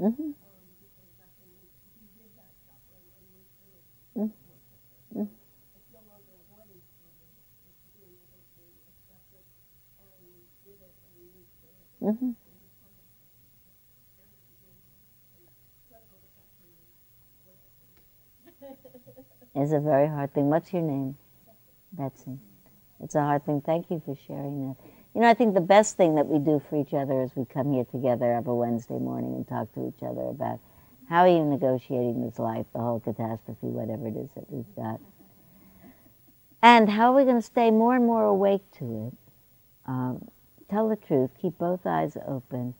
Mm-hmm. 0.00 0.30
Mm-hmm. 12.02 12.30
It's 19.54 19.72
a 19.72 19.80
very 19.80 20.08
hard 20.08 20.34
thing. 20.34 20.50
What's 20.50 20.72
your 20.72 20.82
name? 20.82 21.16
Betsy. 21.92 22.38
It's 23.00 23.14
a 23.14 23.20
hard 23.22 23.46
thing. 23.46 23.62
Thank 23.62 23.90
you 23.90 24.02
for 24.04 24.16
sharing 24.26 24.68
that. 24.68 24.76
You 25.14 25.22
know, 25.22 25.28
I 25.28 25.34
think 25.34 25.54
the 25.54 25.60
best 25.60 25.96
thing 25.96 26.14
that 26.14 26.26
we 26.26 26.38
do 26.38 26.62
for 26.68 26.80
each 26.80 26.94
other 26.94 27.22
is 27.22 27.30
we 27.34 27.44
come 27.44 27.72
here 27.72 27.84
together 27.84 28.32
every 28.32 28.54
Wednesday 28.54 28.98
morning 28.98 29.34
and 29.34 29.48
talk 29.48 29.72
to 29.74 29.88
each 29.88 30.02
other 30.02 30.28
about 30.28 30.60
how 31.08 31.22
are 31.22 31.28
you 31.28 31.44
negotiating 31.44 32.24
this 32.24 32.38
life, 32.38 32.66
the 32.72 32.78
whole 32.78 33.00
catastrophe, 33.00 33.66
whatever 33.66 34.06
it 34.06 34.16
is 34.16 34.30
that 34.36 34.48
we've 34.48 34.76
got. 34.76 35.00
And 36.62 36.88
how 36.88 37.12
are 37.12 37.16
we 37.16 37.24
going 37.24 37.40
to 37.40 37.42
stay 37.42 37.70
more 37.72 37.96
and 37.96 38.06
more 38.06 38.24
awake 38.24 38.62
to 38.78 39.08
it? 39.08 39.18
Um, 39.86 40.28
tell 40.70 40.88
the 40.88 40.94
truth, 40.94 41.30
keep 41.40 41.58
both 41.58 41.84
eyes 41.84 42.16
open, 42.28 42.74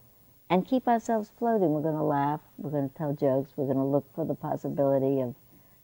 and 0.48 0.66
keep 0.66 0.86
ourselves 0.86 1.32
floating. 1.36 1.72
We're 1.72 1.82
going 1.82 1.96
to 1.96 2.02
laugh, 2.02 2.40
we're 2.58 2.70
going 2.70 2.88
to 2.88 2.94
tell 2.94 3.12
jokes, 3.12 3.52
we're 3.56 3.64
going 3.64 3.78
to 3.78 3.84
look 3.84 4.06
for 4.14 4.24
the 4.24 4.34
possibility 4.34 5.20
of 5.20 5.34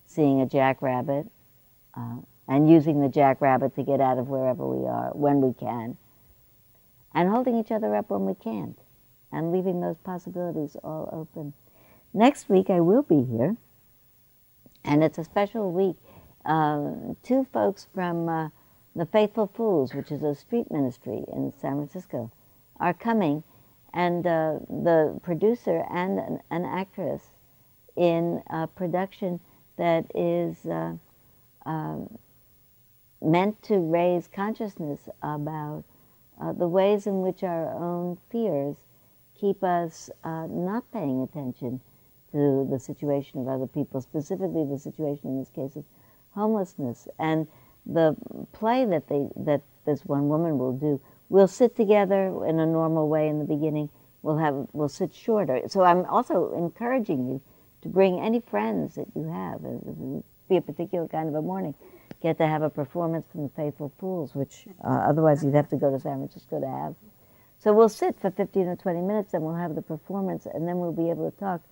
seeing 0.06 0.40
a 0.40 0.46
jackrabbit 0.46 1.26
uh, 1.94 2.18
and 2.46 2.70
using 2.70 3.00
the 3.00 3.08
jackrabbit 3.08 3.74
to 3.74 3.82
get 3.82 4.00
out 4.00 4.18
of 4.18 4.28
wherever 4.28 4.64
we 4.64 4.86
are 4.86 5.10
when 5.14 5.40
we 5.40 5.52
can, 5.54 5.96
and 7.16 7.30
holding 7.30 7.58
each 7.58 7.72
other 7.72 7.96
up 7.96 8.10
when 8.10 8.26
we 8.26 8.34
can't, 8.34 8.78
and 9.32 9.50
leaving 9.50 9.80
those 9.80 9.96
possibilities 10.04 10.76
all 10.84 11.08
open. 11.10 11.54
Next 12.12 12.50
week 12.50 12.68
I 12.68 12.80
will 12.80 13.02
be 13.02 13.24
here, 13.24 13.56
and 14.84 15.02
it's 15.02 15.16
a 15.16 15.24
special 15.24 15.72
week. 15.72 15.96
Um, 16.44 17.16
two 17.22 17.46
folks 17.52 17.88
from 17.94 18.28
uh, 18.28 18.50
the 18.94 19.06
Faithful 19.06 19.50
Fools, 19.54 19.94
which 19.94 20.12
is 20.12 20.22
a 20.22 20.34
street 20.34 20.70
ministry 20.70 21.24
in 21.32 21.54
San 21.58 21.76
Francisco, 21.76 22.30
are 22.78 22.94
coming, 22.94 23.42
and 23.94 24.26
uh, 24.26 24.58
the 24.68 25.18
producer 25.22 25.84
and 25.90 26.18
an, 26.18 26.40
an 26.50 26.66
actress 26.66 27.22
in 27.96 28.42
a 28.50 28.66
production 28.66 29.40
that 29.78 30.04
is 30.14 30.66
uh, 30.66 30.92
um, 31.64 32.18
meant 33.22 33.62
to 33.62 33.78
raise 33.78 34.28
consciousness 34.28 35.08
about 35.22 35.82
uh, 36.40 36.52
the 36.52 36.68
ways 36.68 37.06
in 37.06 37.20
which 37.22 37.42
our 37.42 37.72
own 37.74 38.18
fears 38.30 38.76
keep 39.34 39.62
us 39.62 40.10
uh, 40.24 40.46
not 40.48 40.90
paying 40.92 41.22
attention 41.22 41.80
to 42.32 42.66
the 42.70 42.78
situation 42.78 43.40
of 43.40 43.48
other 43.48 43.66
people, 43.66 44.00
specifically 44.00 44.64
the 44.64 44.78
situation 44.78 45.30
in 45.30 45.38
this 45.38 45.50
case 45.50 45.76
of 45.76 45.84
homelessness. 46.30 47.08
And 47.18 47.46
the 47.84 48.16
play 48.52 48.84
that 48.84 49.08
they 49.08 49.28
that 49.36 49.62
this 49.84 50.04
one 50.04 50.28
woman 50.28 50.58
will 50.58 50.72
do, 50.72 51.00
we'll 51.28 51.48
sit 51.48 51.76
together 51.76 52.44
in 52.46 52.58
a 52.58 52.66
normal 52.66 53.08
way 53.08 53.28
in 53.28 53.38
the 53.38 53.44
beginning. 53.44 53.88
We'll 54.22 54.38
have 54.38 54.66
we'll 54.72 54.88
sit 54.88 55.14
shorter. 55.14 55.62
So 55.68 55.82
I'm 55.82 56.04
also 56.06 56.52
encouraging 56.54 57.26
you 57.26 57.40
to 57.82 57.88
bring 57.88 58.20
any 58.20 58.40
friends 58.40 58.96
that 58.96 59.06
you 59.14 59.28
have. 59.28 59.64
It 59.64 60.24
be 60.48 60.56
a 60.56 60.60
particular 60.60 61.08
kind 61.08 61.28
of 61.28 61.34
a 61.34 61.42
morning. 61.42 61.74
Get 62.22 62.38
to 62.38 62.46
have 62.46 62.62
a 62.62 62.70
performance 62.70 63.26
from 63.30 63.44
the 63.44 63.50
Faithful 63.50 63.92
Fools, 63.98 64.34
which 64.34 64.66
uh, 64.82 64.88
otherwise 64.88 65.44
you'd 65.44 65.54
have 65.54 65.68
to 65.68 65.76
go 65.76 65.90
to 65.90 66.00
San 66.00 66.16
Francisco 66.18 66.60
to 66.60 66.66
have. 66.66 66.94
So 67.58 67.72
we'll 67.72 67.88
sit 67.88 68.18
for 68.20 68.30
15 68.30 68.66
or 68.66 68.76
20 68.76 69.00
minutes, 69.02 69.34
and 69.34 69.42
we'll 69.42 69.54
have 69.54 69.74
the 69.74 69.82
performance, 69.82 70.46
and 70.46 70.66
then 70.66 70.78
we'll 70.78 70.92
be 70.92 71.10
able 71.10 71.30
to 71.30 71.36
talk 71.38 71.62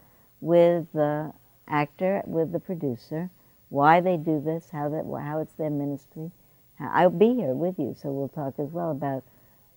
with 0.40 0.86
the 0.92 1.32
actor, 1.68 2.22
with 2.26 2.52
the 2.52 2.60
producer, 2.60 3.30
why 3.68 4.00
they 4.00 4.16
do 4.16 4.40
this, 4.40 4.70
how 4.70 4.88
that, 4.90 5.04
how 5.22 5.40
it's 5.40 5.54
their 5.54 5.70
ministry. 5.70 6.30
I'll 6.78 7.10
be 7.10 7.34
here 7.34 7.54
with 7.54 7.78
you, 7.78 7.94
so 8.00 8.10
we'll 8.10 8.28
talk 8.28 8.58
as 8.58 8.70
well 8.70 8.90
about 8.90 9.24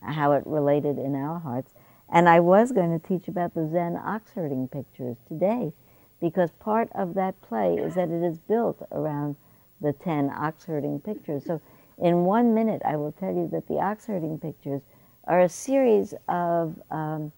how 0.01 0.33
it 0.33 0.45
related 0.45 0.97
in 0.97 1.15
our 1.15 1.39
hearts. 1.39 1.73
And 2.09 2.29
I 2.29 2.39
was 2.39 2.71
going 2.71 2.97
to 2.97 3.07
teach 3.07 3.27
about 3.27 3.53
the 3.53 3.67
Zen 3.67 3.97
ox 3.97 4.31
herding 4.31 4.67
pictures 4.67 5.17
today, 5.27 5.73
because 6.19 6.51
part 6.51 6.89
of 6.95 7.13
that 7.15 7.41
play 7.41 7.75
is 7.75 7.95
that 7.95 8.09
it 8.09 8.23
is 8.23 8.37
built 8.39 8.81
around 8.91 9.35
the 9.81 9.93
10 9.93 10.31
ox 10.35 10.65
herding 10.65 10.99
pictures. 10.99 11.43
So, 11.45 11.61
in 11.99 12.25
one 12.25 12.53
minute, 12.53 12.81
I 12.85 12.95
will 12.95 13.11
tell 13.11 13.33
you 13.33 13.47
that 13.51 13.67
the 13.67 13.75
ox 13.75 14.05
herding 14.05 14.37
pictures 14.39 14.81
are 15.23 15.41
a 15.41 15.49
series 15.49 16.13
of 16.27 16.79
um, 16.91 17.31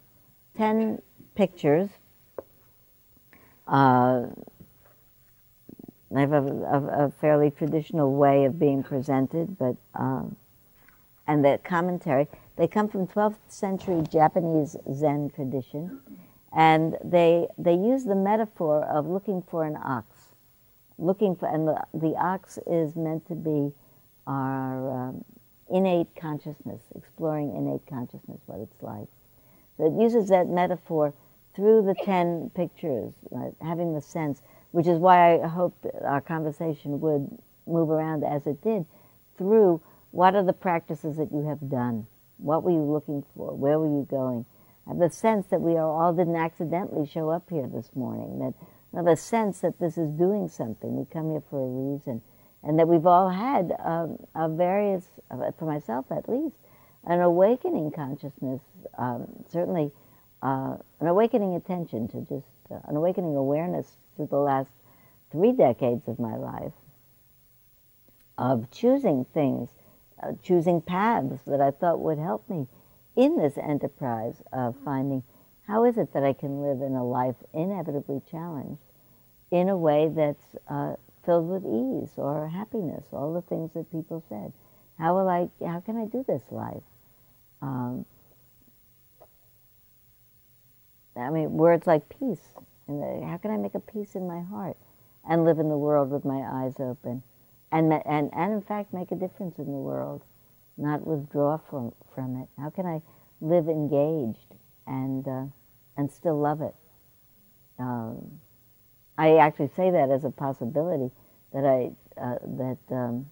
10 0.57 1.01
pictures. 1.35 1.89
Uh, 3.67 4.27
I 6.15 6.21
have 6.21 6.33
a, 6.33 6.41
a, 6.41 7.05
a, 7.05 7.11
fairly 7.21 7.51
traditional 7.51 8.15
way 8.15 8.45
of 8.45 8.57
being 8.57 8.81
presented, 8.81 9.57
but 9.57 9.75
um, 9.93 10.35
and 11.27 11.45
the 11.45 11.59
commentary 11.63 12.27
they 12.55 12.67
come 12.67 12.89
from 12.89 13.07
12th 13.07 13.37
century 13.47 14.03
Japanese 14.11 14.75
Zen 14.93 15.29
tradition, 15.29 15.99
and 16.51 16.97
they 17.03 17.47
they 17.57 17.75
use 17.75 18.03
the 18.05 18.15
metaphor 18.15 18.83
of 18.85 19.05
looking 19.05 19.43
for 19.43 19.63
an 19.63 19.77
ox, 19.77 20.18
looking 20.99 21.35
for 21.35 21.47
and 21.47 21.67
the, 21.67 21.81
the 21.93 22.15
ox 22.17 22.59
is 22.67 22.95
meant 22.95 23.27
to 23.27 23.35
be 23.35 23.71
our 24.27 25.09
um, 25.09 25.25
innate 25.69 26.07
consciousness, 26.15 26.81
exploring 26.95 27.55
innate 27.55 27.85
consciousness, 27.87 28.39
what 28.45 28.59
it's 28.59 28.81
like. 28.81 29.07
So 29.77 29.85
it 29.85 30.01
uses 30.01 30.29
that 30.29 30.47
metaphor 30.47 31.13
through 31.55 31.83
the 31.83 31.95
10 32.05 32.51
pictures, 32.55 33.13
right, 33.31 33.53
having 33.61 33.93
the 33.93 34.01
sense, 34.01 34.41
which 34.71 34.87
is 34.87 34.99
why 34.99 35.41
I 35.41 35.47
hoped 35.47 35.85
our 36.03 36.21
conversation 36.21 36.99
would 37.01 37.27
move 37.65 37.89
around 37.89 38.23
as 38.23 38.45
it 38.45 38.61
did, 38.61 38.85
through 39.37 39.81
what 40.11 40.35
are 40.35 40.43
the 40.43 40.53
practices 40.53 41.17
that 41.17 41.31
you 41.31 41.47
have 41.47 41.69
done? 41.69 42.07
What 42.37 42.63
were 42.63 42.71
you 42.71 42.83
looking 42.83 43.23
for? 43.35 43.53
Where 43.55 43.79
were 43.79 43.87
you 43.87 44.07
going? 44.09 44.45
I 44.85 44.91
have 44.91 44.99
the 44.99 45.09
sense 45.09 45.47
that 45.47 45.61
we 45.61 45.77
all 45.77 46.13
didn't 46.13 46.35
accidentally 46.35 47.07
show 47.07 47.29
up 47.29 47.49
here 47.49 47.67
this 47.67 47.89
morning, 47.95 48.39
that 48.39 48.53
Have 48.95 49.07
a 49.07 49.15
sense 49.15 49.59
that 49.59 49.79
this 49.79 49.97
is 49.97 50.09
doing 50.09 50.47
something. 50.47 50.95
We 50.95 51.05
come 51.05 51.31
here 51.31 51.43
for 51.49 51.59
a 51.59 51.93
reason 51.93 52.21
and 52.63 52.77
that 52.79 52.87
we've 52.87 53.05
all 53.05 53.29
had 53.29 53.73
um, 53.83 54.17
a 54.35 54.49
various, 54.49 55.05
uh, 55.31 55.51
for 55.57 55.65
myself 55.65 56.05
at 56.11 56.27
least, 56.27 56.55
an 57.05 57.21
awakening 57.21 57.91
consciousness, 57.91 58.61
um, 58.97 59.27
certainly 59.47 59.91
uh, 60.41 60.75
an 60.99 61.07
awakening 61.07 61.55
attention 61.55 62.07
to 62.09 62.21
just 62.21 62.47
uh, 62.71 62.79
an 62.87 62.95
awakening 62.95 63.35
awareness 63.35 63.97
through 64.15 64.27
the 64.27 64.37
last 64.37 64.71
three 65.31 65.51
decades 65.51 66.07
of 66.07 66.19
my 66.19 66.35
life 66.35 66.73
of 68.37 68.71
choosing 68.71 69.25
things, 69.33 69.69
uh, 70.23 70.31
choosing 70.41 70.81
paths 70.81 71.41
that 71.45 71.61
I 71.61 71.71
thought 71.71 71.99
would 71.99 72.17
help 72.17 72.49
me 72.49 72.67
in 73.15 73.37
this 73.37 73.57
enterprise 73.57 74.41
of 74.51 74.75
finding 74.83 75.23
how 75.69 75.85
is 75.85 75.99
it 75.99 76.13
that 76.13 76.23
I 76.23 76.33
can 76.33 76.63
live 76.63 76.81
in 76.81 76.95
a 76.95 77.05
life 77.05 77.35
inevitably 77.53 78.21
challenged 78.29 78.81
in 79.51 79.69
a 79.69 79.77
way 79.77 80.09
that's 80.09 80.55
uh, 80.67 80.95
filled 81.23 81.47
with 81.47 81.63
ease 81.63 82.13
or 82.17 82.47
happiness, 82.49 83.05
all 83.11 83.33
the 83.33 83.43
things 83.43 83.71
that 83.75 83.91
people 83.91 84.23
said. 84.29 84.51
How 84.97 85.15
will 85.15 85.29
I? 85.29 85.49
How 85.63 85.79
can 85.79 85.95
I 85.95 86.05
do 86.05 86.25
this 86.27 86.41
life? 86.49 86.81
Um, 87.61 88.05
I 91.15 91.29
mean, 91.29 91.53
words 91.53 91.85
like 91.85 92.09
peace. 92.09 92.49
And 92.87 93.23
how 93.23 93.37
can 93.37 93.51
I 93.51 93.57
make 93.57 93.75
a 93.75 93.79
peace 93.79 94.15
in 94.15 94.27
my 94.27 94.41
heart 94.41 94.75
and 95.29 95.45
live 95.45 95.59
in 95.59 95.69
the 95.69 95.77
world 95.77 96.09
with 96.09 96.25
my 96.25 96.41
eyes 96.63 96.79
open, 96.79 97.21
and 97.71 97.93
and 97.93 98.31
and 98.33 98.53
in 98.53 98.61
fact 98.63 98.91
make 98.91 99.11
a 99.11 99.15
difference 99.15 99.59
in 99.59 99.65
the 99.65 99.71
world, 99.71 100.23
not 100.77 101.05
withdraw 101.05 101.57
from 101.69 101.93
from 102.15 102.41
it. 102.41 102.49
How 102.59 102.71
can 102.71 102.87
I 102.87 103.03
live 103.39 103.69
engaged 103.69 104.55
and 104.87 105.27
uh, 105.27 105.45
and 105.99 106.09
still 106.09 106.39
love 106.39 106.61
it? 106.61 106.73
Um, 107.77 108.39
I 109.17 109.35
actually 109.35 109.69
say 109.75 109.91
that 109.91 110.09
as 110.09 110.23
a 110.23 110.29
possibility 110.29 111.11
that 111.53 111.65
I 111.65 111.91
uh, 112.19 112.39
that 112.61 112.77
um, 112.89 113.29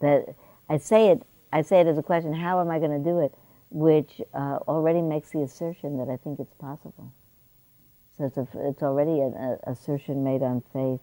that 0.00 0.34
I 0.68 0.78
say 0.78 1.10
it 1.10 1.22
I 1.52 1.60
say 1.62 1.80
it 1.80 1.86
as 1.86 1.98
a 1.98 2.02
question. 2.02 2.32
How 2.32 2.60
am 2.60 2.70
I 2.70 2.78
going 2.78 2.96
to 3.02 3.10
do 3.10 3.20
it? 3.20 3.34
Which 3.70 4.22
uh, 4.32 4.58
already 4.66 5.02
makes 5.02 5.30
the 5.30 5.42
assertion 5.42 5.98
that 5.98 6.08
I 6.08 6.16
think 6.16 6.40
it's 6.40 6.54
possible. 6.54 7.12
So 8.16 8.24
it's, 8.24 8.38
a, 8.38 8.48
it's 8.68 8.82
already 8.82 9.20
an 9.20 9.58
assertion 9.66 10.24
made 10.24 10.42
on 10.42 10.62
faith. 10.72 11.00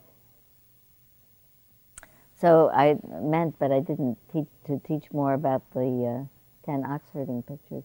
So 2.42 2.70
I 2.72 2.98
meant, 3.22 3.56
but 3.60 3.72
I 3.72 3.80
didn't 3.80 4.18
teach 4.34 4.50
to 4.66 4.82
teach 4.88 5.12
more 5.12 5.34
about 5.34 5.62
the 5.74 6.28
uh, 6.28 6.66
ten 6.66 6.84
ox 6.86 7.06
herding 7.14 7.44
pictures. 7.44 7.84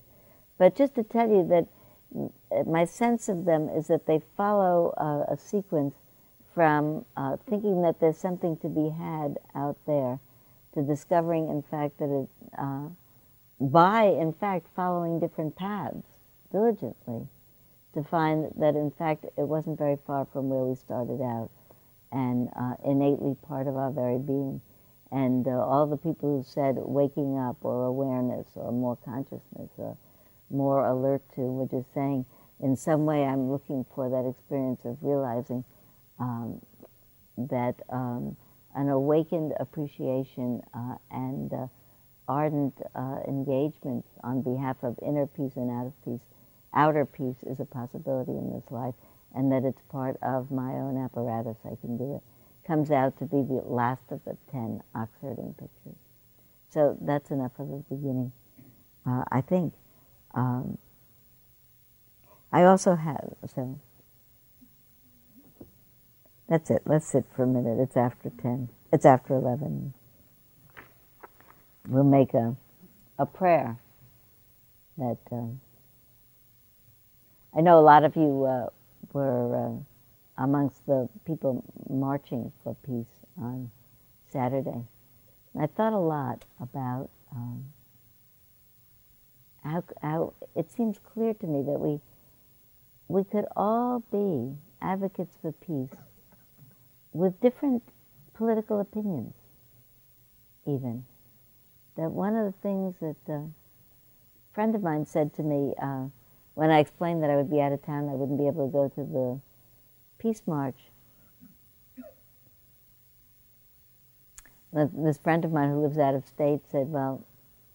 But 0.61 0.77
just 0.77 0.95
to 0.97 1.03
tell 1.03 1.27
you 1.27 1.49
that 1.49 2.67
my 2.67 2.85
sense 2.85 3.31
of 3.31 3.47
them 3.47 3.71
is 3.71 3.87
that 3.87 4.05
they 4.05 4.21
follow 4.37 4.93
uh, 4.99 5.33
a 5.33 5.39
sequence 5.39 5.95
from 6.55 7.07
uh, 7.17 7.39
thinking 7.49 7.81
that 7.81 7.99
there's 7.99 8.19
something 8.19 8.59
to 8.59 8.69
be 8.69 8.91
had 8.91 9.39
out 9.55 9.79
there 9.87 10.19
to 10.75 10.83
discovering, 10.83 11.49
in 11.49 11.63
fact, 11.63 11.97
that 11.99 12.11
it, 12.11 12.29
uh, 12.59 12.89
by, 13.59 14.03
in 14.05 14.35
fact, 14.35 14.67
following 14.77 15.19
different 15.19 15.57
paths 15.57 16.19
diligently, 16.53 17.27
to 17.95 18.05
find 18.05 18.53
that, 18.59 18.77
in 18.77 18.91
fact, 18.91 19.25
it 19.25 19.49
wasn't 19.49 19.79
very 19.79 19.97
far 20.07 20.27
from 20.27 20.51
where 20.51 20.65
we 20.65 20.75
started 20.75 21.23
out 21.23 21.49
and 22.13 22.51
uh, 22.61 22.75
innately 22.85 23.35
part 23.49 23.67
of 23.67 23.79
our 23.79 23.91
very 23.91 24.19
being. 24.19 24.61
And 25.11 25.49
uh, 25.49 25.53
all 25.53 25.87
the 25.87 25.97
people 25.97 26.37
who 26.37 26.45
said 26.45 26.75
waking 26.77 27.39
up 27.39 27.57
or 27.63 27.87
awareness 27.87 28.49
or 28.57 28.71
more 28.73 28.97
consciousness 28.97 29.71
or 29.79 29.97
more 30.51 30.86
alert 30.86 31.22
to 31.34 31.42
were 31.42 31.66
just 31.66 31.92
saying, 31.94 32.24
in 32.61 32.76
some 32.76 33.07
way, 33.07 33.24
I'm 33.24 33.51
looking 33.51 33.86
for 33.94 34.11
that 34.11 34.28
experience 34.28 34.80
of 34.84 34.98
realizing 35.01 35.64
um, 36.18 36.61
that 37.36 37.76
um, 37.88 38.36
an 38.74 38.88
awakened 38.88 39.55
appreciation 39.59 40.62
uh, 40.74 40.96
and 41.11 41.53
uh, 41.53 41.66
ardent 42.28 42.74
uh, 42.94 43.20
engagement 43.26 44.05
on 44.22 44.42
behalf 44.42 44.76
of 44.82 44.98
inner 45.03 45.26
peace 45.26 45.57
and 45.57 45.70
outer 45.70 45.92
peace, 46.05 46.20
outer 46.74 47.07
peace 47.07 47.42
is 47.44 47.59
a 47.61 47.64
possibility 47.64 48.32
in 48.32 48.53
this 48.53 48.70
life, 48.70 48.94
and 49.34 49.51
that 49.51 49.64
it's 49.64 49.80
part 49.90 50.16
of 50.22 50.51
my 50.51 50.72
own 50.74 51.03
apparatus. 51.03 51.57
I 51.64 51.76
can 51.80 51.96
do 51.96 52.16
it. 52.16 52.22
Comes 52.66 52.90
out 52.90 53.18
to 53.18 53.24
be 53.24 53.42
the 53.42 53.62
last 53.64 54.03
of 54.11 54.20
the 54.24 54.36
ten 54.53 54.82
ox 54.94 55.11
herding 55.22 55.55
pictures. 55.59 55.98
So 56.68 56.96
that's 57.01 57.30
enough 57.30 57.53
of 57.59 57.68
the 57.68 57.82
beginning, 57.88 58.32
uh, 59.07 59.24
I 59.32 59.40
think. 59.40 59.74
Um, 60.35 60.78
I 62.53 62.64
also 62.64 62.95
have 62.97 63.35
so. 63.55 63.78
That's 66.49 66.68
it. 66.68 66.83
Let's 66.85 67.07
sit 67.07 67.24
for 67.37 67.45
a 67.45 67.47
minute. 67.47 67.78
It's 67.81 67.97
after 67.97 68.28
10. 68.28 68.68
It's 68.93 69.05
after 69.05 69.35
11. 69.35 69.94
We'll 71.89 72.02
make 72.02 72.35
a, 72.35 72.57
a 73.20 73.27
prayer 73.27 73.77
that 74.98 75.19
uh, 75.31 75.47
I 77.57 77.61
know 77.61 77.78
a 77.78 77.81
lot 77.81 78.02
of 78.05 78.16
you 78.16 78.44
uh, 78.44 78.66
were 79.12 79.69
uh, 79.69 80.43
amongst 80.43 80.85
the 80.86 81.09
people 81.24 81.65
marching 81.89 82.52
for 82.65 82.74
peace 82.85 83.07
on 83.40 83.70
Saturday. 84.28 84.85
And 85.55 85.62
I 85.62 85.66
thought 85.66 85.93
a 85.93 85.98
lot 85.98 86.44
about 86.61 87.11
um, 87.32 87.65
how, 89.62 89.85
how 90.03 90.32
it 90.55 90.70
seems 90.70 90.99
clear 90.99 91.35
to 91.35 91.47
me 91.47 91.62
that 91.62 91.78
we 91.78 92.01
we 93.09 93.24
could 93.24 93.47
all 93.57 94.05
be 94.12 94.57
advocates 94.81 95.37
for 95.43 95.51
peace 95.51 95.99
with 97.12 97.41
different 97.41 97.82
political 98.35 98.81
opinions, 98.81 99.35
even. 100.65 101.05
That 101.97 102.12
one 102.12 102.37
of 102.37 102.47
the 102.47 102.59
things 102.62 102.95
that 103.01 103.16
a 103.28 103.49
friend 104.55 104.74
of 104.77 104.82
mine 104.82 105.07
said 105.07 105.35
to 105.35 105.43
me 105.43 105.74
uh, 105.82 106.05
when 106.55 106.70
I 106.70 106.78
explained 106.78 107.23
that 107.23 107.31
I 107.31 107.37
would 107.37 107.51
be 107.51 107.61
out 107.61 107.73
of 107.73 107.85
town, 107.85 108.09
I 108.09 108.15
wouldn't 108.15 108.39
be 108.39 108.47
able 108.47 108.69
to 108.69 108.73
go 108.73 108.89
to 108.89 109.11
the 109.11 109.41
Peace 110.19 110.43
March. 110.47 110.77
This 114.73 115.19
friend 115.19 115.45
of 115.45 115.53
mine 115.53 115.70
who 115.70 115.82
lives 115.82 115.99
out 115.99 116.15
of 116.15 116.27
state 116.27 116.61
said, 116.70 116.93
Well, 116.93 117.24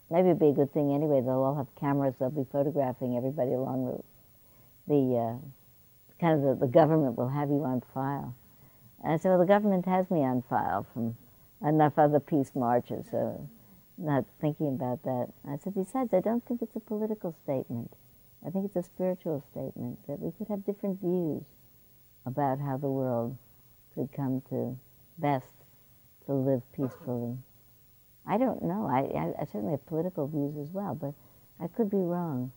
maybe 0.10 0.30
it'd 0.30 0.40
be 0.40 0.50
a 0.50 0.54
good 0.54 0.74
thing 0.74 0.94
anyway. 0.94 1.22
They'll 1.22 1.44
all 1.44 1.56
have 1.56 1.74
cameras, 1.80 2.16
they'll 2.20 2.30
be 2.30 2.46
photographing 2.52 3.18
everybody 3.18 3.54
along 3.54 4.04
the, 4.88 4.94
the 4.94 5.18
uh, 5.18 5.38
kind 6.20 6.34
of 6.36 6.60
the, 6.60 6.66
the 6.66 6.72
government 6.72 7.18
will 7.18 7.30
have 7.30 7.50
you 7.50 7.64
on 7.64 7.82
file. 7.94 8.36
And 9.04 9.14
I 9.14 9.18
said, 9.18 9.30
well, 9.30 9.40
the 9.40 9.46
government 9.46 9.86
has 9.86 10.10
me 10.10 10.24
on 10.24 10.44
file 10.50 10.86
from 10.94 11.16
enough 11.66 11.98
other 11.98 12.20
peace 12.20 12.52
marches, 12.56 13.06
so 13.12 13.48
not 13.98 14.26
thinking 14.42 14.68
about 14.68 15.04
that. 15.04 15.28
I 15.48 15.58
said, 15.58 15.76
besides, 15.76 16.14
I 16.14 16.20
don't 16.20 16.46
think 16.46 16.62
it's 16.62 16.76
a 16.76 16.80
political 16.80 17.36
statement. 17.44 17.94
I 18.46 18.50
think 18.50 18.66
it's 18.66 18.76
a 18.76 18.84
spiritual 18.84 19.44
statement 19.52 20.00
that 20.08 20.20
we 20.20 20.32
could 20.32 20.48
have 20.48 20.66
different 20.66 21.00
views 21.02 21.44
about 22.26 22.60
how 22.60 22.78
the 22.78 22.90
world 22.90 23.38
could 23.94 24.12
come 24.12 24.42
to 24.50 24.78
best 25.18 25.54
to 26.26 26.34
live 26.34 26.62
peacefully. 26.74 27.38
I 28.28 28.38
don't 28.38 28.64
know. 28.64 28.88
I, 28.88 29.18
I, 29.18 29.42
I 29.42 29.46
certainly 29.46 29.72
have 29.72 29.86
political 29.86 30.28
views 30.28 30.58
as 30.58 30.74
well, 30.74 30.96
but 30.96 31.14
I 31.64 31.68
could 31.68 31.90
be 31.90 31.98
wrong. 31.98 32.52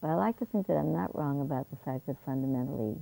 But 0.00 0.10
I 0.10 0.14
like 0.14 0.38
to 0.38 0.46
think 0.46 0.66
that 0.66 0.76
I'm 0.76 0.92
not 0.92 1.16
wrong 1.16 1.40
about 1.40 1.70
the 1.70 1.76
fact 1.84 2.06
that 2.06 2.16
fundamentally 2.24 2.96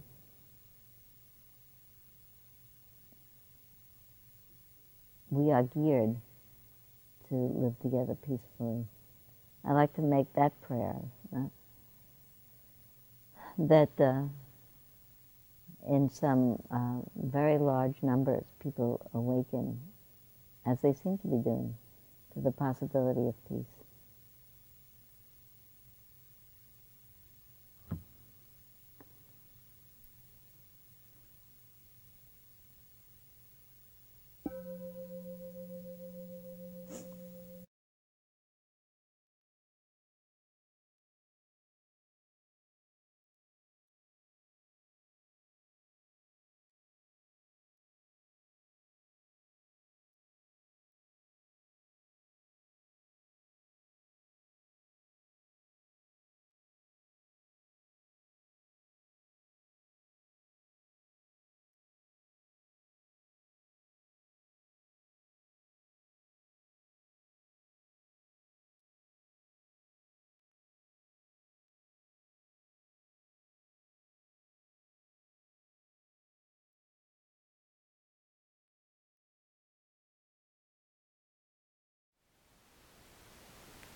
we 5.30 5.50
are 5.50 5.64
geared 5.64 6.16
to 7.28 7.34
live 7.34 7.78
together 7.80 8.14
peacefully. 8.14 8.84
I 9.64 9.72
like 9.72 9.94
to 9.94 10.02
make 10.02 10.32
that 10.34 10.60
prayer 10.62 10.96
that 13.58 13.90
uh, 14.00 14.22
in 15.88 16.08
some 16.10 16.60
uh, 16.70 17.00
very 17.16 17.58
large 17.58 18.02
numbers 18.02 18.44
people 18.62 19.10
awaken, 19.14 19.80
as 20.66 20.80
they 20.80 20.92
seem 20.92 21.18
to 21.18 21.26
be 21.26 21.38
doing, 21.38 21.74
to 22.34 22.40
the 22.40 22.52
possibility 22.52 23.26
of 23.28 23.34
peace. 23.48 23.81